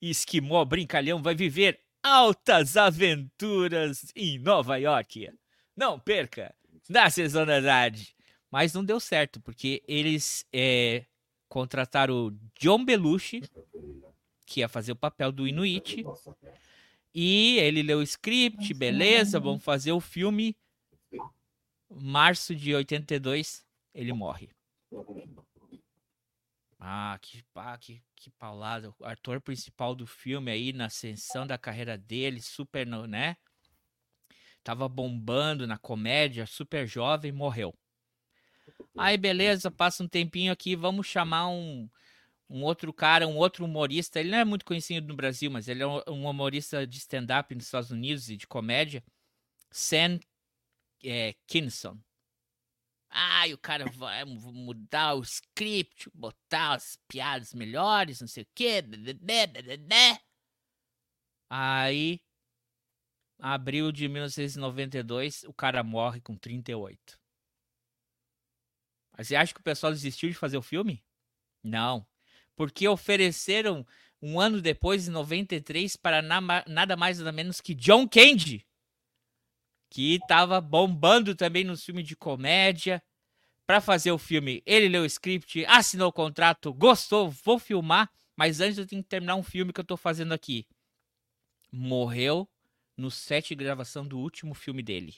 esquimó 0.00 0.64
brincalhão 0.64 1.22
vai 1.22 1.34
viver 1.34 1.80
altas 2.02 2.76
aventuras 2.76 4.12
em 4.14 4.38
Nova 4.38 4.76
York. 4.76 5.30
Não 5.76 5.98
perca 5.98 6.54
na 6.88 7.08
sessão 7.10 7.46
da 7.46 7.62
tarde. 7.62 8.14
Mas 8.50 8.72
não 8.72 8.84
deu 8.84 9.00
certo, 9.00 9.40
porque 9.40 9.82
eles 9.88 10.46
é, 10.52 11.06
contrataram 11.48 12.26
o 12.26 12.38
John 12.58 12.84
Belushi, 12.84 13.42
que 14.46 14.60
ia 14.60 14.68
fazer 14.68 14.92
o 14.92 14.96
papel 14.96 15.32
do 15.32 15.48
Inuit. 15.48 16.04
E 17.12 17.58
ele 17.58 17.82
leu 17.82 17.98
o 17.98 18.02
script, 18.02 18.72
beleza, 18.74 19.40
vamos 19.40 19.62
fazer 19.64 19.92
o 19.92 20.00
filme. 20.00 20.56
Março 21.90 22.54
de 22.54 22.74
82, 22.74 23.64
ele 23.92 24.12
morre. 24.12 24.50
Ah, 26.78 27.18
que, 27.20 27.42
ah, 27.54 27.78
que, 27.78 28.02
que 28.14 28.30
paulada. 28.30 28.94
O 28.98 29.04
ator 29.06 29.40
principal 29.40 29.94
do 29.94 30.06
filme 30.06 30.50
aí, 30.50 30.72
na 30.72 30.86
ascensão 30.86 31.46
da 31.46 31.56
carreira 31.56 31.96
dele, 31.96 32.42
super, 32.42 32.86
né? 32.86 33.36
Tava 34.62 34.88
bombando 34.88 35.66
na 35.66 35.78
comédia, 35.78 36.46
super 36.46 36.86
jovem, 36.86 37.32
morreu. 37.32 37.74
Aí, 38.96 39.16
beleza, 39.16 39.70
passa 39.70 40.02
um 40.02 40.08
tempinho 40.08 40.52
aqui, 40.52 40.76
vamos 40.76 41.06
chamar 41.06 41.48
um, 41.48 41.88
um 42.48 42.62
outro 42.62 42.92
cara, 42.92 43.26
um 43.26 43.36
outro 43.36 43.64
humorista. 43.64 44.20
Ele 44.20 44.30
não 44.30 44.38
é 44.38 44.44
muito 44.44 44.64
conhecido 44.64 45.06
no 45.06 45.16
Brasil, 45.16 45.50
mas 45.50 45.68
ele 45.68 45.82
é 45.82 45.86
um 45.86 46.28
humorista 46.28 46.86
de 46.86 46.98
stand-up 46.98 47.54
nos 47.54 47.64
Estados 47.64 47.90
Unidos 47.90 48.28
e 48.28 48.36
de 48.36 48.46
comédia. 48.46 49.02
Sam 49.70 50.20
é, 51.02 51.34
Kinson. 51.46 51.98
E 53.46 53.54
o 53.54 53.58
cara 53.58 53.84
vai 53.92 54.24
mudar 54.24 55.14
o 55.14 55.22
script, 55.22 56.10
botar 56.12 56.74
as 56.74 56.98
piadas 57.06 57.54
melhores, 57.54 58.20
não 58.20 58.26
sei 58.26 58.42
o 58.42 58.48
quê. 58.54 58.82
Aí, 61.48 62.20
abril 63.38 63.92
de 63.92 64.08
1992, 64.08 65.44
o 65.44 65.52
cara 65.52 65.84
morre 65.84 66.20
com 66.20 66.36
38. 66.36 67.20
Mas 69.16 69.28
você 69.28 69.36
acha 69.36 69.54
que 69.54 69.60
o 69.60 69.64
pessoal 69.64 69.92
desistiu 69.92 70.28
de 70.28 70.34
fazer 70.34 70.56
o 70.56 70.62
filme? 70.62 71.04
Não. 71.62 72.04
Porque 72.56 72.88
ofereceram 72.88 73.86
um 74.20 74.40
ano 74.40 74.60
depois, 74.60 75.06
em 75.06 75.12
93, 75.12 75.94
para 75.96 76.20
nada 76.20 76.96
mais 76.96 77.18
nada 77.18 77.30
menos 77.30 77.60
que 77.60 77.74
John 77.74 78.08
Candy 78.08 78.66
que 79.90 80.14
estava 80.14 80.60
bombando 80.60 81.34
também 81.34 81.64
nos 81.64 81.84
filmes 81.84 82.06
de 82.06 82.16
comédia. 82.16 83.02
Para 83.66 83.80
fazer 83.80 84.12
o 84.12 84.18
filme, 84.18 84.62
ele 84.66 84.88
leu 84.88 85.02
o 85.02 85.06
script, 85.06 85.64
assinou 85.66 86.08
o 86.08 86.12
contrato, 86.12 86.72
gostou, 86.72 87.30
vou 87.30 87.58
filmar, 87.58 88.10
mas 88.36 88.60
antes 88.60 88.76
eu 88.76 88.86
tenho 88.86 89.02
que 89.02 89.08
terminar 89.08 89.36
um 89.36 89.42
filme 89.42 89.72
que 89.72 89.80
eu 89.80 89.84
estou 89.84 89.96
fazendo 89.96 90.32
aqui. 90.32 90.66
Morreu 91.72 92.48
no 92.96 93.10
set 93.10 93.48
de 93.48 93.54
gravação 93.54 94.06
do 94.06 94.18
último 94.18 94.54
filme 94.54 94.82
dele. 94.82 95.16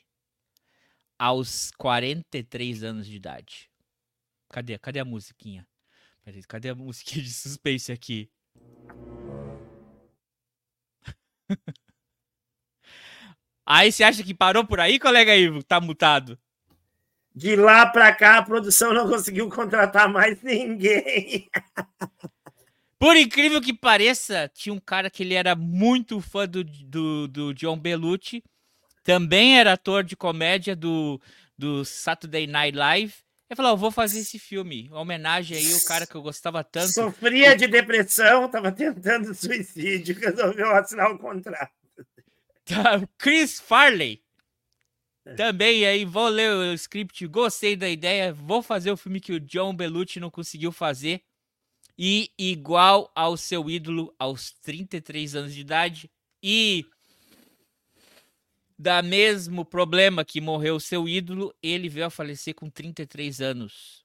Aos 1.19 1.71
43 1.73 2.85
anos 2.85 3.07
de 3.07 3.17
idade. 3.17 3.71
Cadê? 4.49 4.79
Cadê 4.79 5.01
a 5.01 5.05
musiquinha? 5.05 5.67
Peraí, 6.25 6.43
cadê 6.45 6.69
a 6.69 6.75
musiquinha 6.77 7.25
de 7.25 7.33
suspense 7.33 7.91
aqui? 7.91 8.31
Aí 13.67 13.91
você 13.91 14.05
acha 14.05 14.23
que 14.23 14.33
parou 14.33 14.65
por 14.65 14.79
aí, 14.79 14.99
colega 14.99 15.37
Ivo? 15.37 15.63
Tá 15.63 15.81
mutado. 15.81 16.39
De 17.35 17.57
lá 17.57 17.85
para 17.85 18.15
cá, 18.15 18.39
a 18.39 18.43
produção 18.43 18.95
não 18.95 19.09
conseguiu 19.09 19.51
contratar 19.51 20.09
mais 20.09 20.41
ninguém. 20.41 21.51
Por 22.99 23.15
incrível 23.15 23.61
que 23.61 23.75
pareça, 23.75 24.51
tinha 24.55 24.73
um 24.73 24.81
cara 24.81 25.11
que 25.11 25.23
ele 25.23 25.35
era 25.35 25.55
muito 25.55 26.19
fã 26.19 26.49
do, 26.49 26.65
do, 26.65 27.29
do 27.29 27.53
John 27.53 27.79
Belushi. 27.79 28.43
Também 29.05 29.59
era 29.59 29.75
ator 29.75 30.03
de 30.03 30.17
comédia 30.17 30.75
do, 30.75 31.21
do 31.59 31.85
Saturday 31.85 32.47
Night 32.47 32.77
Live. 32.77 33.15
Ele 33.51 33.57
falou: 33.57 33.75
oh, 33.75 33.77
vou 33.77 33.91
fazer 33.91 34.21
esse 34.21 34.39
filme. 34.39 34.89
Uma 34.89 35.01
homenagem 35.01 35.59
aí 35.59 35.75
ao 35.75 35.81
cara 35.83 36.07
que 36.07 36.15
eu 36.15 36.23
gostava 36.23 36.65
tanto. 36.65 36.93
Sofria 36.93 37.55
de 37.55 37.67
depressão, 37.67 38.47
estava 38.47 38.73
tentando 38.73 39.35
suicídio, 39.35 40.17
resolveu 40.19 40.75
assinar 40.75 41.11
o 41.11 41.19
contrato. 41.19 41.86
Chris 43.19 43.61
Farley. 43.61 44.23
É. 45.25 45.35
Também 45.35 45.85
aí, 45.85 46.05
vou 46.05 46.29
ler 46.29 46.53
o 46.53 46.73
script, 46.75 47.27
gostei 47.27 47.75
da 47.75 47.89
ideia, 47.89 48.33
vou 48.33 48.63
fazer 48.63 48.93
o 48.93 48.97
filme 48.97 49.21
que 49.21 49.33
o 49.33 49.41
John 49.41 49.75
Belushi 49.75 50.21
não 50.21 50.31
conseguiu 50.31 50.71
fazer. 50.71 51.23
E 51.99 52.31
igual 52.39 53.11
ao 53.15 53.37
seu 53.37 53.71
ídolo 53.71 54.15
aos 54.19 54.53
33 54.53 55.35
anos 55.35 55.55
de 55.55 55.61
idade. 55.63 56.11
E 56.43 56.87
da 58.79 59.03
mesmo 59.03 59.65
problema 59.65 60.25
que 60.25 60.41
morreu 60.41 60.79
seu 60.79 61.09
ídolo, 61.09 61.55
ele 61.63 61.89
veio 61.89 62.07
a 62.07 62.11
falecer 62.11 62.55
com 62.55 62.69
33 62.69 63.41
anos. 63.41 64.05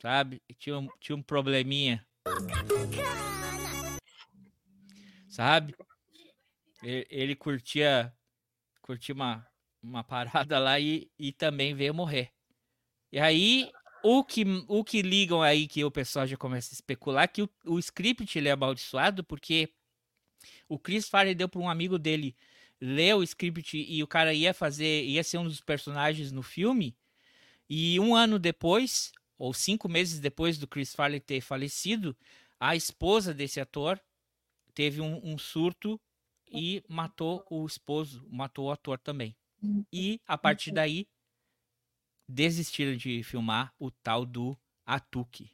Sabe? 0.00 0.40
Tinha 0.56 0.78
um, 0.78 0.88
tinha 1.00 1.16
um 1.16 1.22
probleminha. 1.22 2.06
Sabe? 5.28 5.74
Ele, 6.82 7.06
ele 7.10 7.36
curtia, 7.36 8.12
curtia 8.80 9.14
uma, 9.14 9.46
uma 9.82 10.04
parada 10.04 10.58
lá 10.58 10.78
e, 10.78 11.10
e 11.18 11.32
também 11.32 11.74
veio 11.74 11.94
morrer. 11.94 12.32
E 13.10 13.18
aí, 13.18 13.70
o 14.02 14.22
que, 14.22 14.44
o 14.68 14.84
que 14.84 15.02
ligam 15.02 15.42
aí 15.42 15.66
que 15.66 15.84
o 15.84 15.90
pessoal 15.90 16.26
já 16.26 16.36
começa 16.36 16.72
a 16.72 16.76
especular 16.76 17.24
é 17.24 17.28
que 17.28 17.42
o, 17.42 17.50
o 17.64 17.78
script 17.78 18.38
ele 18.38 18.48
é 18.48 18.52
amaldiçoado 18.52 19.24
porque 19.24 19.72
o 20.68 20.78
Chris 20.78 21.08
Farley 21.08 21.34
deu 21.34 21.48
para 21.48 21.60
um 21.60 21.68
amigo 21.68 21.98
dele 21.98 22.36
ler 22.80 23.14
o 23.14 23.22
script 23.22 23.76
e 23.76 24.02
o 24.02 24.06
cara 24.06 24.32
ia 24.32 24.54
fazer, 24.54 25.04
ia 25.04 25.24
ser 25.24 25.38
um 25.38 25.44
dos 25.44 25.60
personagens 25.60 26.30
no 26.30 26.42
filme. 26.42 26.96
E 27.68 27.98
um 27.98 28.14
ano 28.14 28.38
depois, 28.38 29.12
ou 29.36 29.52
cinco 29.52 29.88
meses 29.88 30.20
depois 30.20 30.58
do 30.58 30.66
Chris 30.66 30.94
Farley 30.94 31.20
ter 31.20 31.40
falecido, 31.40 32.16
a 32.58 32.76
esposa 32.76 33.34
desse 33.34 33.60
ator 33.60 34.00
teve 34.74 35.00
um, 35.00 35.20
um 35.24 35.36
surto 35.36 36.00
e 36.50 36.82
matou 36.88 37.44
o 37.50 37.66
esposo, 37.66 38.26
matou 38.30 38.66
o 38.66 38.70
ator 38.70 38.98
também. 38.98 39.36
E 39.92 40.20
a 40.26 40.38
partir 40.38 40.70
daí 40.70 41.08
desistiram 42.28 42.96
de 42.96 43.22
filmar 43.22 43.72
o 43.78 43.90
tal 43.90 44.24
do 44.24 44.56
Atuki, 44.86 45.50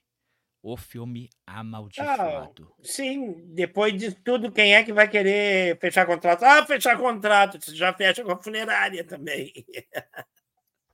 o 0.63 0.77
filme 0.77 1.31
amaldiçoado. 1.47 2.73
Sim, 2.83 3.35
depois 3.55 3.97
de 3.97 4.13
tudo, 4.13 4.51
quem 4.51 4.75
é 4.75 4.83
que 4.83 4.93
vai 4.93 5.09
querer 5.09 5.79
fechar 5.79 6.07
contrato? 6.07 6.43
Ah, 6.43 6.65
fechar 6.67 6.99
contrato, 6.99 7.59
você 7.61 7.75
já 7.75 7.93
fecha 7.93 8.25
com 8.25 8.33
a 8.33 8.43
funerária 8.43 9.05
também. 9.05 9.53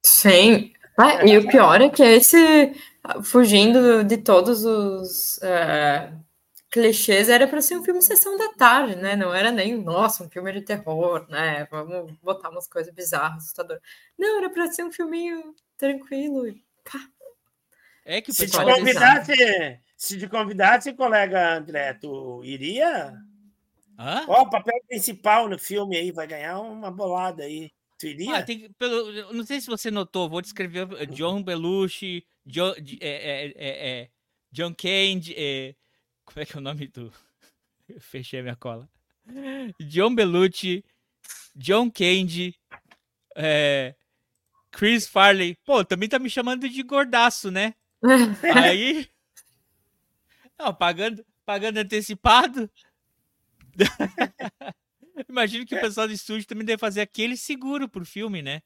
Sim. 0.02 0.72
Ah, 0.98 1.24
e 1.24 1.38
o 1.38 1.48
pior 1.48 1.80
é 1.80 1.88
que 1.88 2.02
esse, 2.02 2.74
fugindo 3.22 4.04
de 4.04 4.18
todos 4.18 4.64
os 4.64 5.38
uh, 5.38 6.24
clichês, 6.70 7.28
era 7.28 7.48
para 7.48 7.60
ser 7.60 7.76
um 7.76 7.84
filme 7.84 8.00
sessão 8.00 8.38
da 8.38 8.52
tarde, 8.54 8.94
né? 8.96 9.16
Não 9.16 9.34
era 9.34 9.50
nem, 9.50 9.76
nossa, 9.76 10.24
um 10.24 10.30
filme 10.30 10.52
de 10.52 10.62
terror, 10.62 11.26
né? 11.28 11.66
Vamos 11.70 12.12
botar 12.22 12.48
umas 12.50 12.68
coisas 12.68 12.94
bizarras, 12.94 13.38
assustadoras. 13.38 13.82
Não, 14.16 14.38
era 14.38 14.48
para 14.50 14.70
ser 14.70 14.84
um 14.84 14.92
filminho 14.92 15.54
tranquilo 15.76 16.46
e 16.46 16.62
pá. 16.84 17.00
É 18.04 18.20
que 18.20 18.30
o 18.30 18.34
Se 18.34 18.46
te 18.46 18.52
pessoal 18.52 18.76
convidasse, 18.76 19.32
se 19.96 20.18
te 20.18 20.28
convidasse, 20.28 20.92
colega 20.94 21.56
André, 21.58 21.94
tu 21.94 22.42
iria? 22.44 23.14
Hã? 23.98 24.24
Ó, 24.28 24.42
o 24.42 24.50
papel 24.50 24.80
principal 24.88 25.48
no 25.48 25.58
filme 25.58 25.96
aí 25.96 26.10
vai 26.10 26.26
ganhar 26.26 26.58
uma 26.60 26.90
bolada 26.90 27.42
aí. 27.42 27.70
Tu 27.98 28.06
iria? 28.06 28.36
Ah, 28.36 28.42
tem 28.42 28.60
que- 28.60 28.70
pelo, 28.78 29.32
não 29.34 29.44
sei 29.44 29.60
se 29.60 29.66
você 29.66 29.90
notou, 29.90 30.28
vou 30.30 30.40
descrever 30.40 30.88
eh, 30.98 31.06
John 31.06 31.42
Belushi, 31.42 32.24
John, 32.46 32.72
de- 32.80 32.98
é, 33.02 33.08
é, 33.08 33.46
é, 33.48 33.52
é, 34.02 34.08
John 34.50 34.74
Candy, 34.74 35.34
é, 35.36 35.74
como 36.32 36.42
é 36.42 36.46
que 36.46 36.56
é 36.56 36.58
o 36.58 36.62
nome 36.62 36.86
do... 36.88 37.12
Eu 37.88 38.00
Fechei 38.00 38.40
a 38.40 38.42
minha 38.42 38.56
cola. 38.56 38.88
John 39.80 40.14
Belushi, 40.14 40.84
John 41.54 41.90
Candy, 41.90 42.54
é, 43.36 43.94
Chris 44.70 45.06
Farley. 45.08 45.56
Pô, 45.64 45.84
também 45.84 46.08
tá 46.08 46.18
me 46.18 46.30
chamando 46.30 46.68
de 46.68 46.82
gordaço, 46.82 47.50
né? 47.50 47.74
Aí... 48.54 49.08
Não, 50.58 50.74
pagando, 50.74 51.24
pagando 51.44 51.78
antecipado. 51.78 52.70
Imagino 55.28 55.66
que 55.66 55.74
o 55.74 55.80
pessoal 55.80 56.06
do 56.06 56.12
estúdio 56.12 56.46
também 56.46 56.64
deve 56.64 56.78
fazer 56.78 57.00
aquele 57.00 57.36
seguro 57.36 57.88
pro 57.88 58.04
filme, 58.04 58.42
né? 58.42 58.62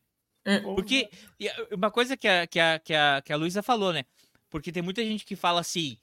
Porque 0.75 1.09
e, 1.39 1.49
uh, 1.49 1.69
uma 1.73 1.91
coisa 1.91 2.17
que 2.17 2.29
a, 2.29 2.47
que 2.47 2.61
a, 2.61 2.79
que 2.79 2.93
a, 2.93 3.23
que 3.25 3.33
a 3.33 3.37
Luísa 3.37 3.63
falou, 3.63 3.93
né? 3.93 4.05
Porque 4.51 4.71
tem 4.71 4.83
muita 4.83 5.03
gente 5.03 5.25
que 5.25 5.37
fala 5.37 5.61
assim. 5.61 5.99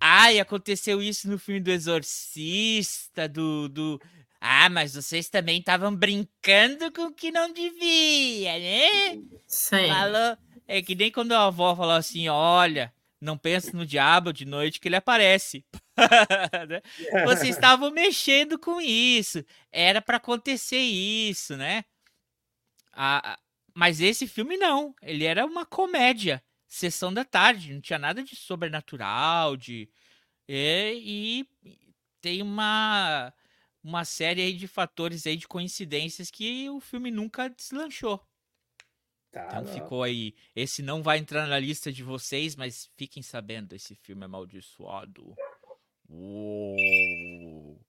Ai, 0.00 0.38
aconteceu 0.38 1.02
isso 1.02 1.28
no 1.28 1.38
filme 1.38 1.60
do 1.60 1.70
Exorcista, 1.70 3.28
do. 3.28 3.68
do... 3.68 4.00
Ah, 4.40 4.68
mas 4.68 4.94
vocês 4.94 5.28
também 5.28 5.58
estavam 5.58 5.94
brincando 5.94 6.92
com 6.92 7.06
o 7.06 7.12
que 7.12 7.30
não 7.30 7.52
devia, 7.52 8.58
né? 8.58 9.22
Sim. 9.46 9.88
Falou. 9.88 10.36
É 10.68 10.82
que 10.82 10.94
nem 10.94 11.10
quando 11.10 11.32
a 11.32 11.46
avó 11.46 11.74
falou 11.74 11.94
assim: 11.94 12.28
olha, 12.28 12.92
não 13.20 13.38
pense 13.38 13.74
no 13.74 13.86
diabo 13.86 14.32
de 14.32 14.44
noite 14.44 14.80
que 14.80 14.88
ele 14.88 14.96
aparece. 14.96 15.64
Né? 16.68 16.82
Vocês 17.24 17.56
estavam 17.56 17.90
mexendo 17.90 18.58
com 18.58 18.78
isso. 18.82 19.42
Era 19.72 20.02
pra 20.02 20.18
acontecer 20.18 20.76
isso, 20.76 21.56
né? 21.56 21.86
Ah, 22.92 23.38
mas 23.74 24.00
esse 24.00 24.26
filme 24.26 24.58
não. 24.58 24.94
Ele 25.00 25.24
era 25.24 25.46
uma 25.46 25.64
comédia. 25.64 26.42
Sessão 26.76 27.12
da 27.12 27.24
tarde. 27.24 27.72
Não 27.72 27.80
tinha 27.80 27.98
nada 27.98 28.22
de 28.22 28.36
sobrenatural, 28.36 29.56
de. 29.56 29.88
é, 30.46 30.92
e 30.94 31.48
tem 32.20 32.42
uma. 32.42 33.32
Uma 33.82 34.04
série 34.04 34.42
aí 34.42 34.52
de 34.52 34.66
fatores 34.66 35.26
aí 35.28 35.36
de 35.36 35.46
coincidências 35.46 36.28
que 36.28 36.68
o 36.68 36.80
filme 36.80 37.08
nunca 37.10 37.48
deslanchou. 37.48 38.20
Tá, 39.30 39.46
Então 39.46 39.62
não. 39.62 39.72
ficou 39.72 40.02
aí. 40.02 40.34
Esse 40.54 40.82
não 40.82 41.04
vai 41.04 41.18
entrar 41.18 41.46
na 41.46 41.58
lista 41.58 41.92
de 41.92 42.02
vocês, 42.02 42.56
mas 42.56 42.90
fiquem 42.96 43.22
sabendo, 43.22 43.74
esse 43.74 43.94
filme 43.94 44.22
é 44.22 44.24
amaldiçoado. 44.24 45.34
Uou. 46.08 47.80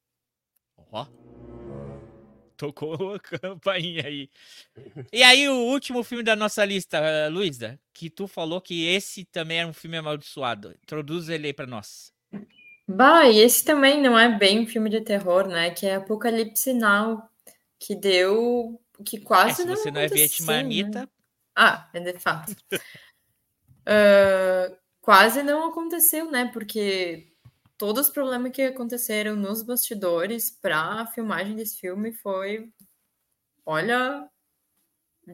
Ó. 0.91 1.07
Tocou 2.59 3.13
a 3.13 3.19
campainha 3.19 4.05
aí. 4.05 4.29
E 5.13 5.21
aí, 5.21 5.47
o 5.47 5.65
último 5.65 6.03
filme 6.03 6.23
da 6.23 6.35
nossa 6.35 6.65
lista, 6.65 6.97
eh, 6.97 7.29
Luísa, 7.29 7.79
que 7.93 8.09
tu 8.09 8.27
falou 8.27 8.59
que 8.59 8.87
esse 8.87 9.23
também 9.25 9.59
é 9.59 9.65
um 9.65 9.73
filme 9.73 9.97
amaldiçoado. 9.97 10.75
Introduz 10.83 11.29
ele 11.29 11.47
aí 11.47 11.53
pra 11.53 11.67
nós. 11.67 12.11
Bah, 12.87 13.25
e 13.27 13.39
esse 13.39 13.63
também 13.63 14.01
não 14.01 14.17
é 14.17 14.37
bem 14.37 14.59
um 14.59 14.67
filme 14.67 14.89
de 14.89 15.01
terror, 15.01 15.47
né? 15.47 15.69
Que 15.71 15.85
é 15.85 15.95
Apocalipse 15.95 16.73
Now, 16.73 17.21
que 17.79 17.93
deu. 17.95 18.81
que 19.05 19.17
É, 19.17 19.19
quase 19.19 19.57
se 19.57 19.65
não 19.65 19.75
você 19.75 19.91
não 19.91 20.01
é 20.01 20.05
aconteceu, 20.05 20.45
vietnamita, 20.45 21.01
né? 21.01 21.07
Ah, 21.55 21.89
é 21.93 21.99
de 21.99 22.19
fato. 22.19 22.55
Ah, 23.89 24.69
quase 24.99 25.41
não 25.43 25.69
aconteceu, 25.69 26.29
né? 26.29 26.49
Porque 26.51 27.31
todos 27.77 28.07
os 28.07 28.13
problemas 28.13 28.51
que 28.51 28.61
aconteceram 28.61 29.35
nos 29.35 29.61
bastidores 29.61 30.49
para 30.49 31.01
a 31.01 31.07
filmagem 31.07 31.55
desse 31.55 31.79
filme 31.79 32.11
foi, 32.11 32.71
olha, 33.65 34.27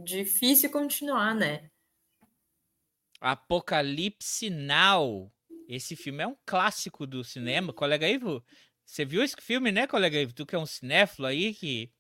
difícil 0.04 0.70
continuar, 0.70 1.34
né? 1.34 1.70
Apocalipse 3.22 4.50
Now. 4.50 5.32
Esse 5.68 5.96
filme 5.96 6.24
é 6.24 6.28
um 6.28 6.36
clássico 6.46 7.08
do 7.08 7.24
cinema. 7.24 7.72
Colega 7.72 8.08
Ivo, 8.08 8.44
você 8.86 9.06
viu 9.06 9.24
esse 9.24 9.36
filme, 9.40 9.72
né, 9.72 9.88
colega 9.88 10.20
Ivo? 10.20 10.34
Tu 10.34 10.46
que 10.46 10.56
é 10.56 10.60
um 10.60 10.66
cinéfilo 10.66 11.28
aí 11.28 11.54
que. 11.54 11.92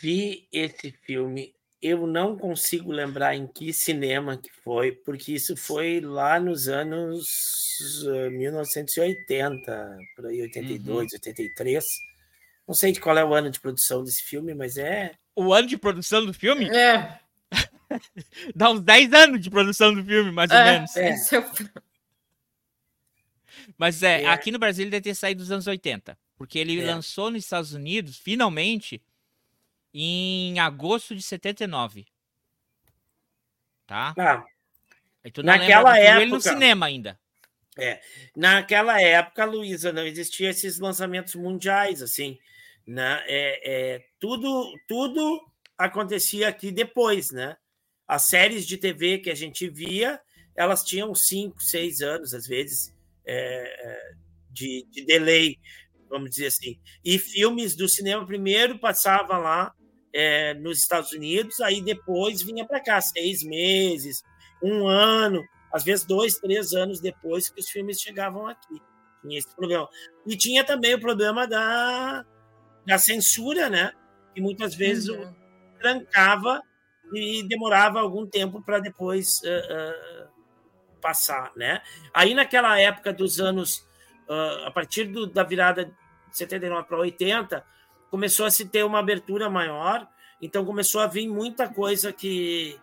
Vi 0.00 0.48
esse 0.50 0.92
filme. 0.92 1.54
Eu 1.80 2.06
não 2.08 2.36
consigo 2.36 2.90
lembrar 2.90 3.36
em 3.36 3.46
que 3.46 3.72
cinema 3.72 4.36
que 4.36 4.50
foi, 4.64 4.90
porque 4.92 5.32
isso 5.32 5.56
foi 5.56 6.00
lá 6.00 6.40
nos 6.40 6.66
anos 6.68 8.02
eh, 8.04 8.30
1980, 8.30 9.98
por 10.16 10.26
aí, 10.26 10.42
82, 10.42 11.12
83. 11.12 11.84
Não 12.66 12.74
sei 12.74 12.90
de 12.90 13.00
qual 13.00 13.16
é 13.16 13.24
o 13.24 13.32
ano 13.32 13.48
de 13.50 13.60
produção 13.60 14.02
desse 14.02 14.22
filme, 14.24 14.54
mas 14.54 14.76
é. 14.76 15.12
O 15.36 15.52
ano 15.54 15.68
de 15.68 15.78
produção 15.78 16.26
do 16.26 16.34
filme? 16.34 16.68
É, 16.68 17.20
Dá 18.54 18.70
uns 18.70 18.80
10 18.82 19.12
anos 19.12 19.40
de 19.40 19.48
produção 19.48 19.94
do 19.94 20.04
filme, 20.04 20.32
mais 20.32 20.50
ou 20.50 20.56
é, 20.56 20.72
menos. 20.72 20.96
É. 20.96 21.10
esse 21.10 21.36
é 21.36 21.38
o- 21.38 21.44
Mas 23.76 24.02
é, 24.02 24.22
É. 24.22 24.26
aqui 24.26 24.50
no 24.50 24.58
Brasil 24.58 24.82
ele 24.82 24.90
deve 24.90 25.02
ter 25.04 25.14
saído 25.14 25.40
dos 25.42 25.50
anos 25.52 25.66
80. 25.66 26.18
Porque 26.36 26.58
ele 26.58 26.80
É. 26.80 26.84
lançou 26.86 27.30
nos 27.30 27.44
Estados 27.44 27.72
Unidos, 27.72 28.18
finalmente, 28.18 29.00
em 29.92 30.58
agosto 30.60 31.14
de 31.14 31.22
79. 31.22 32.06
Tá? 33.86 34.14
Ah, 34.18 34.44
Aí 35.24 35.30
tu 35.30 35.42
não 35.42 35.52
Naquela 35.52 35.92
lembra, 35.92 36.12
viu 36.12 36.20
ele 36.22 36.30
no 36.30 36.36
época- 36.36 36.50
cinema 36.52 36.86
ainda. 36.86 37.18
naquela 38.36 39.00
época, 39.00 39.44
Luísa, 39.44 39.92
não 39.92 40.06
existia 40.06 40.50
esses 40.50 40.78
lançamentos 40.78 41.34
mundiais, 41.34 42.02
assim. 42.02 42.38
Né? 42.86 43.22
É, 43.26 43.94
é, 43.96 44.04
tudo, 44.18 44.72
tudo 44.86 45.40
acontecia 45.76 46.48
aqui 46.48 46.70
depois, 46.72 47.30
né? 47.30 47.56
As 48.06 48.22
séries 48.22 48.66
de 48.66 48.78
TV 48.78 49.18
que 49.18 49.30
a 49.30 49.34
gente 49.34 49.68
via, 49.68 50.20
elas 50.56 50.82
tinham 50.82 51.14
cinco, 51.14 51.60
seis 51.62 52.00
anos, 52.00 52.32
às 52.34 52.46
vezes, 52.46 52.94
é, 53.26 53.36
é, 53.36 54.12
de, 54.50 54.86
de 54.90 55.04
delay, 55.04 55.58
vamos 56.08 56.30
dizer 56.30 56.46
assim. 56.46 56.80
E 57.04 57.18
filmes 57.18 57.76
do 57.76 57.88
cinema 57.88 58.24
primeiro 58.26 58.78
passava 58.78 59.36
lá 59.36 59.74
é, 60.20 60.54
nos 60.54 60.78
Estados 60.78 61.12
Unidos, 61.12 61.60
aí 61.60 61.80
depois 61.80 62.42
vinha 62.42 62.66
para 62.66 62.80
cá, 62.80 63.00
seis 63.00 63.42
meses, 63.44 64.22
um 64.60 64.88
ano, 64.88 65.40
às 65.72 65.84
vezes 65.84 66.04
dois, 66.04 66.34
três 66.40 66.72
anos 66.72 67.00
depois 67.00 67.48
que 67.48 67.60
os 67.60 67.68
filmes 67.68 68.00
chegavam 68.00 68.48
aqui. 68.48 68.82
Tinha 69.22 69.38
esse 69.38 69.54
problema. 69.54 69.88
E 70.26 70.36
tinha 70.36 70.64
também 70.64 70.94
o 70.94 71.00
problema 71.00 71.46
da, 71.46 72.24
da 72.86 72.98
censura, 72.98 73.68
né? 73.70 73.92
Que 74.34 74.40
muitas 74.40 74.74
vezes 74.74 75.08
Uhum. 75.08 75.32
trancava 75.78 76.62
e 77.14 77.42
demorava 77.48 78.00
algum 78.00 78.26
tempo 78.26 78.60
para 78.64 78.80
depois 78.80 79.40
ah, 79.44 79.66
ah, 79.70 80.28
passar, 81.00 81.52
né? 81.56 81.80
Aí 82.12 82.34
naquela 82.34 82.78
época 82.80 83.12
dos 83.12 83.38
anos, 83.40 83.86
ah, 84.28 84.64
a 84.66 84.70
partir 84.70 85.04
do- 85.04 85.26
da 85.26 85.42
virada 85.44 85.84
de 85.84 85.92
79 86.36 86.88
para 86.88 86.98
80, 86.98 87.64
começou 88.10 88.46
a 88.46 88.50
se 88.50 88.64
ter 88.66 88.84
uma 88.84 88.98
abertura 88.98 89.48
maior, 89.50 90.08
então 90.40 90.64
começou 90.64 91.00
a 91.00 91.06
vir 91.06 91.28
muita 91.28 91.68
coisa 91.68 92.12
que, 92.12 92.78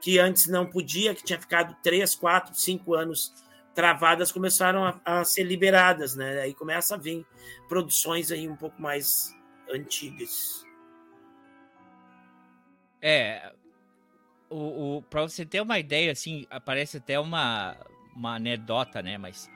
que 0.00 0.18
antes 0.18 0.46
não 0.46 0.66
podia, 0.66 1.14
que 1.14 1.24
tinha 1.24 1.40
ficado 1.40 1.76
três, 1.82 2.14
quatro, 2.14 2.54
cinco 2.54 2.94
anos 2.94 3.32
travadas, 3.74 4.32
começaram 4.32 4.84
a, 4.84 5.00
a 5.04 5.24
ser 5.24 5.44
liberadas, 5.44 6.14
né? 6.14 6.42
Aí 6.42 6.54
começa 6.54 6.94
a 6.94 6.98
vir 6.98 7.26
produções 7.68 8.30
aí 8.30 8.48
um 8.48 8.56
pouco 8.56 8.80
mais 8.80 9.34
antigas. 9.72 10.64
É, 13.00 13.52
o, 14.50 14.96
o, 14.96 15.02
pra 15.02 15.22
você 15.22 15.46
ter 15.46 15.62
uma 15.62 15.78
ideia, 15.78 16.12
assim, 16.12 16.46
aparece 16.50 16.98
até 16.98 17.18
uma, 17.18 17.76
uma 18.14 18.34
anedota, 18.34 19.00
né? 19.00 19.16
Mas 19.16 19.48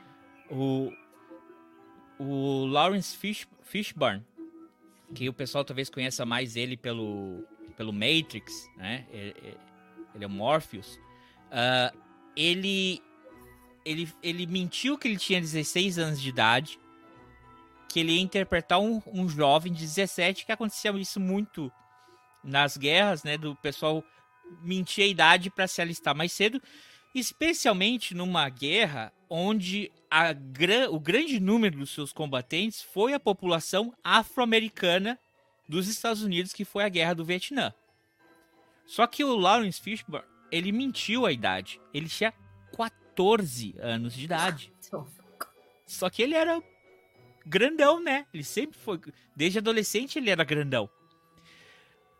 o, 0.49 0.91
o 2.19 2.65
Lawrence 2.67 3.17
Fish, 3.17 3.47
Fishburne, 3.63 4.25
que 5.15 5.29
o 5.29 5.33
pessoal 5.33 5.65
talvez 5.65 5.91
conheça 5.91 6.25
mais 6.25 6.57
ele 6.57 6.77
pelo, 6.77 7.45
pelo 7.77 7.93
Matrix, 7.93 8.69
né? 8.77 9.07
Ele, 9.11 9.35
ele 10.15 10.25
é 10.25 10.27
o 10.27 10.31
Morpheus. 10.31 10.99
Uh, 11.51 11.97
ele, 12.37 13.03
ele, 13.85 14.09
ele 14.23 14.47
mentiu 14.47 14.97
que 14.97 15.09
ele 15.09 15.17
tinha 15.17 15.41
16 15.41 15.99
anos 15.99 16.21
de 16.21 16.29
idade, 16.29 16.79
que 17.89 18.01
ele 18.01 18.13
ia 18.13 18.21
interpretar 18.21 18.81
um, 18.81 19.01
um 19.07 19.29
jovem 19.29 19.73
de 19.73 19.81
17, 19.81 20.47
que 20.47 20.53
acontecia 20.53 20.91
isso 20.93 21.21
muito 21.21 21.71
nas 22.43 22.77
guerras, 22.77 23.23
né? 23.25 23.39
Do 23.39 23.55
pessoal 23.57 24.05
mentir 24.63 25.05
a 25.05 25.09
idade 25.09 25.51
para 25.51 25.67
se 25.67 25.81
alistar 25.81 26.15
mais 26.15 26.33
cedo, 26.33 26.61
especialmente 27.15 28.15
numa 28.15 28.49
guerra 28.49 29.13
onde 29.29 29.91
a, 30.15 30.31
o 30.91 31.01
grande 31.01 31.41
número 31.41 31.79
dos 31.79 31.91
seus 31.91 32.13
combatentes 32.13 32.81
foi 32.81 33.15
a 33.15 33.21
população 33.21 33.93
afro-americana 34.05 35.19
dos 35.69 35.89
Estados 35.89 36.23
Unidos, 36.23 36.53
que 36.53 36.65
foi 36.65 36.85
a 36.85 36.89
guerra 36.89 37.15
do 37.15 37.25
Vietnã. 37.25 37.75
Só 38.87 39.09
que 39.09 39.25
o 39.25 39.35
Lawrence 39.35 39.81
Fishburne, 39.81 40.25
ele 40.53 40.71
mentiu 40.71 41.27
a 41.27 41.33
idade. 41.33 41.81
Ele 41.93 42.09
tinha 42.09 42.33
14 42.77 43.75
anos 43.81 44.15
de 44.15 44.25
idade. 44.25 44.73
Só 45.85 46.09
que 46.09 46.23
ele 46.23 46.37
era 46.37 46.63
grandão, 47.45 48.01
né? 48.01 48.25
Ele 48.33 48.45
sempre 48.45 48.79
foi. 48.79 49.01
Desde 49.35 49.59
adolescente 49.59 50.17
ele 50.17 50.31
era 50.31 50.45
grandão. 50.45 50.89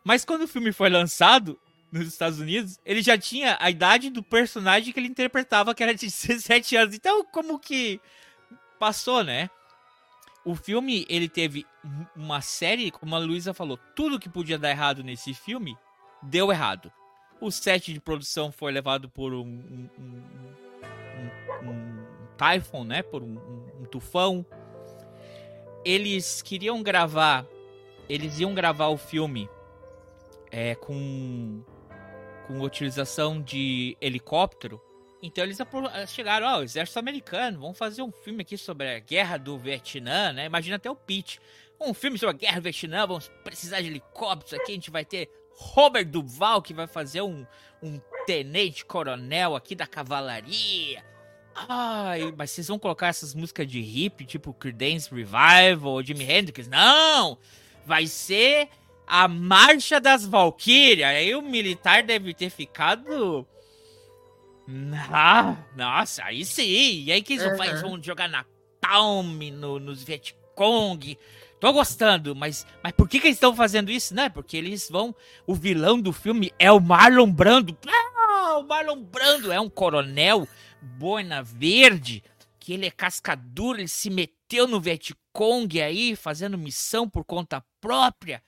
Mas 0.03 0.25
quando 0.25 0.41
o 0.41 0.47
filme 0.49 0.73
foi 0.73 0.89
lançado, 0.89 1.57
nos 1.95 2.09
Estados 2.09 2.39
Unidos, 2.39 2.77
ele 2.85 3.01
já 3.01 3.17
tinha 3.17 3.57
a 3.59 3.69
idade 3.69 4.09
do 4.09 4.21
personagem 4.21 4.91
que 4.91 4.99
ele 4.99 5.07
interpretava, 5.07 5.73
que 5.73 5.81
era 5.81 5.95
de 5.95 6.05
17 6.05 6.75
anos. 6.75 6.95
Então, 6.95 7.23
como 7.25 7.57
que 7.57 8.01
passou, 8.77 9.23
né? 9.23 9.49
O 10.43 10.55
filme, 10.55 11.05
ele 11.09 11.27
teve 11.27 11.65
uma 12.15 12.41
série, 12.41 12.91
como 12.91 13.15
a 13.15 13.19
Luísa 13.19 13.53
falou, 13.53 13.79
tudo 13.95 14.19
que 14.19 14.29
podia 14.29 14.59
dar 14.59 14.69
errado 14.69 15.03
nesse 15.03 15.33
filme, 15.33 15.75
deu 16.21 16.51
errado. 16.51 16.91
O 17.41 17.49
set 17.49 17.93
de 17.93 17.99
produção 17.99 18.51
foi 18.51 18.71
levado 18.71 19.09
por 19.09 19.33
um, 19.33 19.39
um, 19.39 19.89
um, 19.97 21.69
um 21.69 22.05
typhoon, 22.37 22.83
né? 22.83 23.01
Por 23.01 23.23
um 23.23 23.85
tufão. 23.89 24.45
Eles 25.83 26.41
queriam 26.41 26.83
gravar, 26.83 27.45
eles 28.09 28.39
iam 28.39 28.53
gravar 28.53 28.87
o 28.87 28.97
filme 28.97 29.49
é, 30.51 30.75
com 30.75 31.63
com 32.47 32.59
utilização 32.61 33.41
de 33.41 33.97
helicóptero. 33.99 34.81
Então 35.21 35.43
eles 35.43 35.59
eh, 35.59 36.07
chegaram, 36.07 36.47
ó, 36.47 36.59
oh, 36.59 36.63
exército 36.63 36.99
americano, 36.99 37.59
vamos 37.59 37.77
fazer 37.77 38.01
um 38.01 38.11
filme 38.11 38.41
aqui 38.41 38.57
sobre 38.57 38.87
a 38.95 38.99
guerra 38.99 39.37
do 39.37 39.57
Vietnã, 39.57 40.31
né? 40.31 40.45
Imagina 40.45 40.75
até 40.75 40.89
o 40.89 40.95
pitch. 40.95 41.37
Um 41.81 41.93
filme 41.93 42.17
sobre 42.17 42.35
a 42.35 42.37
guerra 42.37 42.59
do 42.59 42.63
Vietnã, 42.63 43.07
vamos 43.07 43.29
precisar 43.43 43.81
de 43.81 43.87
helicópteros 43.87 44.53
aqui, 44.53 44.71
a 44.71 44.75
gente 44.75 44.91
vai 44.91 45.03
ter 45.03 45.29
Robert 45.57 46.05
Duval, 46.05 46.61
que 46.61 46.73
vai 46.73 46.87
fazer 46.87 47.21
um, 47.21 47.45
um 47.81 47.99
tenente 48.25 48.85
coronel 48.85 49.55
aqui 49.55 49.73
da 49.75 49.87
cavalaria. 49.87 51.03
Ai, 51.55 52.33
mas 52.35 52.51
vocês 52.51 52.67
vão 52.67 52.77
colocar 52.77 53.07
essas 53.07 53.33
músicas 53.33 53.65
de 53.65 53.79
hip, 53.79 54.25
tipo 54.25 54.53
Creedence 54.53 55.09
Revival 55.09 55.93
ou 55.93 56.03
Jimi 56.03 56.29
Hendrix? 56.29 56.67
Não! 56.67 57.37
Vai 57.85 58.07
ser 58.07 58.69
a 59.07 59.27
Marcha 59.27 59.99
das 59.99 60.25
Valkyrias. 60.25 61.09
Aí 61.09 61.35
o 61.35 61.41
militar 61.41 62.03
deve 62.03 62.33
ter 62.33 62.49
ficado. 62.49 63.47
Ah, 65.11 65.55
nossa, 65.75 66.23
aí 66.23 66.43
sim. 66.43 67.03
E 67.03 67.11
aí 67.11 67.21
que 67.21 67.33
eles 67.33 67.45
uhum. 67.45 67.81
vão 67.81 68.03
jogar 68.03 68.27
na 68.27 68.45
Palme, 68.81 69.51
no, 69.51 69.79
nos 69.79 70.03
Vietcong. 70.03 71.17
Tô 71.59 71.73
gostando, 71.73 72.35
mas, 72.35 72.65
mas 72.83 72.91
por 72.93 73.07
que, 73.07 73.19
que 73.19 73.27
eles 73.27 73.37
estão 73.37 73.55
fazendo 73.55 73.89
isso, 73.89 74.13
né? 74.13 74.29
Porque 74.29 74.57
eles 74.57 74.89
vão. 74.89 75.15
O 75.47 75.55
vilão 75.55 75.99
do 75.99 76.11
filme 76.11 76.51
é 76.59 76.71
o 76.71 76.79
Marlon 76.79 77.31
Brando. 77.31 77.77
Ah, 77.87 78.57
o 78.57 78.63
Marlon 78.63 79.01
Brando 79.01 79.51
é 79.51 79.59
um 79.59 79.69
coronel 79.69 80.47
boina 80.81 81.41
verde, 81.41 82.23
que 82.59 82.73
ele 82.73 82.85
é 82.85 82.91
cascadura, 82.91 83.79
ele 83.79 83.87
se 83.87 84.09
meteu 84.09 84.67
no 84.67 84.79
Vietcong 84.79 85.81
aí, 85.81 86.15
fazendo 86.15 86.57
missão 86.57 87.09
por 87.09 87.23
conta 87.23 87.63
própria. 87.81 88.43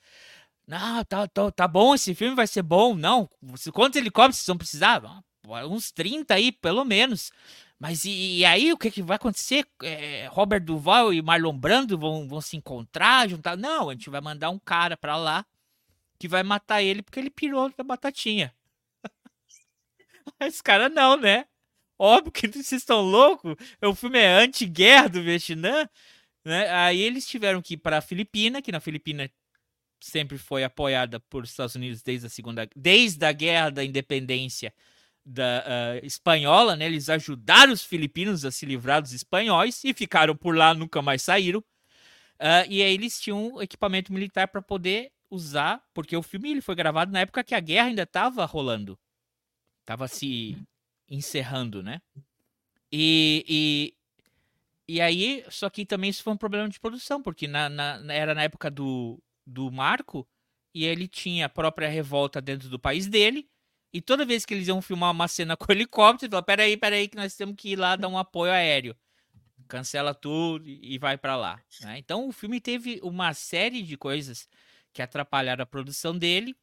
Não, 0.68 1.04
tá, 1.06 1.28
tá, 1.28 1.52
tá 1.52 1.68
bom, 1.68 1.96
esse 1.96 2.14
filme 2.14 2.36
vai 2.36 2.46
ser 2.46 2.62
bom. 2.62 2.94
Não, 2.94 3.30
quantos 3.74 3.98
helicópteros 3.98 4.38
vocês 4.38 4.48
vão 4.48 4.58
precisar? 4.58 5.02
Ah, 5.06 5.66
uns 5.66 5.92
30 5.92 6.34
aí, 6.34 6.52
pelo 6.52 6.84
menos. 6.84 7.32
Mas 7.80 8.04
e, 8.06 8.40
e 8.40 8.46
aí, 8.46 8.74
o 8.74 8.78
que, 8.78 8.92
que 8.92 9.02
vai 9.02 9.16
acontecer? 9.16 9.66
É, 9.82 10.28
Robert 10.28 10.64
Duval 10.64 11.14
e 11.14 11.22
Marlon 11.22 11.58
Brando 11.58 11.98
vão, 11.98 12.28
vão 12.28 12.42
se 12.42 12.58
encontrar, 12.58 13.30
juntar? 13.30 13.56
Não, 13.56 13.90
a 13.90 13.94
gente 13.94 14.10
vai 14.10 14.20
mandar 14.20 14.50
um 14.50 14.60
cara 14.60 14.98
pra 14.98 15.16
lá 15.16 15.46
que 16.20 16.28
vai 16.28 16.44
matar 16.44 16.82
ele 16.82 17.02
porque 17.02 17.20
ele 17.20 17.30
pirou 17.30 17.72
da 17.78 17.84
batatinha. 17.84 18.54
Esse 20.42 20.62
cara 20.62 20.90
não, 20.90 21.16
né? 21.16 21.46
Óbvio 22.00 22.32
que 22.32 22.48
vocês 22.48 22.74
estão 22.74 23.02
loucos. 23.02 23.56
O 23.82 23.96
filme 23.96 24.20
é 24.20 24.28
anti-guerra 24.44 25.10
do 25.10 25.24
Vietnã. 25.24 25.88
Né? 26.44 26.70
Aí 26.72 27.02
eles 27.02 27.28
tiveram 27.28 27.62
que 27.62 27.76
ir 27.76 27.78
para 27.78 28.00
a 28.00 28.02
Filipina, 28.02 28.62
que 28.62 28.72
na 28.72 28.80
Filipina 28.80 29.30
sempre 30.00 30.38
foi 30.38 30.64
apoiada 30.64 31.20
por 31.20 31.44
Estados 31.44 31.76
Unidos 31.76 32.02
desde 32.02 32.28
a 32.28 32.30
segunda, 32.30 32.70
desde 32.76 33.26
a 33.26 33.32
guerra 33.32 33.70
da 33.70 33.84
independência 33.84 34.74
da 35.26 35.64
uh, 35.66 36.06
espanhola, 36.06 36.76
né? 36.76 36.86
Eles 36.86 37.10
ajudaram 37.10 37.74
os 37.74 37.84
filipinos 37.84 38.46
a 38.46 38.52
se 38.52 38.66
livrar 38.66 39.02
dos 39.02 39.12
espanhóis 39.12 39.84
e 39.84 39.94
ficaram 39.94 40.36
por 40.36 40.56
lá, 40.56 40.74
nunca 40.74 41.02
mais 41.02 41.22
saíram. 41.22 41.60
Uh, 42.40 42.64
e 42.70 42.82
aí 42.82 42.94
eles 42.94 43.20
tinham 43.20 43.62
equipamento 43.62 44.14
militar 44.14 44.48
para 44.48 44.62
poder 44.62 45.12
usar, 45.30 45.84
porque 45.94 46.16
o 46.16 46.24
filme 46.24 46.52
ele 46.52 46.62
foi 46.62 46.76
gravado 46.76 47.12
na 47.12 47.20
época 47.20 47.44
que 47.44 47.54
a 47.54 47.60
guerra 47.60 47.88
ainda 47.88 48.04
estava 48.04 48.46
rolando, 48.46 48.98
estava 49.82 50.08
se 50.08 50.58
encerrando, 51.10 51.84
né? 51.84 52.02
E, 52.90 53.44
e, 54.88 54.96
e 54.96 55.02
aí, 55.02 55.44
só 55.50 55.70
que 55.70 55.86
também 55.86 56.10
isso 56.10 56.24
foi 56.24 56.32
um 56.32 56.38
problema 56.38 56.70
de 56.70 56.80
produção, 56.80 57.22
porque 57.22 57.48
na, 57.48 57.68
na, 57.68 58.14
era 58.14 58.34
na 58.34 58.44
época 58.44 58.72
do, 58.72 59.22
do 59.48 59.72
Marco 59.72 60.28
e 60.74 60.86
ele 60.86 61.08
tinha 61.08 61.46
a 61.46 61.50
própria 61.50 61.88
revolta 61.88 62.42
dentro 62.42 62.70
do 62.70 62.78
país 62.78 63.08
dele. 63.08 63.50
E 63.94 64.02
toda 64.02 64.26
vez 64.26 64.46
que 64.46 64.54
eles 64.54 64.68
iam 64.68 64.82
filmar 64.82 65.12
uma 65.12 65.28
cena 65.28 65.56
com 65.58 65.72
helicóptero, 65.72 66.30
falou: 66.30 66.44
peraí, 66.44 66.76
peraí, 66.76 67.08
que 67.08 67.16
nós 67.16 67.36
temos 67.36 67.56
que 67.56 67.70
ir 67.70 67.76
lá 67.78 67.96
dar 67.96 68.10
um 68.10 68.18
apoio 68.18 68.52
aéreo. 68.52 68.96
Cancela 69.68 70.14
tudo 70.14 70.68
e 70.68 70.98
vai 70.98 71.18
para 71.18 71.36
lá. 71.36 71.62
Né? 71.82 71.98
Então 71.98 72.28
o 72.28 72.32
filme 72.32 72.62
teve 72.62 73.00
uma 73.02 73.34
série 73.34 73.82
de 73.82 73.98
coisas 73.98 74.48
que 74.94 75.02
atrapalharam 75.02 75.64
a 75.64 75.66
produção 75.66 76.18
dele. 76.18 76.56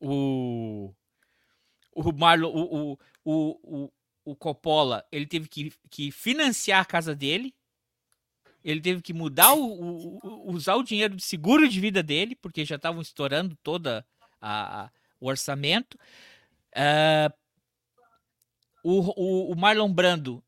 O. 0.00 0.92
O 1.92 2.12
Marlon. 2.12 2.50
O, 2.50 2.92
o, 2.92 2.98
o, 3.24 3.84
o, 3.84 3.92
o 4.24 4.36
Coppola, 4.36 5.06
ele 5.12 5.26
teve 5.26 5.48
que, 5.48 5.72
que 5.88 6.10
financiar 6.10 6.82
a 6.82 6.84
casa 6.84 7.14
dele 7.14 7.54
ele 8.66 8.80
teve 8.80 9.00
que 9.00 9.12
mudar 9.12 9.54
o, 9.54 10.18
o, 10.18 10.52
usar 10.52 10.74
o 10.74 10.82
dinheiro 10.82 11.14
de 11.14 11.22
seguro 11.22 11.68
de 11.68 11.80
vida 11.80 12.02
dele, 12.02 12.34
porque 12.34 12.64
já 12.64 12.74
estavam 12.74 13.00
estourando 13.00 13.56
toda 13.62 14.04
a, 14.40 14.82
a 14.82 14.90
o 15.20 15.28
orçamento. 15.28 15.96
Uh, 16.74 17.32
o, 18.82 19.00
o, 19.16 19.52
o, 19.52 19.56
Marlon 19.56 19.92
Brando 19.92 20.44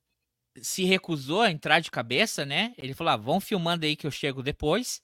se 0.61 0.85
recusou 0.85 1.43
a 1.43 1.51
entrar 1.51 1.79
de 1.79 1.93
cabeça, 1.93 2.45
né? 2.45 2.75
Ele 2.77 2.93
falou: 2.93 3.12
ah, 3.12 3.16
vão 3.16 3.41
filmando 3.41 3.87
aí 3.87 3.95
que 3.95 4.07
eu 4.07 4.11
chego 4.11 4.43
depois. 4.43 5.01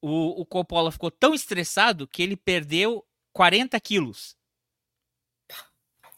O, 0.00 0.40
o 0.40 0.46
Coppola 0.46 0.90
ficou 0.90 1.10
tão 1.10 1.34
estressado 1.34 2.08
que 2.08 2.22
ele 2.22 2.36
perdeu 2.36 3.06
40 3.34 3.78
quilos. 3.78 4.36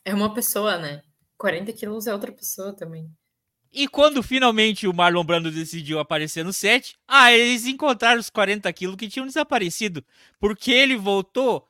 É 0.05 0.15
uma 0.15 0.33
pessoa, 0.33 0.79
né? 0.79 1.03
40 1.37 1.73
quilos 1.73 2.07
é 2.07 2.13
outra 2.13 2.31
pessoa 2.31 2.73
também. 2.73 3.11
E 3.73 3.87
quando 3.87 4.23
finalmente 4.23 4.89
o 4.89 4.93
Marlon 4.93 5.23
Brando 5.23 5.51
decidiu 5.51 6.01
aparecer 6.01 6.45
no 6.45 6.53
set, 6.53 6.97
ah, 7.07 7.33
eles 7.33 7.67
encontraram 7.67 8.19
os 8.21 8.29
40 8.29 8.73
quilos 8.73 8.97
que 8.97 9.09
tinham 9.09 9.27
desaparecido. 9.27 10.05
Porque 10.41 10.73
ele 10.73 10.97
voltou 10.97 11.69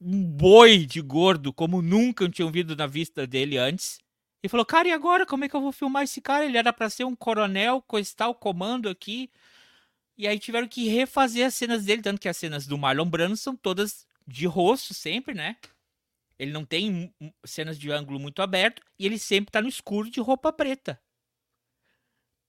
um 0.00 0.24
boi 0.24 0.78
de 0.78 1.00
gordo, 1.00 1.52
como 1.52 1.80
nunca 1.80 2.28
tinham 2.28 2.50
visto 2.50 2.74
na 2.74 2.86
vista 2.86 3.26
dele 3.26 3.56
antes. 3.56 3.98
E 4.42 4.48
falou, 4.48 4.66
cara, 4.66 4.88
e 4.88 4.92
agora? 4.92 5.24
Como 5.24 5.44
é 5.44 5.48
que 5.48 5.54
eu 5.54 5.60
vou 5.60 5.72
filmar 5.72 6.02
esse 6.02 6.20
cara? 6.20 6.44
Ele 6.44 6.58
era 6.58 6.72
para 6.72 6.90
ser 6.90 7.04
um 7.04 7.14
coronel, 7.14 7.80
coisar 7.82 8.28
o 8.28 8.34
comando 8.34 8.88
aqui. 8.88 9.30
E 10.18 10.26
aí 10.26 10.38
tiveram 10.38 10.66
que 10.66 10.88
refazer 10.88 11.46
as 11.46 11.54
cenas 11.54 11.84
dele, 11.84 12.02
tanto 12.02 12.20
que 12.20 12.28
as 12.28 12.36
cenas 12.36 12.66
do 12.66 12.76
Marlon 12.76 13.08
Brando 13.08 13.36
são 13.36 13.54
todas 13.54 14.06
de 14.26 14.46
rosto 14.46 14.94
sempre, 14.94 15.34
né? 15.34 15.56
Ele 16.38 16.52
não 16.52 16.64
tem 16.64 17.12
cenas 17.44 17.78
de 17.78 17.90
ângulo 17.90 18.18
muito 18.18 18.42
aberto 18.42 18.82
e 18.98 19.06
ele 19.06 19.18
sempre 19.18 19.50
tá 19.50 19.62
no 19.62 19.68
escuro 19.68 20.10
de 20.10 20.20
roupa 20.20 20.52
preta. 20.52 21.00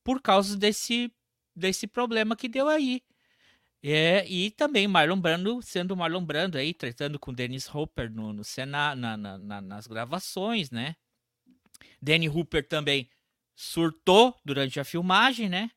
Por 0.08 0.22
causa 0.22 0.56
desse 0.56 1.14
desse 1.54 1.86
problema 1.86 2.34
que 2.34 2.48
deu 2.48 2.70
aí. 2.70 3.04
É, 3.84 4.26
e 4.26 4.52
também 4.52 4.88
Marlon 4.88 5.20
Brando 5.20 5.62
sendo 5.62 5.98
Marlon 5.98 6.24
Brando 6.24 6.58
aí, 6.58 6.74
tratando 6.74 7.20
com 7.20 7.34
Dennis 7.34 7.68
Hopper 7.76 8.10
no, 8.10 8.32
no 8.32 8.42
na, 8.66 8.96
na, 8.96 9.18
na, 9.18 9.62
nas 9.62 9.86
gravações, 9.86 10.72
né? 10.72 10.96
Danny 12.02 12.30
Hooper 12.30 12.66
também 12.66 13.10
surtou 13.54 14.34
durante 14.46 14.80
a 14.80 14.86
filmagem, 14.86 15.50
né? 15.50 15.70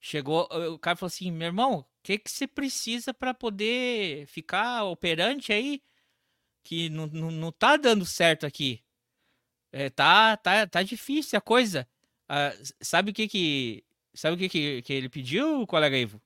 Chegou, 0.00 0.48
o 0.72 0.78
cara 0.78 0.96
falou 0.96 1.08
assim, 1.08 1.30
meu 1.30 1.48
irmão, 1.48 1.80
o 1.80 1.86
que 2.02 2.16
que 2.16 2.30
você 2.30 2.46
precisa 2.46 3.12
para 3.12 3.34
poder 3.34 4.26
ficar 4.26 4.84
operante 4.84 5.52
aí? 5.52 5.82
Que 6.62 6.88
não, 6.88 7.06
não, 7.08 7.30
não 7.30 7.52
tá 7.52 7.76
dando 7.76 8.06
certo 8.06 8.46
aqui. 8.46 8.82
É, 9.70 9.90
tá, 9.90 10.38
tá, 10.38 10.66
tá 10.66 10.82
difícil 10.82 11.36
a 11.36 11.42
coisa. 11.42 11.86
Ah, 12.32 12.52
sabe 12.80 13.10
o 13.10 13.14
que 13.14 13.26
que 13.26 13.82
sabe 14.14 14.36
o 14.36 14.38
que, 14.38 14.48
que 14.48 14.82
que 14.82 14.92
ele 14.92 15.08
pediu, 15.08 15.66
colega 15.66 15.98
Ivo? 15.98 16.22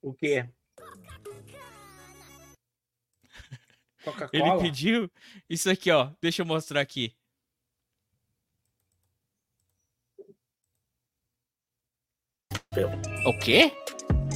O 0.00 0.14
quê? 0.14 0.48
Ele 4.32 4.58
pediu 4.60 5.10
isso 5.48 5.68
aqui, 5.68 5.90
ó. 5.90 6.12
Deixa 6.22 6.42
eu 6.42 6.46
mostrar 6.46 6.80
aqui. 6.80 7.12
O 13.26 13.38
quê? 13.40 13.72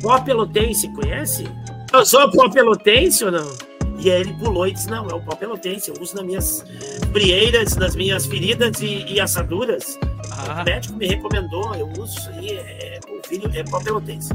Pó 0.02 0.20
Pelotense, 0.22 0.92
conhece? 0.92 1.44
Eu 1.92 2.04
sou 2.04 2.28
pó 2.32 2.50
Pelotense 2.50 3.24
ou 3.24 3.30
não? 3.30 3.56
E 4.00 4.10
aí 4.10 4.20
ele 4.20 4.34
pulou 4.34 4.66
e 4.66 4.72
disse: 4.72 4.90
Não, 4.90 5.08
é 5.08 5.14
o 5.14 5.24
pó 5.24 5.36
Pelotense. 5.36 5.90
Eu 5.90 6.02
uso 6.02 6.16
nas 6.16 6.24
minhas 6.24 6.64
frieiras, 7.12 7.76
nas 7.76 7.94
minhas 7.94 8.26
feridas 8.26 8.80
e, 8.80 9.04
e 9.04 9.20
assaduras. 9.20 9.96
Ah. 10.32 10.62
O 10.62 10.64
médico 10.64 10.96
me 10.96 11.06
recomendou, 11.06 11.74
eu 11.74 11.88
uso 11.98 12.18
isso 12.18 12.30
aí, 12.30 12.56
é, 12.56 13.00
o 13.08 13.26
filho 13.26 13.50
é 13.54 13.62
pó 13.64 13.82
Pelotense. 13.82 14.30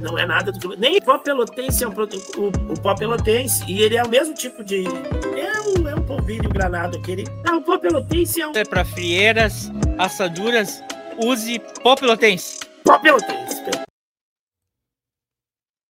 Não 0.00 0.18
é 0.18 0.26
nada 0.26 0.52
do 0.52 0.58
que. 0.58 0.76
Nem 0.76 1.00
pó 1.00 1.18
pelotense 1.18 1.82
é 1.82 1.88
um 1.88 1.92
o, 1.92 2.72
o 2.72 2.80
pó 2.80 2.94
pelotense. 2.94 3.64
E 3.66 3.82
ele 3.82 3.96
é 3.96 4.02
o 4.02 4.08
mesmo 4.08 4.34
tipo 4.34 4.62
de. 4.62 4.84
É 4.84 5.60
um, 5.60 5.88
é 5.88 5.94
um 5.94 6.04
polvilho 6.04 6.48
granado 6.50 6.98
aquele. 6.98 7.24
Não, 7.44 7.58
o 7.58 7.62
pó 7.62 7.78
pelotense 7.78 8.40
é 8.40 8.46
um. 8.46 8.52
É 8.54 8.64
para 8.64 8.84
frieiras, 8.84 9.70
assaduras, 9.98 10.82
use 11.24 11.58
pó 11.82 11.96
pelotense. 11.96 12.60
Pó 12.84 12.98
pelotense. 12.98 13.64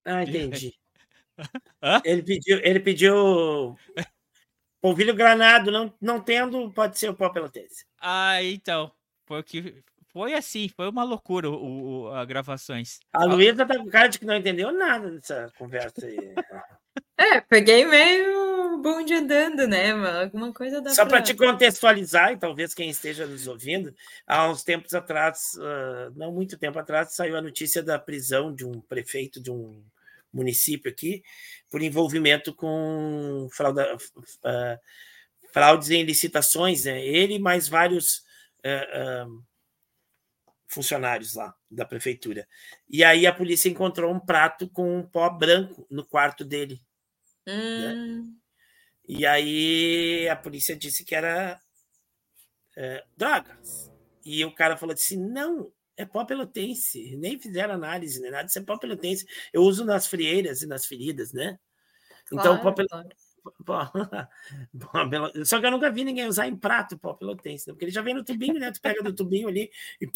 Ah, 0.04 0.22
entendi. 0.22 0.72
ele 2.04 2.22
pediu, 2.22 2.60
ele 2.62 2.80
pediu 2.80 3.76
polvilho 4.80 5.14
granado, 5.14 5.72
não, 5.72 5.92
não 6.00 6.20
tendo, 6.20 6.70
pode 6.70 6.96
ser 6.96 7.10
o 7.10 7.14
pó 7.14 7.28
pelotense. 7.28 7.84
Ah, 8.00 8.40
então. 8.42 8.92
Porque 9.26 9.82
foi 10.12 10.32
assim, 10.34 10.68
foi 10.68 10.88
uma 10.88 11.04
loucura 11.04 11.50
o, 11.50 12.04
o 12.04 12.08
a 12.08 12.24
gravações. 12.24 13.00
A 13.12 13.24
Luísa 13.24 13.66
tá 13.66 13.76
com 13.76 13.86
cara 13.86 14.08
de 14.08 14.18
que 14.18 14.24
não 14.24 14.36
entendeu 14.36 14.72
nada 14.72 15.10
dessa 15.10 15.52
conversa 15.58 16.06
aí. 16.06 16.16
É, 17.18 17.40
peguei 17.40 17.84
meio 17.86 18.78
bonde 18.78 19.14
andando, 19.14 19.66
né? 19.66 19.90
Alguma 20.22 20.52
coisa 20.52 20.80
da. 20.80 20.90
Só 20.90 21.06
para 21.06 21.22
te 21.22 21.34
contextualizar, 21.34 22.32
e 22.32 22.36
talvez 22.36 22.74
quem 22.74 22.90
esteja 22.90 23.26
nos 23.26 23.46
ouvindo, 23.46 23.94
há 24.26 24.48
uns 24.50 24.62
tempos 24.62 24.94
atrás, 24.94 25.54
uh, 25.56 26.12
não 26.14 26.32
muito 26.32 26.58
tempo 26.58 26.78
atrás, 26.78 27.14
saiu 27.14 27.36
a 27.36 27.42
notícia 27.42 27.82
da 27.82 27.98
prisão 27.98 28.54
de 28.54 28.66
um 28.66 28.80
prefeito 28.80 29.42
de 29.42 29.50
um 29.50 29.82
município 30.32 30.90
aqui 30.90 31.22
por 31.70 31.80
envolvimento 31.80 32.54
com 32.54 33.48
frauda, 33.50 33.96
uh, 33.96 34.78
fraudes 35.52 35.90
em 35.90 36.04
licitações, 36.04 36.84
né? 36.84 37.04
Ele 37.04 37.38
mais 37.38 37.68
vários. 37.68 38.25
Uh, 38.66 39.44
funcionários 40.68 41.34
lá 41.34 41.54
da 41.70 41.84
prefeitura. 41.84 42.46
E 42.88 43.04
aí 43.04 43.26
a 43.26 43.32
polícia 43.32 43.68
encontrou 43.68 44.12
um 44.12 44.20
prato 44.20 44.68
com 44.68 44.98
um 44.98 45.02
pó 45.06 45.30
branco 45.30 45.86
no 45.90 46.04
quarto 46.04 46.44
dele. 46.44 46.80
Né? 47.46 47.54
Hum. 47.54 48.22
Né? 48.22 48.32
E 49.08 49.24
aí 49.24 50.28
a 50.28 50.36
polícia 50.36 50.76
disse 50.76 51.04
que 51.04 51.14
era 51.14 51.60
é, 52.76 53.04
drogas. 53.16 53.90
E 54.24 54.44
o 54.44 54.52
cara 54.52 54.76
falou 54.76 54.94
assim: 54.94 55.16
não, 55.16 55.72
é 55.96 56.04
pó 56.04 56.24
pelotense. 56.24 57.16
Nem 57.16 57.38
fizeram 57.38 57.74
análise, 57.74 58.20
nem 58.20 58.30
nada. 58.30 58.46
Isso 58.48 58.58
é 58.58 58.62
pó 58.62 58.76
pelotense. 58.76 59.24
Eu 59.52 59.62
uso 59.62 59.84
nas 59.84 60.06
frieiras 60.06 60.62
e 60.62 60.66
nas 60.66 60.84
feridas, 60.84 61.32
né? 61.32 61.58
Então, 62.26 62.60
claro, 62.60 63.08
pó. 63.64 63.90
Só 65.44 65.60
que 65.60 65.66
eu 65.66 65.70
nunca 65.70 65.90
vi 65.90 66.04
ninguém 66.04 66.26
usar 66.26 66.46
em 66.46 66.56
prato 66.56 66.98
pó 66.98 67.14
pelotense, 67.14 67.68
né? 67.68 67.72
porque 67.74 67.84
ele 67.84 67.92
já 67.92 68.02
vem 68.02 68.14
no 68.14 68.24
tubinho, 68.24 68.58
né? 68.58 68.70
Tu 68.70 68.80
pega 68.80 69.02
do 69.02 69.12
tubinho 69.12 69.48
ali 69.48 69.70
e 70.00 70.08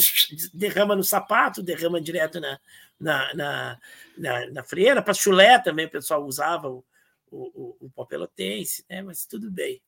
derrama 0.54 0.96
no 0.96 1.04
sapato, 1.04 1.62
derrama 1.62 2.00
direto 2.00 2.40
na, 2.40 2.58
na, 2.98 3.34
na, 3.34 3.78
na, 4.16 4.46
na 4.50 4.62
frieira. 4.62 5.02
Para 5.02 5.14
chulé 5.14 5.58
também 5.58 5.86
o 5.86 5.90
pessoal 5.90 6.24
usava 6.24 6.68
o, 6.68 6.84
o, 7.30 7.76
o, 7.80 7.86
o 7.86 7.90
pó 7.90 8.04
pelotense, 8.04 8.84
né? 8.88 9.02
Mas 9.02 9.26
tudo 9.26 9.50
bem. 9.50 9.80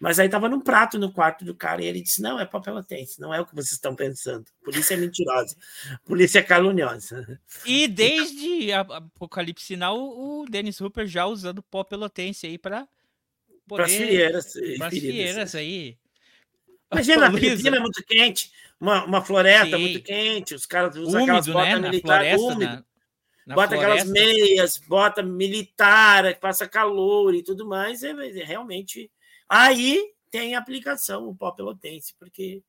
Mas 0.00 0.18
aí 0.18 0.26
estava 0.26 0.48
num 0.48 0.60
prato 0.60 0.98
no 0.98 1.12
quarto 1.12 1.44
do 1.44 1.54
cara 1.54 1.82
e 1.82 1.86
ele 1.86 2.00
disse: 2.00 2.22
Não, 2.22 2.38
é 2.38 2.46
pó 2.46 2.60
pelotense, 2.60 3.20
não 3.20 3.34
é 3.34 3.40
o 3.40 3.46
que 3.46 3.54
vocês 3.54 3.72
estão 3.72 3.94
pensando. 3.94 4.44
Polícia 4.62 4.94
é 4.94 4.96
mentirosa, 4.96 5.56
polícia 6.04 6.38
é 6.38 6.42
caluniosa. 6.42 7.40
E 7.66 7.88
desde 7.88 8.72
Apocalipse 8.72 9.66
Sinal, 9.66 9.98
o 9.98 10.44
Dennis 10.48 10.80
Hooper 10.80 11.06
já 11.06 11.26
usando 11.26 11.62
pó 11.62 11.82
pelotense 11.82 12.46
aí 12.46 12.58
para 12.58 12.88
poder. 13.66 13.82
Para 13.82 13.88
frieiras. 13.88 14.52
Para 14.78 14.90
frieiras 14.90 15.54
aí. 15.54 15.98
Imagina, 16.90 17.26
a 17.28 17.32
Filipina 17.32 17.76
é 17.76 17.80
muito 17.80 18.02
quente, 18.04 18.50
uma, 18.80 19.04
uma 19.04 19.24
floresta 19.24 19.76
Sim. 19.76 19.82
muito 19.82 20.02
quente, 20.02 20.54
os 20.54 20.64
caras 20.64 20.96
usam 20.96 21.22
úmido, 21.22 21.22
aquelas 21.22 21.46
botas 21.46 21.80
né? 21.80 21.90
militares 21.90 22.40
úmidas. 23.56 23.70
bota 23.70 23.74
aquelas 23.74 24.08
meias, 24.08 24.78
bota 24.78 25.22
militar, 25.22 26.38
passa 26.38 26.68
calor 26.68 27.34
e 27.34 27.42
tudo 27.42 27.66
mais, 27.66 28.02
é, 28.02 28.10
é 28.10 28.44
realmente 28.44 29.10
Aí 29.48 30.12
tem 30.30 30.54
aplicação 30.54 31.26
o 31.26 31.34
pó 31.34 31.50
pelotense, 31.52 32.14
porque 32.18 32.62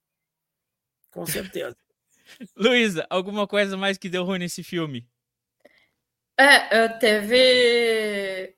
com 1.12 1.26
certeza. 1.26 1.76
Luísa, 2.56 3.06
alguma 3.10 3.46
coisa 3.46 3.76
mais 3.76 3.98
que 3.98 4.08
deu 4.08 4.24
ruim 4.24 4.40
nesse 4.40 4.64
filme? 4.64 5.06
É, 6.38 6.88
teve 6.88 8.56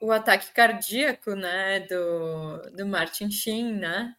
o 0.00 0.12
ataque 0.12 0.52
cardíaco, 0.52 1.34
né, 1.34 1.80
do, 1.80 2.70
do 2.76 2.86
Martin 2.86 3.28
Sheen, 3.28 3.72
né, 3.72 4.14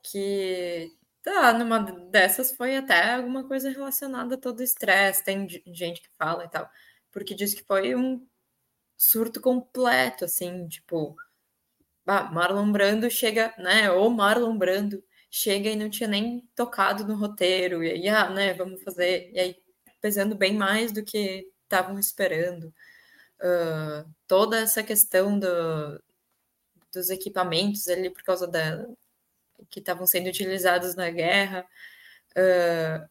que 0.00 0.95
tá, 1.26 1.52
numa 1.52 1.80
dessas 1.80 2.52
foi 2.52 2.76
até 2.76 3.14
alguma 3.14 3.44
coisa 3.44 3.68
relacionada 3.68 4.36
a 4.36 4.38
todo 4.38 4.60
o 4.60 4.62
estresse, 4.62 5.24
tem 5.24 5.48
gente 5.66 6.00
que 6.00 6.08
fala 6.16 6.44
e 6.44 6.48
tal, 6.48 6.70
porque 7.10 7.34
diz 7.34 7.52
que 7.52 7.64
foi 7.64 7.96
um 7.96 8.24
surto 8.96 9.40
completo, 9.40 10.24
assim, 10.24 10.68
tipo, 10.68 11.16
ah, 12.06 12.24
Marlon 12.32 12.70
Brando 12.72 13.10
chega, 13.10 13.52
né? 13.58 13.90
Ou 13.90 14.10
Marlon 14.10 14.56
Brando 14.56 15.02
chega 15.30 15.70
e 15.70 15.76
não 15.76 15.90
tinha 15.90 16.08
nem 16.08 16.48
tocado 16.54 17.04
no 17.04 17.16
roteiro, 17.16 17.82
e 17.82 17.90
aí, 17.90 18.08
ah, 18.08 18.30
né, 18.30 18.54
vamos 18.54 18.82
fazer, 18.82 19.30
e 19.32 19.40
aí 19.40 19.56
pesando 20.00 20.36
bem 20.36 20.54
mais 20.56 20.92
do 20.92 21.04
que 21.04 21.50
estavam 21.64 21.98
esperando. 21.98 22.72
Uh, 23.40 24.08
toda 24.28 24.58
essa 24.60 24.82
questão 24.82 25.38
do, 25.38 26.02
dos 26.92 27.10
equipamentos 27.10 27.88
ali 27.88 28.10
por 28.10 28.22
causa 28.22 28.46
da 28.46 28.86
que 29.70 29.80
estavam 29.80 30.06
sendo 30.06 30.28
utilizados 30.28 30.94
na 30.94 31.10
guerra. 31.10 31.66
Uh, 32.32 33.08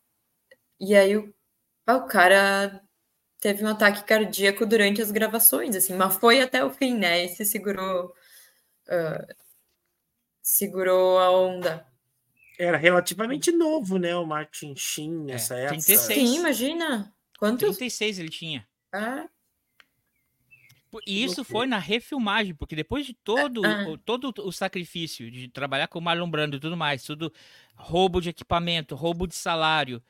e 0.79 0.95
aí 0.95 1.17
o, 1.17 1.33
ah, 1.87 1.97
o 1.97 2.07
cara 2.07 2.81
teve 3.39 3.63
um 3.63 3.67
ataque 3.67 4.03
cardíaco 4.03 4.65
durante 4.65 5.01
as 5.01 5.11
gravações, 5.11 5.75
assim, 5.75 5.93
mas 5.93 6.15
foi 6.17 6.41
até 6.41 6.63
o 6.63 6.71
fim, 6.71 6.97
né? 6.97 7.25
E 7.25 7.29
se 7.29 7.45
segurou 7.45 8.13
uh, 8.87 9.35
segurou 10.41 11.17
a 11.19 11.31
onda. 11.31 11.85
Era 12.57 12.77
relativamente 12.77 13.51
novo, 13.51 13.97
né, 13.97 14.15
o 14.15 14.25
Martin 14.25 14.75
Sheen 14.75 15.25
nessa 15.25 15.55
é, 15.55 15.67
36. 15.67 15.99
época. 15.99 16.13
Sim, 16.13 16.35
imagina. 16.37 17.13
Quantos? 17.37 17.77
36 17.77 18.19
ele 18.19 18.29
tinha. 18.29 18.67
Ah. 18.93 19.27
E 21.05 21.23
isso 21.23 21.43
foi 21.43 21.65
na 21.67 21.77
refilmagem, 21.77 22.53
porque 22.53 22.75
depois 22.75 23.05
de 23.05 23.13
todo, 23.13 23.65
ah. 23.65 23.89
o, 23.89 23.97
todo 23.97 24.33
o 24.43 24.51
sacrifício 24.51 25.29
de 25.29 25.47
trabalhar 25.47 25.87
com 25.87 25.99
o 25.99 26.01
Marlon 26.01 26.29
Brando 26.29 26.57
e 26.57 26.59
tudo 26.59 26.77
mais, 26.77 27.03
tudo 27.03 27.31
roubo 27.75 28.21
de 28.21 28.29
equipamento, 28.29 28.95
roubo 28.95 29.27
de 29.27 29.35
salário, 29.35 30.01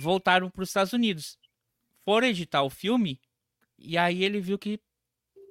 voltaram 0.00 0.50
para 0.50 0.62
os 0.62 0.68
Estados 0.68 0.92
Unidos. 0.92 1.38
Foram 2.04 2.28
editar 2.28 2.62
o 2.62 2.70
filme 2.70 3.20
e 3.78 3.96
aí 3.96 4.24
ele 4.24 4.40
viu 4.40 4.58
que 4.58 4.80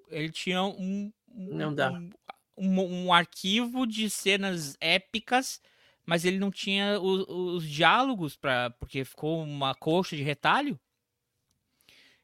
ele 0.09 0.31
tinha 0.31 0.63
um, 0.63 1.11
não 1.27 1.73
dá. 1.73 1.91
Um, 1.91 2.11
um, 2.57 3.05
um, 3.05 3.13
arquivo 3.13 3.85
de 3.85 4.09
cenas 4.09 4.75
épicas, 4.79 5.61
mas 6.05 6.25
ele 6.25 6.39
não 6.39 6.49
tinha 6.49 6.99
os, 6.99 7.25
os 7.27 7.69
diálogos 7.69 8.35
para 8.35 8.71
porque 8.71 9.05
ficou 9.05 9.43
uma 9.43 9.75
coxa 9.75 10.15
de 10.15 10.23
retalho. 10.23 10.79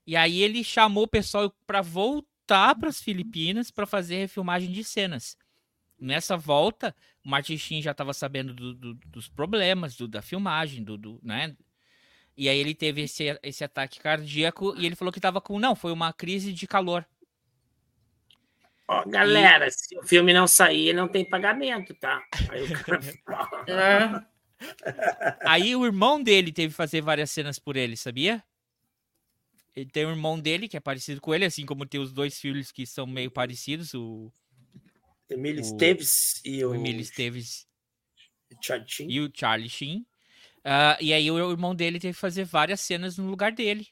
E 0.05 0.15
aí 0.15 0.41
ele 0.41 0.63
chamou 0.63 1.03
o 1.03 1.07
pessoal 1.07 1.53
para 1.65 1.81
voltar 1.81 2.75
para 2.75 2.89
as 2.89 3.01
Filipinas 3.01 3.71
para 3.71 3.85
fazer 3.85 4.17
refilmagem 4.17 4.71
de 4.71 4.83
cenas. 4.83 5.37
Nessa 5.99 6.35
volta, 6.35 6.93
o 7.23 7.29
Martin 7.29 7.57
Sheen 7.57 7.81
já 7.81 7.91
estava 7.91 8.13
sabendo 8.13 8.53
do- 8.53 8.73
do- 8.73 8.93
dos 9.07 9.29
problemas 9.29 9.95
do- 9.95 10.07
da 10.07 10.21
filmagem, 10.21 10.83
do, 10.83 10.97
do- 10.97 11.19
né? 11.23 11.55
E 12.35 12.49
aí 12.49 12.57
ele 12.57 12.73
teve 12.75 13.03
esse, 13.03 13.39
esse 13.43 13.63
ataque 13.63 13.99
cardíaco 13.99 14.75
e 14.77 14.85
ele 14.85 14.95
falou 14.95 15.11
que 15.11 15.19
estava 15.19 15.39
com. 15.39 15.59
Não, 15.59 15.75
foi 15.75 15.91
uma 15.91 16.11
crise 16.11 16.51
de 16.51 16.67
calor. 16.67 17.05
Ó, 18.87 19.05
galera, 19.05 19.69
se 19.71 19.97
o 19.97 20.03
filme 20.03 20.33
não 20.33 20.45
sair, 20.45 20.93
não 20.93 21.07
tem 21.07 21.23
pagamento, 21.23 21.93
tá? 21.93 22.21
Aí 22.49 22.63
o 22.63 22.83
cara... 22.83 22.99
É. 23.67 24.33
Aí 25.45 25.75
o 25.75 25.85
irmão 25.85 26.21
dele 26.21 26.51
teve 26.51 26.69
que 26.69 26.75
fazer 26.75 27.01
várias 27.01 27.31
cenas 27.31 27.59
por 27.59 27.75
ele, 27.75 27.95
sabia? 27.97 28.43
Ele 29.75 29.89
tem 29.89 30.05
um 30.05 30.11
irmão 30.11 30.39
dele 30.39 30.67
que 30.67 30.77
é 30.77 30.79
parecido 30.79 31.19
com 31.19 31.33
ele, 31.33 31.45
assim 31.45 31.65
como 31.65 31.85
tem 31.85 31.99
os 31.99 32.11
dois 32.13 32.39
filhos 32.39 32.71
que 32.71 32.85
são 32.85 33.07
meio 33.07 33.31
parecidos, 33.31 33.93
o, 33.93 34.31
Emílio 35.29 35.61
Esteves 35.61 36.41
e 36.45 36.63
o 36.63 36.69
o, 36.71 36.75
Emílio 36.75 37.01
Esteves 37.01 37.67
e 39.07 39.19
o 39.19 39.31
Charlie 39.33 39.69
Sheen. 39.69 40.05
Ah, 40.63 40.97
e 41.01 41.13
aí 41.13 41.29
o 41.29 41.51
irmão 41.51 41.75
dele 41.75 41.99
teve 41.99 42.13
que 42.13 42.19
fazer 42.19 42.45
várias 42.45 42.79
cenas 42.81 43.17
no 43.17 43.29
lugar 43.29 43.51
dele, 43.51 43.87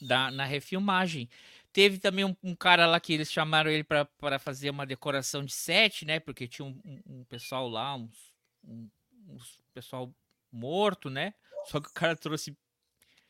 da, 0.00 0.30
na 0.30 0.44
refilmagem. 0.44 1.28
Teve 1.72 1.98
também 1.98 2.24
um, 2.24 2.36
um 2.42 2.54
cara 2.54 2.86
lá 2.86 2.98
que 3.00 3.12
eles 3.12 3.30
chamaram 3.30 3.70
ele 3.70 3.84
pra 3.84 4.08
fazer 4.38 4.70
uma 4.70 4.86
decoração 4.86 5.44
de 5.44 5.52
set, 5.52 6.04
né? 6.04 6.20
Porque 6.20 6.46
tinha 6.48 6.64
um, 6.66 6.80
um- 6.84 7.20
um 7.20 7.24
pessoal 7.24 7.68
lá, 7.68 7.94
uns, 7.96 8.32
um, 8.64 8.88
uns 9.28 9.60
pessoal 9.74 10.14
morto, 10.50 11.10
né? 11.10 11.34
Só 11.66 11.80
que 11.80 11.88
o 11.88 11.92
cara 11.92 12.16
trouxe 12.16 12.56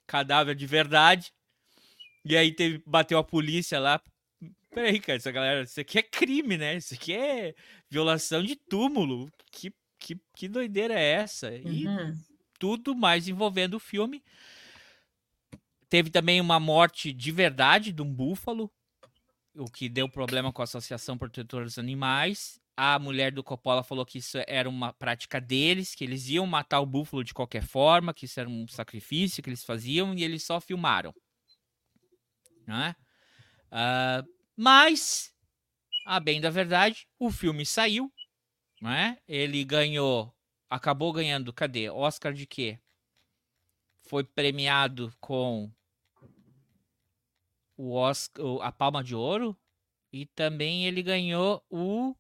cadáver 0.07 0.55
de 0.55 0.67
verdade. 0.67 1.33
E 2.29 2.37
aí 2.37 2.53
teve, 2.53 2.83
bateu 2.87 3.19
a 3.19 3.25
polícia 3.25 3.79
lá. 3.79 4.01
Peraí, 4.71 5.01
cara, 5.01 5.17
essa 5.17 5.31
galera, 5.31 5.63
isso 5.63 5.81
aqui 5.81 5.99
é 5.99 6.03
crime, 6.03 6.59
né? 6.59 6.77
Isso 6.77 6.95
aqui 6.95 7.13
é 7.15 7.55
violação 7.89 8.43
de 8.43 8.57
túmulo. 8.57 9.31
Que, 9.51 9.73
que, 9.99 10.21
que 10.37 10.49
doideira 10.49 10.95
é 10.95 11.13
essa? 11.13 11.55
E 11.55 11.87
Uhum. 11.87 12.15
tudo 12.59 12.95
mais 12.95 13.29
envolvendo 13.29 13.75
o 13.75 13.81
filme. 13.81 14.23
Teve 15.89 16.11
também 16.11 16.41
uma 16.41 16.59
morte 16.59 17.13
de 17.13 17.31
verdade 17.31 17.93
de 17.93 18.03
um 18.03 18.13
búfalo, 18.13 18.71
o 19.55 19.71
que 19.71 19.89
deu 19.89 20.09
problema 20.09 20.53
com 20.53 20.61
a 20.61 20.65
Associação 20.65 21.17
Protetora 21.17 21.65
dos 21.65 21.79
Animais. 21.79 22.61
A 22.77 22.99
mulher 22.99 23.33
do 23.33 23.43
Coppola 23.43 23.83
falou 23.83 24.05
que 24.05 24.19
isso 24.19 24.37
era 24.47 24.69
uma 24.69 24.93
prática 24.93 25.41
deles, 25.41 25.95
que 25.95 26.05
eles 26.05 26.29
iam 26.29 26.47
matar 26.47 26.81
o 26.81 26.87
búfalo 26.87 27.25
de 27.25 27.33
qualquer 27.33 27.63
forma, 27.63 28.13
que 28.13 28.27
isso 28.27 28.39
era 28.39 28.49
um 28.49 28.67
sacrifício 28.69 29.43
que 29.43 29.49
eles 29.49 29.65
faziam 29.65 30.13
e 30.15 30.23
eles 30.23 30.43
só 30.43 30.61
filmaram. 30.61 31.15
Né? 32.67 32.97
Ah, 33.71 34.25
mas, 34.57 35.35
a 36.05 36.19
bem 36.19 36.41
da 36.41 36.51
verdade, 36.51 37.07
o 37.19 37.31
filme 37.31 37.65
saiu, 37.65 38.13
né? 38.81 39.19
Ele 39.29 39.65
ganhou 39.65 40.37
acabou 40.69 41.13
ganhando, 41.13 41.53
cadê? 41.53 41.89
Oscar 41.91 42.33
de 42.33 42.47
quê? 42.47 42.79
Foi 44.03 44.23
premiado 44.23 45.13
com 45.21 45.71
o 47.77 47.95
Oscar, 47.95 48.45
a 48.63 48.73
Palma 48.73 49.03
de 49.03 49.15
Ouro 49.15 49.57
e 50.13 50.27
também 50.27 50.87
ele 50.87 51.03
ganhou 51.03 51.65
o 51.69 52.15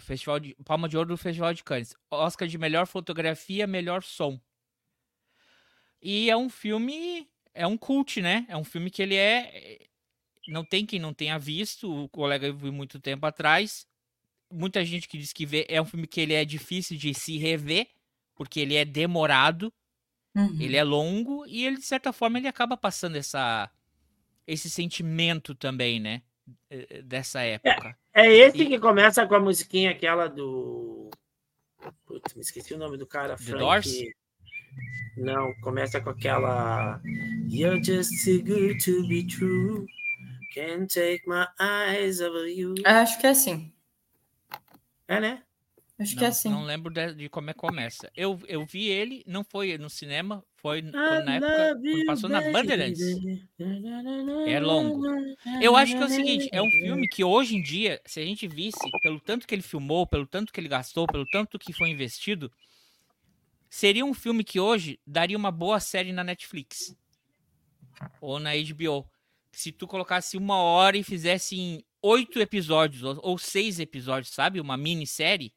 Festival 0.00 0.38
de 0.38 0.54
Palma 0.64 0.88
de 0.88 0.96
Ouro 0.96 1.08
do 1.08 1.16
Festival 1.16 1.52
de 1.52 1.64
Cannes. 1.64 1.94
Oscar 2.10 2.46
de 2.46 2.56
melhor 2.56 2.86
fotografia, 2.86 3.66
melhor 3.66 4.02
som. 4.02 4.40
E 6.00 6.30
é 6.30 6.36
um 6.36 6.48
filme, 6.48 7.28
é 7.54 7.66
um 7.66 7.76
cult, 7.76 8.20
né? 8.20 8.46
É 8.48 8.56
um 8.56 8.64
filme 8.64 8.90
que 8.90 9.02
ele 9.02 9.16
é 9.16 9.78
não 10.48 10.64
tem 10.64 10.84
quem 10.84 10.98
não 10.98 11.14
tenha 11.14 11.38
visto, 11.38 12.04
o 12.04 12.08
colega 12.08 12.52
viu 12.52 12.72
muito 12.72 12.98
tempo 12.98 13.24
atrás 13.26 13.86
muita 14.50 14.84
gente 14.84 15.08
que 15.08 15.16
diz 15.16 15.32
que 15.32 15.46
vê, 15.46 15.64
é 15.68 15.80
um 15.80 15.84
filme 15.86 16.06
que 16.06 16.20
ele 16.20 16.34
é 16.34 16.44
difícil 16.44 16.94
de 16.98 17.14
se 17.14 17.38
rever, 17.38 17.86
porque 18.34 18.60
ele 18.60 18.74
é 18.76 18.84
demorado, 18.84 19.72
Uhum. 20.34 20.58
ele 20.60 20.76
é 20.76 20.84
longo 20.84 21.46
e 21.46 21.64
ele 21.64 21.76
de 21.78 21.84
certa 21.84 22.12
forma 22.12 22.38
ele 22.38 22.48
acaba 22.48 22.76
passando 22.76 23.16
essa 23.16 23.70
esse 24.46 24.68
sentimento 24.68 25.54
também, 25.54 26.00
né, 26.00 26.20
eh, 26.68 27.00
dessa 27.02 27.40
época. 27.42 27.96
É 28.12 28.26
esse 28.30 28.62
E- 28.62 28.66
que 28.66 28.78
começa 28.78 29.26
com 29.26 29.34
a 29.36 29.40
musiquinha 29.40 29.90
aquela 29.92 30.26
do. 30.28 31.08
Putz, 32.04 32.34
me 32.34 32.40
esqueci 32.42 32.74
o 32.74 32.78
nome 32.78 32.96
do 32.98 33.06
cara. 33.06 33.36
The 33.36 33.42
Frank. 33.44 33.58
Doors? 33.58 33.94
Não, 35.16 35.52
começa 35.60 36.00
com 36.00 36.10
aquela. 36.10 37.00
You're 37.48 37.82
just 37.82 38.10
too 38.24 38.42
good 38.42 38.82
to 38.84 39.06
be 39.08 39.26
true. 39.26 39.86
Can't 40.54 40.92
take 40.92 41.22
my 41.26 41.46
eyes 41.60 42.20
over 42.20 42.46
you. 42.46 42.74
Acho 42.84 43.18
que 43.20 43.26
é 43.26 43.30
assim. 43.30 43.72
É, 45.08 45.20
né? 45.20 45.42
Acho 45.98 46.14
que 46.14 46.20
Não, 46.20 46.26
é 46.26 46.28
assim. 46.28 46.48
não 46.48 46.64
lembro 46.64 46.92
de, 46.92 47.14
de 47.14 47.28
como 47.28 47.50
é 47.50 47.52
que 47.52 47.58
começa. 47.58 48.10
Eu, 48.16 48.40
eu 48.48 48.64
vi 48.66 48.88
ele, 48.88 49.22
não 49.26 49.44
foi 49.44 49.78
no 49.78 49.88
cinema, 49.88 50.44
foi 50.56 50.78
I 50.78 50.82
na 50.82 51.36
época 51.36 51.74
quando 51.74 51.86
you, 51.86 52.06
passou 52.06 52.28
na. 52.28 52.40
Bandeirantes. 52.50 53.00
É 54.46 54.58
longo. 54.58 55.06
Eu 55.60 55.76
acho 55.76 55.96
que 55.96 56.02
é 56.02 56.06
o 56.06 56.08
seguinte, 56.08 56.48
é 56.52 56.60
um 56.60 56.70
filme 56.70 57.06
que 57.08 57.22
hoje 57.22 57.54
em 57.56 57.62
dia, 57.62 58.00
se 58.04 58.20
a 58.20 58.24
gente 58.24 58.48
visse, 58.48 58.80
pelo 59.02 59.20
tanto 59.20 59.46
que 59.46 59.54
ele 59.54 59.62
filmou, 59.62 60.06
pelo 60.06 60.26
tanto 60.26 60.52
que 60.52 60.58
ele 60.58 60.68
gastou, 60.68 61.06
pelo 61.06 61.26
tanto 61.26 61.58
que 61.58 61.72
foi 61.72 61.90
investido, 61.90 62.50
seria 63.72 64.04
um 64.04 64.12
filme 64.12 64.44
que 64.44 64.60
hoje 64.60 65.00
daria 65.06 65.34
uma 65.34 65.50
boa 65.50 65.80
série 65.80 66.12
na 66.12 66.22
Netflix. 66.22 66.94
Ou 68.20 68.38
na 68.38 68.50
HBO. 68.54 69.10
Se 69.50 69.72
tu 69.72 69.86
colocasse 69.86 70.36
uma 70.36 70.56
hora 70.56 70.98
e 70.98 71.02
fizesse 71.02 71.58
em 71.58 71.82
oito 72.02 72.38
episódios, 72.38 73.02
ou, 73.02 73.38
seis 73.38 73.80
episódios, 73.80 74.34
sabe? 74.34 74.60
Uma 74.60 74.76
minissérie, 74.76 75.54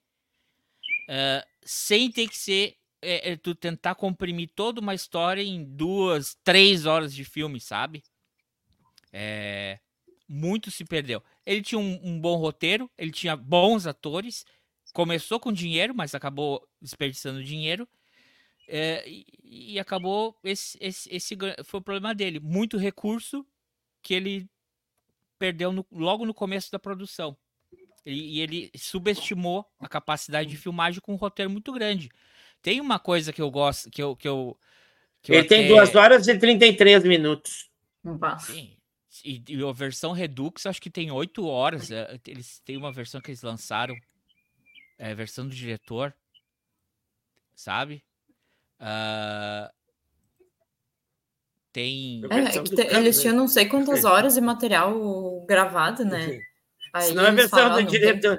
ah, 1.09 1.45
sem 1.61 2.09
ter 2.09 2.29
que 2.29 2.37
ser. 2.37 2.77
é, 3.01 3.35
tu 3.35 3.53
tentar 3.53 3.95
comprimir 3.95 4.49
toda 4.55 4.79
uma 4.79 4.95
história 4.95 5.41
em 5.43 5.65
duas, 5.65 6.37
três 6.41 6.85
horas 6.85 7.13
de 7.13 7.25
filme, 7.25 7.59
sabe? 7.59 8.01
É, 9.11 9.77
muito 10.25 10.71
se 10.71 10.85
perdeu. 10.85 11.21
Ele 11.45 11.61
tinha 11.61 11.79
um, 11.79 11.99
um 12.01 12.19
bom 12.19 12.37
roteiro, 12.37 12.89
ele 12.97 13.11
tinha 13.11 13.35
bons 13.35 13.85
atores, 13.85 14.45
começou 14.93 15.37
com 15.37 15.51
dinheiro, 15.51 15.93
mas 15.93 16.15
acabou 16.15 16.65
desperdiçando 16.81 17.43
dinheiro. 17.43 17.85
É, 18.67 19.07
e, 19.07 19.25
e 19.73 19.79
acabou. 19.79 20.37
Esse, 20.43 20.77
esse, 20.81 21.13
esse 21.15 21.37
foi 21.63 21.79
o 21.79 21.83
problema 21.83 22.13
dele. 22.15 22.39
Muito 22.39 22.77
recurso 22.77 23.45
que 24.01 24.13
ele 24.13 24.49
perdeu 25.37 25.71
no- 25.71 25.85
logo 25.91 26.25
no 26.25 26.33
começo 26.33 26.71
da 26.71 26.79
produção. 26.79 27.37
E, 28.05 28.37
e 28.37 28.41
ele 28.41 28.71
subestimou 28.77 29.65
a 29.79 29.87
capacidade 29.87 30.49
de 30.49 30.57
filmagem 30.57 31.01
com 31.01 31.13
um 31.13 31.17
roteiro 31.17 31.49
muito 31.51 31.71
grande. 31.73 32.09
Tem 32.61 32.79
uma 32.79 32.99
coisa 32.99 33.33
que 33.33 33.41
eu 33.41 33.49
gosto, 33.51 33.89
que 33.89 34.01
eu. 34.01 34.15
Que 34.15 34.27
eu 34.27 34.57
que 35.21 35.31
eu 35.31 35.39
Ele 35.39 35.47
tem 35.47 35.59
até- 35.65 35.69
2 35.75 35.95
horas 35.95 36.27
e 36.27 36.37
33 36.37 37.03
minutos. 37.03 37.69
Bah. 38.03 38.37
Sim. 38.37 38.77
E, 39.23 39.41
e 39.47 39.63
a 39.63 39.71
versão 39.71 40.11
Redux 40.11 40.65
acho 40.67 40.79
que 40.81 40.89
tem 40.89 41.09
oito 41.09 41.47
horas. 41.47 41.89
é, 41.89 42.19
Eles 42.27 42.59
têm 42.59 42.77
uma 42.77 42.91
versão 42.91 43.19
que 43.19 43.31
eles 43.31 43.41
lançaram. 43.41 43.95
É 44.99 45.09
a 45.11 45.15
versão 45.15 45.47
do 45.47 45.55
diretor. 45.55 46.13
Sabe? 47.55 48.03
Ah, 48.87 49.71
tem. 51.71 52.21
É, 52.29 52.37
é 52.37 52.41
versão 52.43 52.63
que 52.63 52.69
do 52.69 52.75
te- 52.75 52.83
campo, 52.83 52.95
eles 52.97 53.15
né? 53.17 53.21
tinham 53.23 53.35
não 53.35 53.47
sei 53.47 53.65
quantas 53.65 54.05
horas 54.05 54.35
de 54.35 54.41
material 54.41 55.43
gravado, 55.47 56.05
né? 56.05 56.39
Aí 56.93 57.07
Senão 57.07 57.25
a 57.25 57.31
versão 57.31 57.59
falam, 57.59 57.75
do 57.77 57.81
não 57.83 57.89
tem- 57.91 57.99
diretor. 57.99 58.37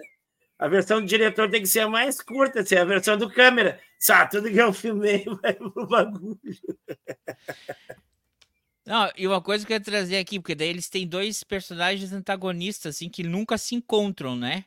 A 0.59 0.69
versão 0.69 1.01
do 1.01 1.07
diretor 1.07 1.51
tem 1.51 1.61
que 1.61 1.67
ser 1.69 1.81
a 1.81 1.89
mais 1.89 2.23
curta, 2.23 2.61
assim, 2.61 2.77
a 2.77 2.85
versão 2.85 3.19
do 3.19 3.29
câmera. 3.29 3.79
Sabe, 3.99 4.31
tudo 4.31 4.49
que 4.51 4.57
eu 4.57 4.73
filmei 4.73 5.25
vai 5.43 5.53
pro 5.53 5.87
bagulho. 5.87 6.39
Não, 8.87 9.11
e 9.17 9.27
uma 9.27 9.43
coisa 9.43 9.67
que 9.67 9.73
eu 9.73 9.77
ia 9.77 9.81
trazer 9.83 10.17
aqui, 10.17 10.39
porque 10.39 10.55
daí 10.55 10.69
eles 10.69 10.89
têm 10.89 11.07
dois 11.07 11.43
personagens 11.43 12.13
antagonistas, 12.13 12.95
assim, 12.97 13.09
que 13.09 13.23
nunca 13.25 13.59
se 13.59 13.75
encontram, 13.75 14.37
né? 14.37 14.65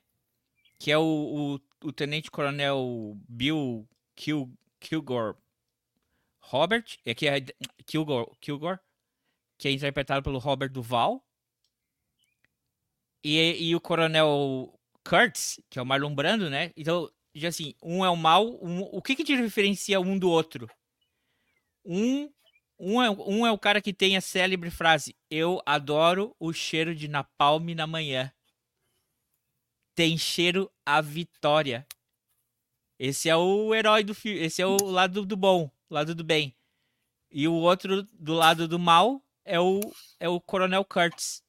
Que 0.78 0.92
é 0.92 0.98
o, 0.98 1.60
o, 1.84 1.88
o 1.88 1.92
Tenente 1.94 2.30
Coronel 2.30 3.18
Bill 3.28 3.88
Kil, 4.16 4.52
Kilgore 4.80 5.36
Robert, 6.50 6.98
é 7.06 7.14
que 7.14 7.28
é 7.28 7.42
Kilgore, 7.86 8.32
Kilgore, 8.42 8.80
que 9.58 9.68
é 9.68 9.72
interpretado 9.72 10.24
pelo 10.24 10.40
Robert 10.40 10.72
Duval. 10.72 11.24
E, 13.24 13.70
e 13.70 13.76
o 13.76 13.82
Coronel 13.82 14.74
Kurtz, 15.08 15.62
que 15.70 15.78
é 15.78 15.82
o 15.82 15.86
Marlon 15.86 16.16
Brando, 16.16 16.50
né? 16.50 16.72
Então, 16.76 17.08
já 17.36 17.50
assim, 17.50 17.76
um 17.84 18.04
é 18.04 18.10
o 18.10 18.16
mal, 18.16 18.48
um, 18.64 18.82
o 18.82 19.00
que 19.00 19.16
que 19.16 19.24
te 19.24 19.38
diferencia 19.38 20.00
um 20.00 20.18
do 20.18 20.30
outro? 20.30 20.68
Um 21.86 22.32
um 22.80 23.02
é, 23.02 23.10
um 23.12 23.46
é 23.46 23.52
o 23.52 23.60
cara 23.60 23.82
que 23.82 23.94
tem 23.94 24.18
a 24.18 24.22
célebre 24.22 24.72
frase: 24.72 25.16
Eu 25.30 25.62
adoro 25.66 26.36
o 26.40 26.52
cheiro 26.54 26.96
de 26.96 27.08
napalm 27.08 27.76
na 27.76 27.86
manhã. 27.86 28.32
Tem 29.94 30.18
cheiro 30.18 30.72
a 30.86 31.02
vitória. 31.02 31.86
Esse 32.98 33.30
é 33.30 33.36
o 33.36 33.76
herói 33.76 34.04
do 34.04 34.16
filme. 34.16 34.40
Esse 34.40 34.62
é 34.62 34.66
o 34.66 34.78
lado 34.78 35.26
do 35.26 35.36
bom, 35.36 35.70
lado 35.94 36.16
do 36.16 36.24
bem. 36.24 36.56
E 37.32 37.48
o 37.48 37.54
outro, 37.54 38.04
do 38.14 38.34
lado 38.34 38.68
do 38.68 38.80
mal, 38.80 39.24
é 39.46 39.60
o, 39.60 39.80
é 40.20 40.28
o 40.28 40.40
Coronel 40.40 40.84
Kurtz. 40.86 41.44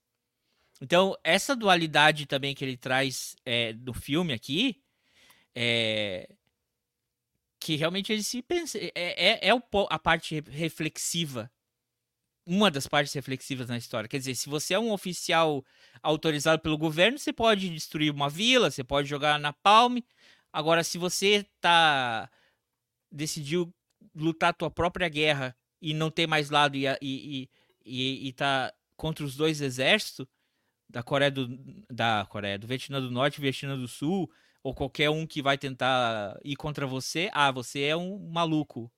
Então, 0.80 1.16
essa 1.22 1.54
dualidade 1.54 2.26
também 2.26 2.54
que 2.54 2.64
ele 2.64 2.76
traz 2.76 3.36
é, 3.44 3.72
do 3.72 3.92
filme 3.92 4.32
aqui, 4.32 4.82
é, 5.54 6.28
que 7.60 7.76
realmente 7.76 8.12
ele 8.12 8.22
se 8.22 8.40
pensa. 8.42 8.78
É, 8.78 8.90
é, 8.94 9.48
é 9.48 9.50
a 9.90 9.98
parte 9.98 10.40
reflexiva. 10.48 11.50
Uma 12.46 12.70
das 12.70 12.86
partes 12.86 13.12
reflexivas 13.12 13.68
na 13.68 13.76
história. 13.76 14.08
Quer 14.08 14.18
dizer, 14.18 14.34
se 14.34 14.48
você 14.48 14.74
é 14.74 14.78
um 14.78 14.90
oficial 14.90 15.64
autorizado 16.02 16.60
pelo 16.62 16.78
governo, 16.78 17.18
você 17.18 17.32
pode 17.32 17.68
destruir 17.68 18.10
uma 18.10 18.30
vila, 18.30 18.70
você 18.70 18.82
pode 18.82 19.08
jogar 19.08 19.38
na 19.38 19.52
palme. 19.52 20.04
Agora, 20.52 20.82
se 20.82 20.96
você 20.96 21.46
tá 21.60 22.28
decidiu 23.12 23.72
lutar 24.14 24.50
a 24.50 24.54
tua 24.54 24.70
própria 24.70 25.08
guerra 25.08 25.56
e 25.80 25.94
não 25.94 26.10
ter 26.10 26.26
mais 26.26 26.50
lado 26.50 26.76
e, 26.76 26.86
e, 27.00 27.48
e, 27.84 28.28
e 28.28 28.32
tá 28.32 28.72
contra 28.96 29.24
os 29.24 29.36
dois 29.36 29.60
exércitos 29.60 30.26
da 30.88 31.02
Coreia 31.02 31.30
do 31.30 31.48
da 31.88 32.26
Coreia 32.28 32.58
do 32.58 32.66
Vietnã 32.66 33.00
do 33.00 33.10
Norte 33.10 33.38
e 33.38 33.40
Vietnã 33.40 33.76
do 33.76 33.88
Sul 33.88 34.30
ou 34.62 34.74
qualquer 34.74 35.08
um 35.10 35.26
que 35.26 35.40
vai 35.40 35.56
tentar 35.56 36.38
ir 36.44 36.56
contra 36.56 36.86
você, 36.86 37.30
ah, 37.32 37.50
você 37.50 37.82
é 37.82 37.96
um 37.96 38.18
maluco. 38.18 38.92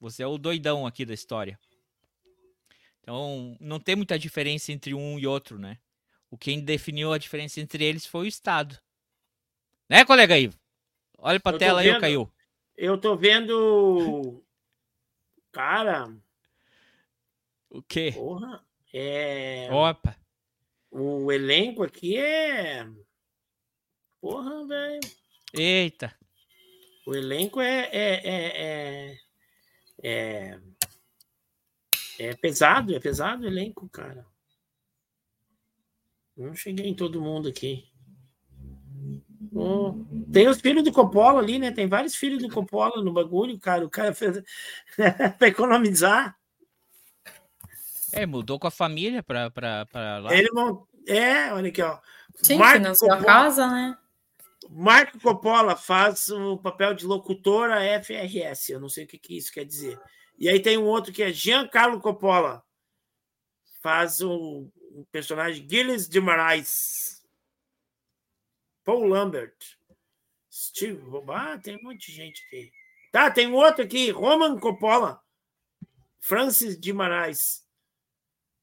Você 0.00 0.22
é 0.22 0.26
o 0.26 0.38
doidão 0.38 0.86
aqui 0.86 1.04
da 1.04 1.14
história. 1.14 1.58
Então, 3.00 3.56
não 3.60 3.78
tem 3.78 3.96
muita 3.96 4.18
diferença 4.18 4.72
entre 4.72 4.94
um 4.94 5.18
e 5.18 5.26
outro, 5.26 5.58
né? 5.58 5.78
O 6.30 6.38
quem 6.38 6.60
definiu 6.60 7.12
a 7.12 7.18
diferença 7.18 7.60
entre 7.60 7.84
eles 7.84 8.06
foi 8.06 8.24
o 8.24 8.28
Estado. 8.28 8.78
Né, 9.88 10.04
colega 10.04 10.38
Ivo? 10.38 10.58
Olha 11.18 11.38
pra 11.38 11.52
eu 11.52 11.58
tela 11.58 11.80
aí, 11.80 12.00
caiu. 12.00 12.30
Eu 12.76 12.98
tô 12.98 13.14
vendo. 13.14 14.42
Cara. 15.54 16.12
O 17.70 17.80
quê? 17.80 18.10
Porra. 18.12 18.66
É. 18.92 19.68
Opa. 19.72 20.16
O 20.90 21.30
elenco 21.30 21.84
aqui 21.84 22.18
é. 22.18 22.84
Porra, 24.20 24.66
velho. 24.66 25.00
Eita. 25.56 26.12
O 27.06 27.14
elenco 27.14 27.60
é 27.60 27.88
é, 27.92 28.14
é, 28.24 28.62
é, 28.62 29.18
é, 30.02 30.60
é 32.18 32.34
pesado, 32.34 32.94
é 32.94 32.98
pesado 32.98 33.44
o 33.44 33.46
elenco, 33.46 33.88
cara. 33.88 34.26
Não 36.36 36.52
cheguei 36.54 36.86
em 36.86 36.94
todo 36.94 37.22
mundo 37.22 37.48
aqui. 37.48 37.88
Oh, 39.54 39.94
tem 40.32 40.48
os 40.48 40.60
filhos 40.60 40.82
do 40.82 40.92
Coppola 40.92 41.40
ali, 41.40 41.58
né? 41.58 41.70
Tem 41.70 41.86
vários 41.86 42.16
filhos 42.16 42.42
do 42.42 42.48
Coppola 42.48 43.02
no 43.02 43.12
bagulho, 43.12 43.58
cara. 43.58 43.84
O 43.84 43.90
cara 43.90 44.12
fez 44.12 44.42
para 45.38 45.48
economizar. 45.48 46.36
É, 48.12 48.26
mudou 48.26 48.58
com 48.58 48.66
a 48.66 48.70
família 48.70 49.22
para 49.22 50.18
lá. 50.20 50.36
Ele 50.36 50.48
É, 51.06 51.52
olha 51.52 51.68
aqui, 51.68 51.82
ó. 51.82 51.98
Sim, 52.36 52.58
Marco 52.58 52.78
financiou 52.78 53.10
Coppola, 53.10 53.30
a 53.30 53.34
casa, 53.34 53.66
né? 53.68 53.98
Marco 54.70 55.20
Coppola 55.20 55.76
faz 55.76 56.28
o 56.30 56.58
papel 56.58 56.94
de 56.94 57.06
locutor 57.06 57.70
a 57.70 57.80
FRS. 58.02 58.70
Eu 58.70 58.80
não 58.80 58.88
sei 58.88 59.04
o 59.04 59.06
que, 59.06 59.18
que 59.18 59.36
isso 59.36 59.52
quer 59.52 59.64
dizer. 59.64 60.00
E 60.38 60.48
aí 60.48 60.60
tem 60.60 60.76
um 60.76 60.86
outro 60.86 61.12
que 61.12 61.22
é 61.22 61.32
Giancarlo 61.32 62.00
Coppola. 62.00 62.62
Faz 63.80 64.20
o, 64.20 64.68
personagem 65.10 65.66
Gilles 65.68 66.08
de 66.08 66.20
Moraes. 66.20 67.13
Paul 68.84 69.06
Lambert. 69.06 69.54
Steve. 70.50 71.02
Ah, 71.28 71.58
tem 71.58 71.76
um 71.76 71.82
monte 71.82 72.10
de 72.10 72.16
gente 72.16 72.44
aqui. 72.46 72.70
Tá, 73.10 73.30
tem 73.30 73.46
um 73.48 73.54
outro 73.54 73.82
aqui. 73.84 74.10
Roman 74.10 74.58
Coppola. 74.58 75.20
Francis 76.20 76.78
de 76.78 76.92
Moraes. 76.92 77.64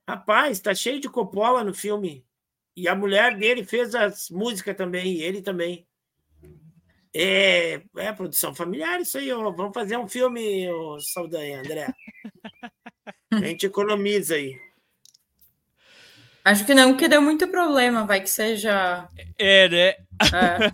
Rapaz, 0.08 0.60
tá 0.60 0.74
cheio 0.74 1.00
de 1.00 1.10
Coppola 1.10 1.64
no 1.64 1.74
filme. 1.74 2.26
E 2.76 2.88
a 2.88 2.96
mulher 2.96 3.38
dele 3.38 3.64
fez 3.64 3.94
as 3.94 4.30
músicas 4.30 4.76
também, 4.76 5.14
e 5.14 5.24
ele 5.24 5.42
também. 5.42 5.86
É, 7.14 7.82
é 7.98 8.14
produção 8.14 8.56
familiar 8.56 9.02
isso 9.02 9.18
aí, 9.18 9.32
ó. 9.32 9.52
Vamos 9.52 9.74
fazer 9.74 9.98
um 9.98 10.08
filme, 10.08 10.70
ó, 10.72 10.98
Saldanha, 11.00 11.60
André. 11.60 11.94
A 13.32 13.38
gente 13.38 13.66
economiza 13.66 14.36
aí. 14.36 14.60
Acho 16.44 16.66
que 16.66 16.74
não, 16.74 16.98
que 16.98 17.08
deu 17.08 17.22
muito 17.22 17.48
problema, 17.48 18.06
vai 18.06 18.22
que 18.22 18.30
seja. 18.30 19.08
É, 19.38 19.70
né? 19.70 19.96
É. 20.34 20.72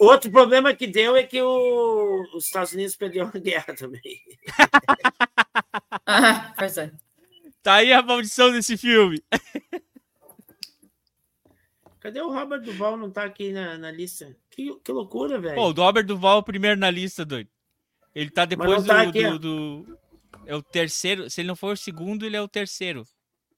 O, 0.00 0.06
outro 0.06 0.30
problema 0.30 0.74
que 0.74 0.86
deu 0.86 1.16
é 1.16 1.22
que 1.22 1.40
o, 1.40 2.26
os 2.34 2.46
Estados 2.46 2.72
Unidos 2.72 2.96
perdeu 2.96 3.26
a 3.26 3.38
guerra 3.38 3.74
também. 3.74 4.20
ah, 6.06 6.54
pois 6.56 6.78
é. 6.78 6.92
Tá 7.62 7.74
aí 7.74 7.92
a 7.92 8.02
maldição 8.02 8.50
desse 8.50 8.76
filme. 8.76 9.22
Cadê 12.00 12.20
o 12.22 12.32
Robert 12.32 12.62
Duval? 12.62 12.96
Não 12.96 13.10
tá 13.10 13.24
aqui 13.24 13.52
na, 13.52 13.76
na 13.76 13.90
lista. 13.90 14.34
Que, 14.50 14.74
que 14.82 14.90
loucura, 14.90 15.38
velho. 15.38 15.54
Pô, 15.54 15.68
o 15.68 15.72
Robert 15.72 16.06
Duval 16.06 16.36
é 16.36 16.40
o 16.40 16.42
primeiro 16.42 16.80
na 16.80 16.90
lista, 16.90 17.24
doido. 17.24 17.50
Ele 18.14 18.30
tá 18.30 18.46
depois 18.46 18.84
tá 18.84 19.04
do, 19.04 19.08
aqui, 19.10 19.22
do, 19.22 19.38
do, 19.38 19.98
É 20.46 20.56
o 20.56 20.62
terceiro. 20.62 21.28
Se 21.28 21.42
ele 21.42 21.48
não 21.48 21.56
for 21.56 21.74
o 21.74 21.76
segundo, 21.76 22.24
ele 22.24 22.36
é 22.36 22.40
o 22.40 22.48
terceiro. 22.48 23.06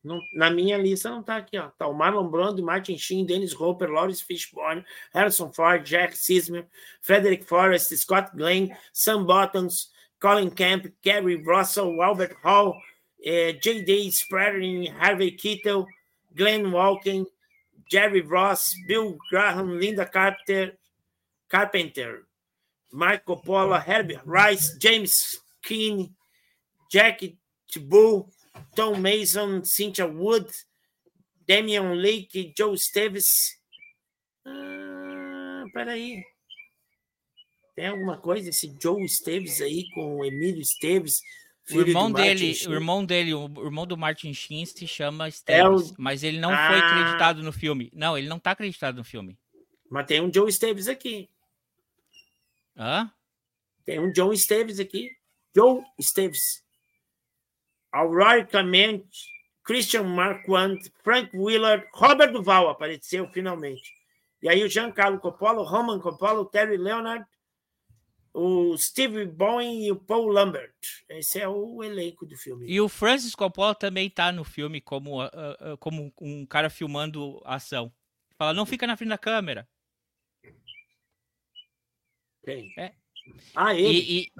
Não, 0.02 0.20
na 0.32 0.50
minha 0.50 0.76
lista 0.76 1.08
não 1.08 1.22
tá 1.22 1.36
aqui, 1.36 1.56
ó. 1.56 1.68
Tá 1.70 1.86
o 1.86 1.94
Marlon 1.94 2.28
Brando, 2.28 2.62
Martin 2.62 2.98
Sheen, 2.98 3.24
Dennis 3.24 3.54
Hopper, 3.54 3.88
Lawrence 3.88 4.24
Fishburne, 4.24 4.84
Harrison 5.14 5.52
Ford, 5.52 5.84
Jack 5.84 6.16
Sismer, 6.16 6.66
Frederick 7.00 7.44
Forrest, 7.44 7.96
Scott 7.96 8.36
Glenn, 8.36 8.70
Sam 8.92 9.24
Bottoms, 9.24 9.90
Colin 10.18 10.50
Camp, 10.50 10.86
Gary 11.02 11.36
Russell, 11.36 12.02
Albert 12.02 12.36
Hall, 12.42 12.80
eh, 13.24 13.52
J.D. 13.60 14.10
Spreading, 14.10 14.86
Harvey 14.92 15.36
Keitel, 15.36 15.86
Glenn 16.34 16.64
Walken, 16.72 17.26
Jerry 17.88 18.22
Ross, 18.22 18.74
Bill 18.88 19.16
Graham, 19.30 19.78
Linda 19.78 20.06
Carpenter, 20.06 20.72
Carpenter, 21.48 22.26
Michael 22.90 23.36
Coppola, 23.36 23.82
Herbie 23.82 24.18
Rice, 24.24 24.76
James 24.78 25.40
Keane, 25.62 26.14
Jack 26.90 27.20
Thibault, 27.70 28.28
Tom 28.74 28.96
Mason, 28.96 29.62
Cynthia 29.64 30.06
Wood, 30.06 30.50
Damian 31.46 31.94
Lake, 31.94 32.52
Joe 32.56 32.76
Steves. 32.78 33.58
Ah, 34.44 35.64
peraí. 35.72 36.24
Tem 37.74 37.86
alguma 37.86 38.18
coisa 38.18 38.50
esse 38.50 38.74
Joe 38.80 39.08
Steves 39.08 39.60
aí 39.60 39.88
com 39.94 40.18
o 40.18 40.24
Emílio 40.24 40.60
Esteves? 40.60 41.20
O 41.70 41.80
irmão 41.80 42.10
dele, 42.10 42.54
o 42.66 42.72
irmão 42.72 43.04
dele, 43.04 43.34
o 43.34 43.46
irmão 43.64 43.86
do 43.86 43.96
Martin 43.96 44.34
Sheen 44.34 44.66
se 44.66 44.86
chama 44.86 45.28
Esteves, 45.28 45.90
é 45.90 45.92
o... 45.92 45.94
mas 45.96 46.22
ele 46.22 46.38
não 46.40 46.50
ah. 46.52 46.68
foi 46.68 46.78
acreditado 46.78 47.42
no 47.42 47.52
filme. 47.52 47.90
Não, 47.94 48.18
ele 48.18 48.28
não 48.28 48.38
tá 48.38 48.50
acreditado 48.50 48.96
no 48.96 49.04
filme. 49.04 49.38
Mas 49.88 50.06
tem 50.06 50.20
um 50.20 50.32
Joe 50.32 50.48
Esteves 50.48 50.88
aqui. 50.88 51.28
Hã? 52.76 53.10
Tem 53.84 54.00
um 54.00 54.12
Joe 54.14 54.34
Esteves 54.34 54.80
aqui. 54.80 55.10
Joe 55.54 55.82
Esteves. 55.98 56.61
Aurora 57.92 58.44
Clement, 58.44 59.04
Christian 59.64 60.04
Marquand, 60.04 60.78
Frank 61.04 61.36
Willard, 61.36 61.86
Robert 61.92 62.32
Duval 62.32 62.68
apareceu 62.68 63.28
finalmente. 63.28 63.92
E 64.42 64.48
aí 64.48 64.64
o 64.64 64.68
Giancarlo 64.68 65.20
Coppola, 65.20 65.60
o 65.60 65.64
Roman 65.64 66.00
Coppola, 66.00 66.40
o 66.40 66.46
Terry 66.46 66.76
Leonard, 66.76 67.24
o 68.34 68.76
Steve 68.78 69.26
Bowen 69.26 69.84
e 69.86 69.92
o 69.92 69.96
Paul 69.96 70.28
Lambert. 70.28 70.72
Esse 71.08 71.40
é 71.40 71.48
o 71.48 71.84
elenco 71.84 72.26
do 72.26 72.36
filme. 72.36 72.66
E 72.66 72.80
o 72.80 72.88
Francis 72.88 73.34
Coppola 73.34 73.74
também 73.74 74.08
tá 74.08 74.32
no 74.32 74.42
filme 74.42 74.80
como, 74.80 75.22
uh, 75.22 75.28
uh, 75.28 75.78
como 75.78 76.12
um 76.20 76.46
cara 76.46 76.70
filmando 76.70 77.40
ação. 77.44 77.92
Fala, 78.36 78.54
não 78.54 78.66
fica 78.66 78.86
na 78.86 78.96
frente 78.96 79.10
da 79.10 79.18
câmera. 79.18 79.68
Quem? 82.42 82.72
É. 82.76 82.92
Ah, 83.54 83.74
ele? 83.74 84.00
E, 84.00 84.20
e, 84.20 84.32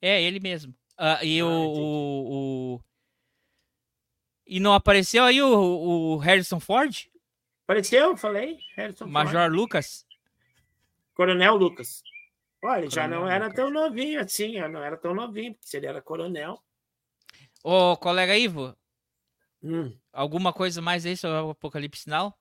é, 0.00 0.22
ele 0.22 0.40
mesmo. 0.40 0.72
Uh, 0.98 1.24
e 1.24 1.40
ah, 1.40 1.46
o, 1.46 1.50
o, 1.50 2.74
o, 2.76 2.80
e 4.50 4.58
não 4.58 4.74
apareceu 4.74 5.22
aí 5.22 5.40
o, 5.40 5.48
o 5.48 6.16
Harrison 6.16 6.58
Ford? 6.58 7.08
Apareceu, 7.62 8.16
falei. 8.16 8.58
Harrison 8.74 9.06
Major 9.06 9.32
Ford. 9.32 9.52
Lucas? 9.52 10.06
Coronel 11.14 11.54
Lucas. 11.54 12.02
Olha, 12.60 12.90
já 12.90 13.06
não 13.06 13.28
era 13.28 13.48
tão 13.54 13.70
novinho 13.70 14.20
assim, 14.20 14.58
não 14.68 14.82
era 14.82 14.96
tão 14.96 15.14
novinho, 15.14 15.54
porque 15.54 15.68
se 15.68 15.76
ele 15.76 15.86
era 15.86 16.02
coronel. 16.02 16.60
Ô, 17.62 17.96
colega 17.96 18.36
Ivo, 18.36 18.76
hum. 19.62 19.96
alguma 20.12 20.52
coisa 20.52 20.82
mais 20.82 21.06
aí 21.06 21.16
sobre 21.16 21.38
o 21.38 21.50
Apocalipse 21.50 22.02
Sinal? 22.02 22.36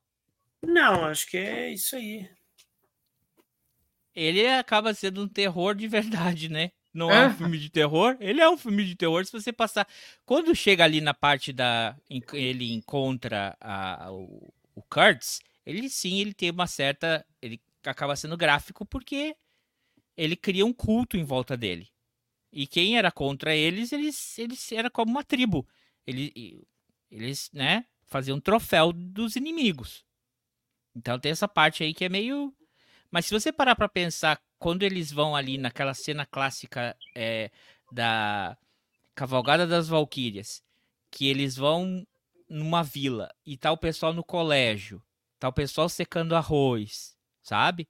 Não, 0.63 1.05
acho 1.05 1.29
que 1.29 1.37
é 1.37 1.69
isso 1.69 1.95
aí. 1.95 2.27
Ele 4.15 4.47
acaba 4.47 4.95
sendo 4.95 5.21
um 5.21 5.27
terror 5.27 5.75
de 5.75 5.87
verdade, 5.87 6.49
né? 6.49 6.71
Não 6.93 7.11
é 7.11 7.27
um 7.27 7.33
filme 7.33 7.57
de 7.57 7.69
terror. 7.69 8.17
Ele 8.19 8.41
é 8.41 8.49
um 8.49 8.57
filme 8.57 8.83
de 8.85 8.95
terror 8.95 9.25
se 9.25 9.31
você 9.31 9.53
passar. 9.53 9.87
Quando 10.25 10.55
chega 10.55 10.83
ali 10.83 11.01
na 11.01 11.13
parte 11.13 11.53
da. 11.53 11.95
Ele 12.33 12.73
encontra 12.73 13.55
a, 13.61 14.11
o, 14.11 14.51
o 14.75 14.81
Kurtz, 14.83 15.39
ele 15.65 15.89
sim, 15.89 16.19
ele 16.19 16.33
tem 16.33 16.51
uma 16.51 16.67
certa. 16.67 17.25
Ele 17.41 17.61
acaba 17.85 18.15
sendo 18.15 18.35
gráfico 18.37 18.85
porque 18.85 19.35
ele 20.17 20.35
cria 20.35 20.65
um 20.65 20.73
culto 20.73 21.15
em 21.15 21.23
volta 21.23 21.55
dele. 21.55 21.87
E 22.51 22.65
quem 22.65 22.97
era 22.97 23.11
contra 23.11 23.55
eles, 23.55 23.91
eles, 23.91 24.37
eles 24.39 24.71
era 24.71 24.89
como 24.89 25.11
uma 25.11 25.23
tribo. 25.23 25.67
Ele, 26.05 26.65
Eles, 27.11 27.49
né, 27.53 27.85
faziam 28.05 28.37
um 28.37 28.41
troféu 28.41 28.91
dos 28.91 29.35
inimigos. 29.35 30.03
Então 30.95 31.19
tem 31.19 31.31
essa 31.31 31.47
parte 31.47 31.83
aí 31.83 31.93
que 31.93 32.03
é 32.05 32.09
meio. 32.09 32.53
Mas 33.11 33.25
se 33.25 33.33
você 33.33 33.51
parar 33.51 33.75
pra 33.75 33.89
pensar, 33.89 34.39
quando 34.57 34.83
eles 34.83 35.11
vão 35.11 35.35
ali 35.35 35.57
naquela 35.57 35.93
cena 35.93 36.25
clássica 36.25 36.95
é, 37.15 37.49
da 37.91 38.57
Cavalgada 39.15 39.65
das 39.65 39.87
Valquírias, 39.87 40.61
que 41.11 41.27
eles 41.27 41.55
vão 41.55 42.05
numa 42.49 42.83
vila 42.83 43.29
e 43.45 43.57
tá 43.57 43.71
o 43.71 43.77
pessoal 43.77 44.13
no 44.13 44.23
colégio, 44.23 45.03
tá 45.39 45.47
o 45.47 45.53
pessoal 45.53 45.89
secando 45.89 46.35
arroz, 46.35 47.15
sabe? 47.41 47.87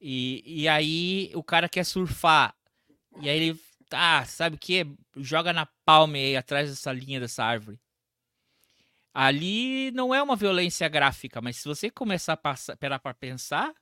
E, 0.00 0.42
e 0.44 0.68
aí 0.68 1.30
o 1.34 1.42
cara 1.42 1.68
quer 1.68 1.84
surfar. 1.84 2.54
E 3.20 3.28
aí 3.28 3.40
ele, 3.40 3.60
ah, 3.92 4.24
sabe 4.24 4.56
o 4.56 4.58
que? 4.58 4.86
Joga 5.16 5.52
na 5.52 5.66
palma 5.84 6.16
aí 6.16 6.36
atrás 6.36 6.70
dessa 6.70 6.92
linha 6.92 7.20
dessa 7.20 7.44
árvore. 7.44 7.80
Ali 9.14 9.90
não 9.92 10.14
é 10.14 10.22
uma 10.22 10.34
violência 10.34 10.88
gráfica, 10.88 11.40
mas 11.40 11.58
se 11.58 11.68
você 11.68 11.90
começar 11.90 12.32
a 12.32 12.76
parar 12.76 12.98
pra 12.98 13.12
pensar, 13.12 13.72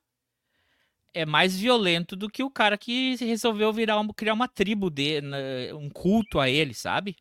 é 1.12 1.26
mais 1.26 1.58
violento 1.58 2.14
do 2.14 2.28
que 2.28 2.42
o 2.42 2.50
cara 2.50 2.78
que 2.78 3.16
resolveu 3.16 3.72
virar 3.72 3.98
uma, 3.98 4.14
criar 4.14 4.34
uma 4.34 4.48
tribo 4.48 4.90
de 4.90 5.20
um 5.74 5.90
culto 5.90 6.38
a 6.38 6.48
ele, 6.48 6.74
sabe? 6.74 7.16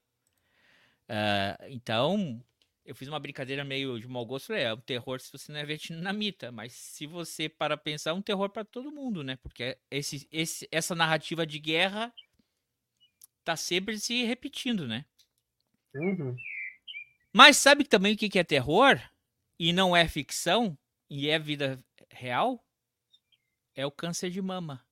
Uh, 1.09 1.65
então, 1.69 2.43
eu 2.85 2.95
fiz 2.95 3.07
uma 3.07 3.19
brincadeira 3.19 3.63
meio 3.63 3.99
de 3.99 4.07
mau 4.07 4.25
gosto, 4.25 4.47
falei, 4.47 4.63
é 4.63 4.73
um 4.73 4.81
terror 4.81 5.19
se 5.19 5.31
você 5.31 5.51
não 5.51 5.59
é 5.59 5.65
vietnamita, 5.65 6.51
mas 6.51 6.73
se 6.73 7.07
você 7.07 7.49
para 7.49 7.75
pensar, 7.77 8.11
é 8.11 8.13
um 8.13 8.21
terror 8.21 8.49
para 8.49 8.63
todo 8.63 8.91
mundo, 8.91 9.23
né? 9.23 9.35
Porque 9.37 9.77
esse, 9.89 10.27
esse, 10.31 10.67
essa 10.71 10.95
narrativa 10.95 11.45
de 11.45 11.59
guerra 11.59 12.13
tá 13.43 13.55
sempre 13.55 13.99
se 13.99 14.23
repetindo, 14.23 14.87
né? 14.87 15.05
Uhum. 15.95 16.35
Mas 17.33 17.57
sabe 17.57 17.83
também 17.83 18.13
o 18.13 18.17
que 18.17 18.37
é 18.37 18.43
terror? 18.43 18.99
E 19.57 19.73
não 19.73 19.95
é 19.95 20.07
ficção? 20.07 20.77
E 21.09 21.29
é 21.29 21.39
vida 21.39 21.83
real? 22.11 22.63
É 23.79 23.85
o 23.85 23.91
câncer 23.91 24.29
de 24.29 24.41
mama. 24.41 24.85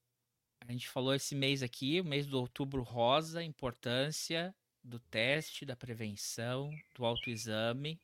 A 0.66 0.72
gente 0.72 0.88
falou 0.88 1.14
esse 1.14 1.36
mês 1.36 1.62
aqui, 1.62 2.00
o 2.00 2.06
mês 2.06 2.26
do 2.26 2.40
outubro 2.40 2.84
rosa, 2.84 3.44
importância 3.44 4.56
do 4.82 4.98
teste, 4.98 5.66
da 5.66 5.76
prevenção, 5.76 6.72
do 6.96 7.04
autoexame. 7.04 8.00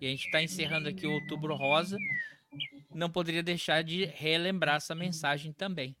E 0.00 0.06
a 0.06 0.08
gente 0.08 0.26
está 0.26 0.40
encerrando 0.40 0.88
aqui 0.88 1.04
o 1.04 1.14
outubro 1.14 1.52
rosa. 1.56 1.98
Não 2.94 3.10
poderia 3.10 3.42
deixar 3.42 3.82
de 3.82 4.04
relembrar 4.04 4.76
essa 4.76 4.94
mensagem 4.94 5.52
também. 5.52 5.96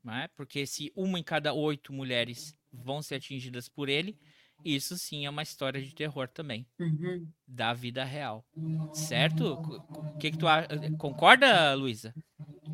Não 0.00 0.14
é? 0.14 0.28
Porque 0.28 0.64
se 0.64 0.92
uma 0.94 1.18
em 1.18 1.24
cada 1.24 1.52
oito 1.52 1.92
mulheres 1.92 2.56
vão 2.72 3.02
ser 3.02 3.16
atingidas 3.16 3.68
por 3.68 3.88
ele, 3.88 4.16
isso 4.64 4.96
sim 4.96 5.26
é 5.26 5.30
uma 5.30 5.42
história 5.42 5.82
de 5.82 5.92
terror 5.92 6.28
também. 6.28 6.64
Uhum. 6.78 7.28
Da 7.48 7.74
vida 7.74 8.04
real. 8.04 8.46
Certo? 8.94 9.54
O 9.54 10.18
que, 10.18 10.30
que 10.30 10.38
tu 10.38 10.46
concorda, 10.98 11.74
Luísa? 11.74 12.14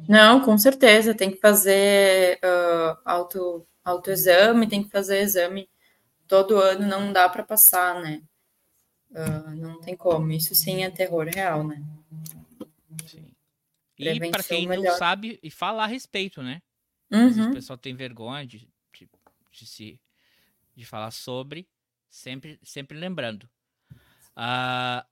Não, 0.09 0.41
com 0.41 0.57
certeza. 0.57 1.15
Tem 1.15 1.31
que 1.31 1.41
fazer 1.41 2.39
uh, 2.39 2.99
auto, 3.05 3.67
autoexame, 3.85 4.69
tem 4.69 4.83
que 4.83 4.91
fazer 4.91 5.21
exame 5.21 5.69
todo 6.27 6.59
ano, 6.59 6.87
não 6.87 7.13
dá 7.13 7.29
para 7.29 7.45
passar, 7.45 8.03
né? 8.03 8.23
Uh, 9.11 9.51
não 9.57 9.81
tem 9.81 9.97
como. 9.97 10.31
Isso 10.33 10.55
sim 10.55 10.83
é 10.83 10.91
terror 10.91 11.27
real, 11.27 11.65
né? 11.65 11.83
Sim. 13.07 13.33
E 13.99 14.31
para 14.31 14.43
quem 14.43 14.67
melhor. 14.67 14.91
não 14.91 14.99
sabe, 14.99 15.39
e 15.43 15.51
falar 15.51 15.85
a 15.85 15.89
respeito, 15.89 16.43
né? 16.43 16.61
Uhum. 17.11 17.51
o 17.51 17.55
pessoal 17.55 17.79
tem 17.79 17.95
vergonha 17.95 18.45
de, 18.45 18.69
de, 18.93 19.09
de 19.53 19.67
se 19.67 20.01
de 20.75 20.85
falar 20.85 21.11
sobre. 21.11 21.67
Sempre, 22.09 22.59
sempre 22.63 22.99
lembrando. 22.99 23.49
Uh, 24.37 25.05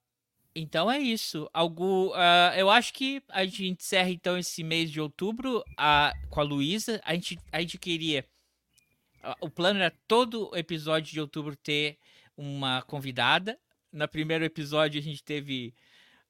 então 0.55 0.91
é 0.91 0.99
isso. 0.99 1.49
Algo, 1.53 2.11
uh, 2.11 2.55
eu 2.57 2.71
acho 2.71 2.93
que 2.95 3.23
a 3.29 3.45
gente 3.45 3.67
encerra 3.67 4.11
então 4.11 4.39
esse 4.39 4.63
mês 4.63 4.91
de 4.91 5.01
outubro 5.01 5.59
uh, 5.59 6.29
com 6.31 6.41
a 6.41 6.45
Luísa. 6.45 7.01
A 7.05 7.15
gente, 7.15 7.39
a 7.51 7.61
gente 7.61 7.77
queria. 7.79 8.25
o 9.41 9.51
plano 9.51 9.81
era 9.81 9.93
todo 10.07 10.55
episódio 10.57 11.13
de 11.13 11.21
outubro 11.21 11.57
ter 11.57 11.99
uma 12.37 12.83
convidada. 12.83 13.59
No 13.93 14.07
primeiro 14.07 14.45
episódio 14.45 15.01
a 15.01 15.03
gente 15.03 15.23
teve 15.23 15.75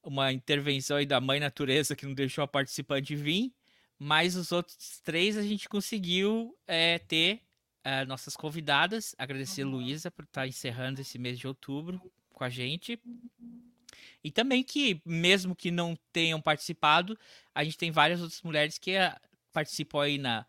uma 0.03 0.33
intervenção 0.33 0.97
aí 0.97 1.07
da 1.07 1.21
Mãe 1.21 1.41
Natureza 1.41 1.97
que 1.97 2.07
não 2.07 2.15
deixou 2.15 2.45
a 2.45 2.49
participante 2.49 3.15
vir. 3.15 3.53
Mas 3.99 4.37
os 4.37 4.53
outros 4.53 5.01
três 5.03 5.37
a 5.37 5.43
gente 5.43 5.69
conseguiu 5.69 6.57
é, 6.67 6.99
ter 6.99 7.41
uh, 7.85 8.07
nossas 8.07 8.37
convidadas. 8.37 9.15
Agradecer 9.19 9.63
a 9.63 9.67
Luísa 9.67 10.11
por 10.11 10.25
estar 10.25 10.43
tá 10.43 10.49
encerrando 10.49 11.01
esse 11.01 11.19
mês 11.19 11.39
de 11.39 11.47
outubro 11.47 12.01
com 12.33 12.45
a 12.45 12.49
gente. 12.49 12.99
E 14.23 14.31
também 14.31 14.63
que, 14.63 15.01
mesmo 15.05 15.55
que 15.55 15.71
não 15.71 15.99
tenham 16.13 16.41
participado, 16.41 17.19
a 17.55 17.65
gente 17.65 17.79
tem 17.79 17.91
várias 17.91 18.21
outras 18.21 18.43
mulheres 18.43 18.79
que 18.79 18.97
uh, 18.97 19.15
participam 19.53 20.03
aí 20.03 20.19
na, 20.19 20.47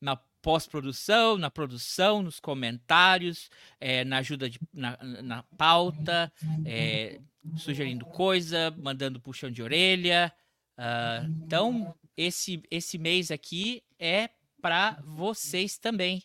na 0.00 0.16
pós-produção, 0.44 1.38
na 1.38 1.50
produção, 1.50 2.22
nos 2.22 2.38
comentários, 2.38 3.50
é, 3.80 4.04
na 4.04 4.18
ajuda 4.18 4.48
de, 4.50 4.60
na, 4.72 4.98
na 5.22 5.42
pauta, 5.56 6.30
é, 6.66 7.18
sugerindo 7.56 8.04
coisa, 8.04 8.70
mandando 8.76 9.20
puxão 9.20 9.50
de 9.50 9.62
orelha. 9.62 10.30
Uh, 10.76 11.44
então, 11.44 11.94
esse, 12.16 12.62
esse 12.70 12.98
mês 12.98 13.30
aqui 13.30 13.82
é 13.98 14.28
para 14.60 15.00
vocês 15.02 15.78
também. 15.78 16.22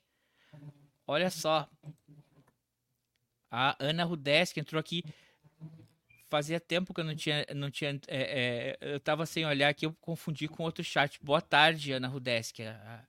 Olha 1.07 1.29
só. 1.29 1.67
A 3.51 3.75
Ana 3.79 4.03
Rudesc 4.03 4.59
entrou 4.59 4.79
aqui. 4.79 5.03
Fazia 6.29 6.59
tempo 6.59 6.93
que 6.93 7.01
eu 7.01 7.05
não 7.05 7.15
tinha. 7.15 7.45
Não 7.55 7.71
tinha 7.71 7.99
é, 8.07 8.77
é, 8.81 8.93
eu 8.93 8.99
tava 8.99 9.25
sem 9.25 9.45
olhar 9.45 9.69
aqui, 9.69 9.85
eu 9.85 9.93
confundi 9.99 10.47
com 10.47 10.63
outro 10.63 10.83
chat. 10.83 11.19
Boa 11.21 11.41
tarde, 11.41 11.91
Ana 11.91 12.07
Rudesc. 12.07 12.61
A, 12.61 13.07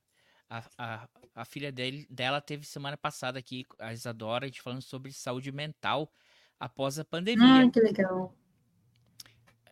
a, 0.48 0.64
a, 0.76 1.08
a 1.34 1.44
filha 1.44 1.70
dele, 1.70 2.06
dela 2.10 2.40
teve 2.40 2.66
semana 2.66 2.96
passada 2.96 3.38
aqui, 3.38 3.66
a 3.78 3.92
Isadora, 3.92 4.44
a 4.44 4.48
gente 4.48 4.62
falando 4.62 4.82
sobre 4.82 5.12
saúde 5.12 5.52
mental 5.52 6.12
após 6.58 6.98
a 6.98 7.04
pandemia. 7.04 7.66
Ah, 7.66 7.70
que 7.70 7.80
legal. 7.80 8.34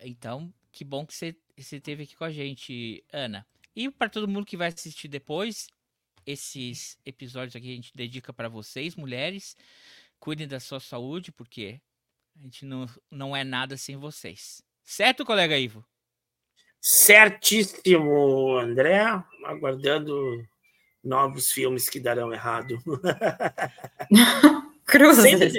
Então, 0.01 0.53
que 0.71 0.85
bom 0.85 1.05
que 1.05 1.13
você, 1.13 1.35
você 1.57 1.79
teve 1.79 2.03
aqui 2.03 2.15
com 2.15 2.23
a 2.23 2.31
gente, 2.31 3.03
Ana. 3.11 3.45
E 3.75 3.89
para 3.89 4.09
todo 4.09 4.27
mundo 4.27 4.45
que 4.45 4.57
vai 4.57 4.69
assistir 4.69 5.07
depois, 5.07 5.67
esses 6.25 6.97
episódios 7.05 7.55
aqui 7.55 7.71
a 7.71 7.75
gente 7.75 7.91
dedica 7.95 8.31
para 8.31 8.47
vocês, 8.47 8.95
mulheres. 8.95 9.55
Cuidem 10.19 10.47
da 10.47 10.59
sua 10.59 10.79
saúde, 10.79 11.31
porque 11.31 11.81
a 12.39 12.43
gente 12.43 12.65
não, 12.65 12.85
não 13.11 13.35
é 13.35 13.43
nada 13.43 13.75
sem 13.75 13.97
vocês. 13.97 14.63
Certo, 14.83 15.25
colega 15.25 15.57
Ivo? 15.57 15.85
Certíssimo, 16.79 18.57
André. 18.57 19.03
Aguardando 19.45 20.15
novos 21.03 21.49
filmes 21.49 21.89
que 21.89 21.99
darão 21.99 22.33
errado. 22.33 22.81
Cruz. 24.85 25.17
Sempre, 25.21 25.51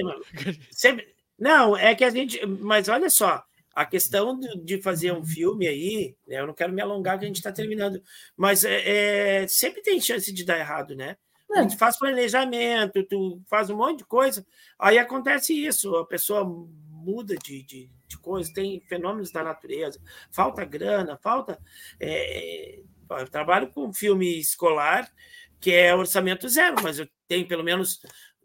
sempre, 0.71 1.15
não, 1.39 1.77
é 1.77 1.95
que 1.95 2.05
a 2.05 2.11
gente. 2.11 2.45
Mas 2.47 2.89
olha 2.89 3.11
só, 3.11 3.45
a 3.75 3.85
questão 3.85 4.39
de 4.41 4.81
fazer 4.81 5.13
um 5.13 5.25
filme 5.25 5.69
aí, 5.69 6.17
né, 6.27 6.41
eu 6.41 6.47
não 6.47 6.55
quero 6.55 6.73
me 6.73 6.81
alongar, 6.81 7.19
que 7.19 7.25
a 7.25 7.29
gente 7.29 7.37
está 7.37 7.53
terminando, 7.53 8.03
mas 8.37 8.65
é, 8.65 9.43
é, 9.43 9.49
sempre 9.49 9.83
tem 9.83 10.01
chance 10.01 10.33
de 10.33 10.45
dar 10.45 10.59
errado, 10.59 10.97
né? 10.97 11.17
A 11.53 11.63
gente 11.63 11.77
faz 11.77 11.99
planejamento, 11.99 13.03
tu 13.05 13.43
faz 13.49 13.71
um 13.71 13.77
monte 13.77 13.99
de 13.99 14.05
coisa, 14.05 14.47
aí 14.79 14.99
acontece 14.99 15.53
isso, 15.53 15.97
a 15.97 16.07
pessoa 16.07 16.45
muda 16.45 17.35
de, 17.37 17.63
de, 17.63 17.91
de 18.07 18.19
coisa, 18.19 18.53
tem 18.53 18.81
fenômenos 18.81 19.33
da 19.33 19.43
natureza, 19.43 20.01
falta 20.31 20.65
grana, 20.65 21.19
falta. 21.21 21.59
É, 21.99 22.81
eu 23.11 23.29
trabalho 23.29 23.73
com 23.73 23.93
filme 23.93 24.39
escolar 24.39 25.11
que 25.61 25.73
é 25.73 25.95
orçamento 25.95 26.49
zero, 26.49 26.77
mas 26.83 26.99
eu 26.99 27.09
tenho 27.29 27.47
pelo 27.47 27.63
menos 27.63 28.01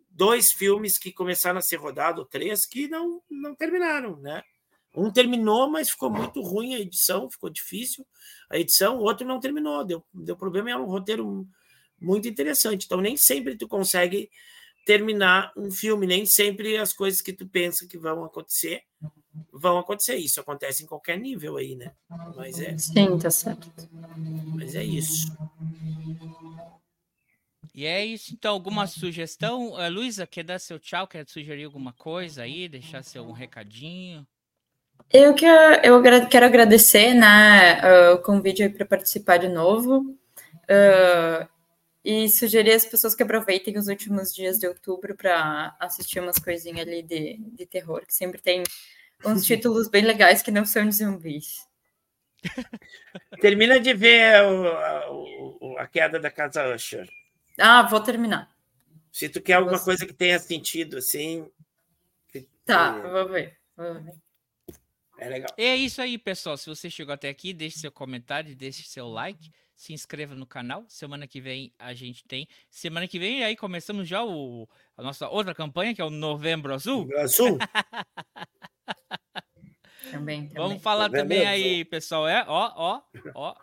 dois 0.10 0.52
filmes 0.52 0.98
que 0.98 1.12
começaram 1.12 1.60
a 1.60 1.62
ser 1.62 1.78
rodados, 1.78 2.20
ou 2.20 2.26
três, 2.26 2.66
que 2.66 2.88
não, 2.88 3.22
não 3.30 3.56
terminaram, 3.56 4.18
né? 4.18 4.44
Um 4.94 5.12
terminou, 5.12 5.70
mas 5.70 5.90
ficou 5.90 6.10
muito 6.10 6.42
ruim 6.42 6.76
a 6.76 6.80
edição, 6.80 7.30
ficou 7.30 7.50
difícil 7.50 8.06
a 8.50 8.58
edição. 8.58 8.98
O 8.98 9.04
outro 9.04 9.28
não 9.28 9.42
terminou, 9.42 9.84
deu, 9.84 10.04
deu 10.14 10.38
problema. 10.38 10.72
É 10.72 10.78
um 10.78 10.86
roteiro 10.86 11.46
muito 12.00 12.28
interessante. 12.28 12.86
Então, 12.86 13.02
nem 13.02 13.18
sempre 13.18 13.58
tu 13.58 13.68
consegue 13.68 14.30
terminar 14.86 15.52
um 15.58 15.72
filme, 15.72 16.06
nem 16.06 16.26
sempre 16.26 16.78
as 16.78 16.94
coisas 16.94 17.22
que 17.22 17.34
tu 17.34 17.48
pensa 17.48 17.88
que 17.88 17.98
vão 17.98 18.24
acontecer 18.24 18.84
vão 19.52 19.78
acontecer. 19.78 20.16
Isso 20.16 20.40
acontece 20.40 20.84
em 20.84 20.88
qualquer 20.88 21.20
nível 21.20 21.58
aí, 21.58 21.76
né? 21.76 21.92
Mas 22.36 22.60
é. 22.60 22.78
Sim, 22.78 23.18
tá 23.18 23.30
certo. 23.30 23.72
Mas 24.56 24.76
é 24.76 24.84
isso. 24.84 25.32
E 27.74 27.86
é 27.86 28.06
isso, 28.06 28.34
então, 28.34 28.54
alguma 28.54 28.88
sugestão? 28.88 29.74
Uh, 29.74 29.90
Luísa, 29.90 30.26
quer 30.26 30.44
dar 30.44 30.60
seu 30.60 30.80
tchau? 30.80 31.06
Quer 31.08 31.28
sugerir 31.28 31.66
alguma 31.66 31.92
coisa 31.92 32.44
aí? 32.44 32.70
Deixar 32.70 33.04
seu 33.04 33.24
um 33.24 33.34
recadinho? 33.34 34.26
Eu, 35.12 35.34
que, 35.34 35.46
eu 35.46 36.02
quero 36.30 36.46
agradecer 36.46 37.14
né, 37.14 37.82
uh, 37.82 38.14
o 38.16 38.20
convite 38.20 38.70
para 38.70 38.86
participar 38.86 39.38
de 39.38 39.50
novo. 39.50 40.18
Uh, 40.64 41.46
E 42.08 42.30
sugerir 42.30 42.72
às 42.72 42.86
pessoas 42.86 43.16
que 43.16 43.24
aproveitem 43.24 43.76
os 43.80 43.88
últimos 43.88 44.32
dias 44.34 44.60
de 44.60 44.68
outubro 44.68 45.16
para 45.16 45.76
assistir 45.80 46.20
umas 46.20 46.38
coisinhas 46.38 46.88
ali 46.88 47.02
de, 47.02 47.38
de 47.40 47.66
terror, 47.66 48.06
que 48.06 48.14
sempre 48.14 48.40
tem 48.40 48.62
uns 49.26 49.44
títulos 49.48 49.88
bem 49.90 50.04
legais 50.06 50.44
que 50.44 50.52
não 50.52 50.66
são 50.66 50.88
de 50.88 50.96
zumbis. 50.98 51.68
Termina 53.42 53.80
de 53.80 53.94
ver 53.94 54.44
o- 54.44 55.58
o- 55.62 55.78
a 55.80 55.88
queda 55.88 56.20
da 56.20 56.30
casa 56.30 56.74
Usher. 56.76 57.10
Ah, 57.60 57.84
vou 57.84 58.00
terminar. 58.02 58.54
Se 59.12 59.30
tu 59.30 59.42
quer 59.42 59.54
alguma 59.54 59.78
Você- 59.78 59.86
coisa 59.86 60.06
que 60.06 60.14
tenha 60.14 60.38
sentido, 60.40 60.98
assim. 60.98 61.50
que- 62.30 62.48
Tá, 62.66 62.92
vou 63.00 63.30
ver. 63.30 63.58
Vou 63.76 63.94
ver. 63.96 64.14
É 65.18 65.30
legal. 65.30 65.50
É 65.58 65.76
isso 65.76 66.02
aí, 66.02 66.18
pessoal. 66.18 66.58
Se 66.58 66.68
você 66.68 66.90
chegou 66.90 67.14
até 67.14 67.30
aqui, 67.30 67.54
deixe 67.54 67.80
seu 67.80 67.92
comentário, 67.92 68.56
deixe 68.56 68.84
seu 68.84 69.08
like, 69.08 69.50
se 69.76 69.94
inscreva 69.94 70.34
no 70.36 70.46
canal. 70.46 70.86
Semana 70.88 71.28
que 71.28 71.42
vem 71.42 71.74
a 71.78 71.94
gente 71.94 72.24
tem. 72.26 72.48
Semana 72.70 73.08
que 73.08 73.20
vem 73.20 73.44
aí 73.44 73.56
começamos 73.56 74.08
já 74.08 74.24
o, 74.24 74.68
a 74.98 75.04
nossa 75.04 75.28
outra 75.30 75.54
campanha, 75.54 75.94
que 75.94 76.02
é 76.02 76.06
o 76.06 76.10
Novembro 76.10 76.74
Azul. 76.74 77.08
Azul. 77.18 77.58
Também, 80.12 80.48
também. 80.48 80.50
Vamos 80.54 80.82
falar 80.82 81.10
Novembro 81.10 81.22
também 81.30 81.42
Azul. 81.48 81.54
aí, 81.54 81.86
pessoal. 81.86 82.28
É, 82.28 82.46
ó, 82.48 82.72
ó, 82.76 83.02
ó. 83.34 83.56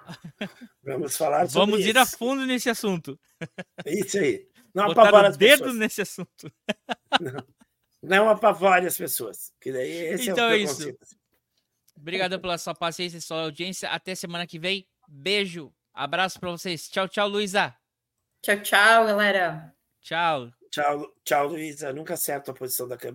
Vamos 0.82 1.16
falar 1.16 1.48
sobre 1.48 1.72
Vamos 1.72 1.86
ir 1.86 1.97
a 1.97 2.02
isso. 2.02 2.18
fundo 2.18 2.44
nesse 2.47 2.68
assunto. 2.70 3.18
Isso 3.86 4.18
aí. 4.18 4.48
Não 4.74 4.86
Botar 4.86 5.12
o 5.12 5.16
as 5.26 5.36
dedo 5.36 5.59
pessoas. 5.64 5.76
nesse 5.76 6.01
assunto. 6.02 6.52
Não 8.02 8.28
apavore 8.28 8.86
as 8.86 8.97
pessoas. 8.97 9.52
Que 9.60 9.70
daí 9.70 9.90
esse 9.90 10.30
Então 10.30 10.48
é 10.48 10.55
é 10.55 10.55
o 10.55 10.56
isso. 10.56 10.76
preconceito. 10.76 11.16
Obrigado 11.97 12.40
pela 12.40 12.59
sua 12.59 12.74
paciência 12.74 13.18
e 13.18 13.20
sua 13.20 13.43
audiência. 13.43 13.89
Até 13.90 14.14
semana 14.14 14.47
que 14.47 14.59
vem. 14.59 14.86
Beijo. 15.06 15.72
Abraço 15.93 16.40
pra 16.40 16.51
vocês. 16.51 16.89
Tchau, 16.89 17.09
tchau, 17.09 17.28
Luísa. 17.28 17.74
Tchau, 18.43 18.60
tchau, 18.60 19.06
galera. 19.06 19.74
Tchau. 20.01 20.51
Tchau, 20.70 21.14
tchau, 21.24 21.48
Luísa. 21.48 21.93
Nunca 21.93 22.14
acerto 22.14 22.51
a 22.51 22.55
posição 22.55 22.89
da 22.89 22.97
câmera. 22.97 23.10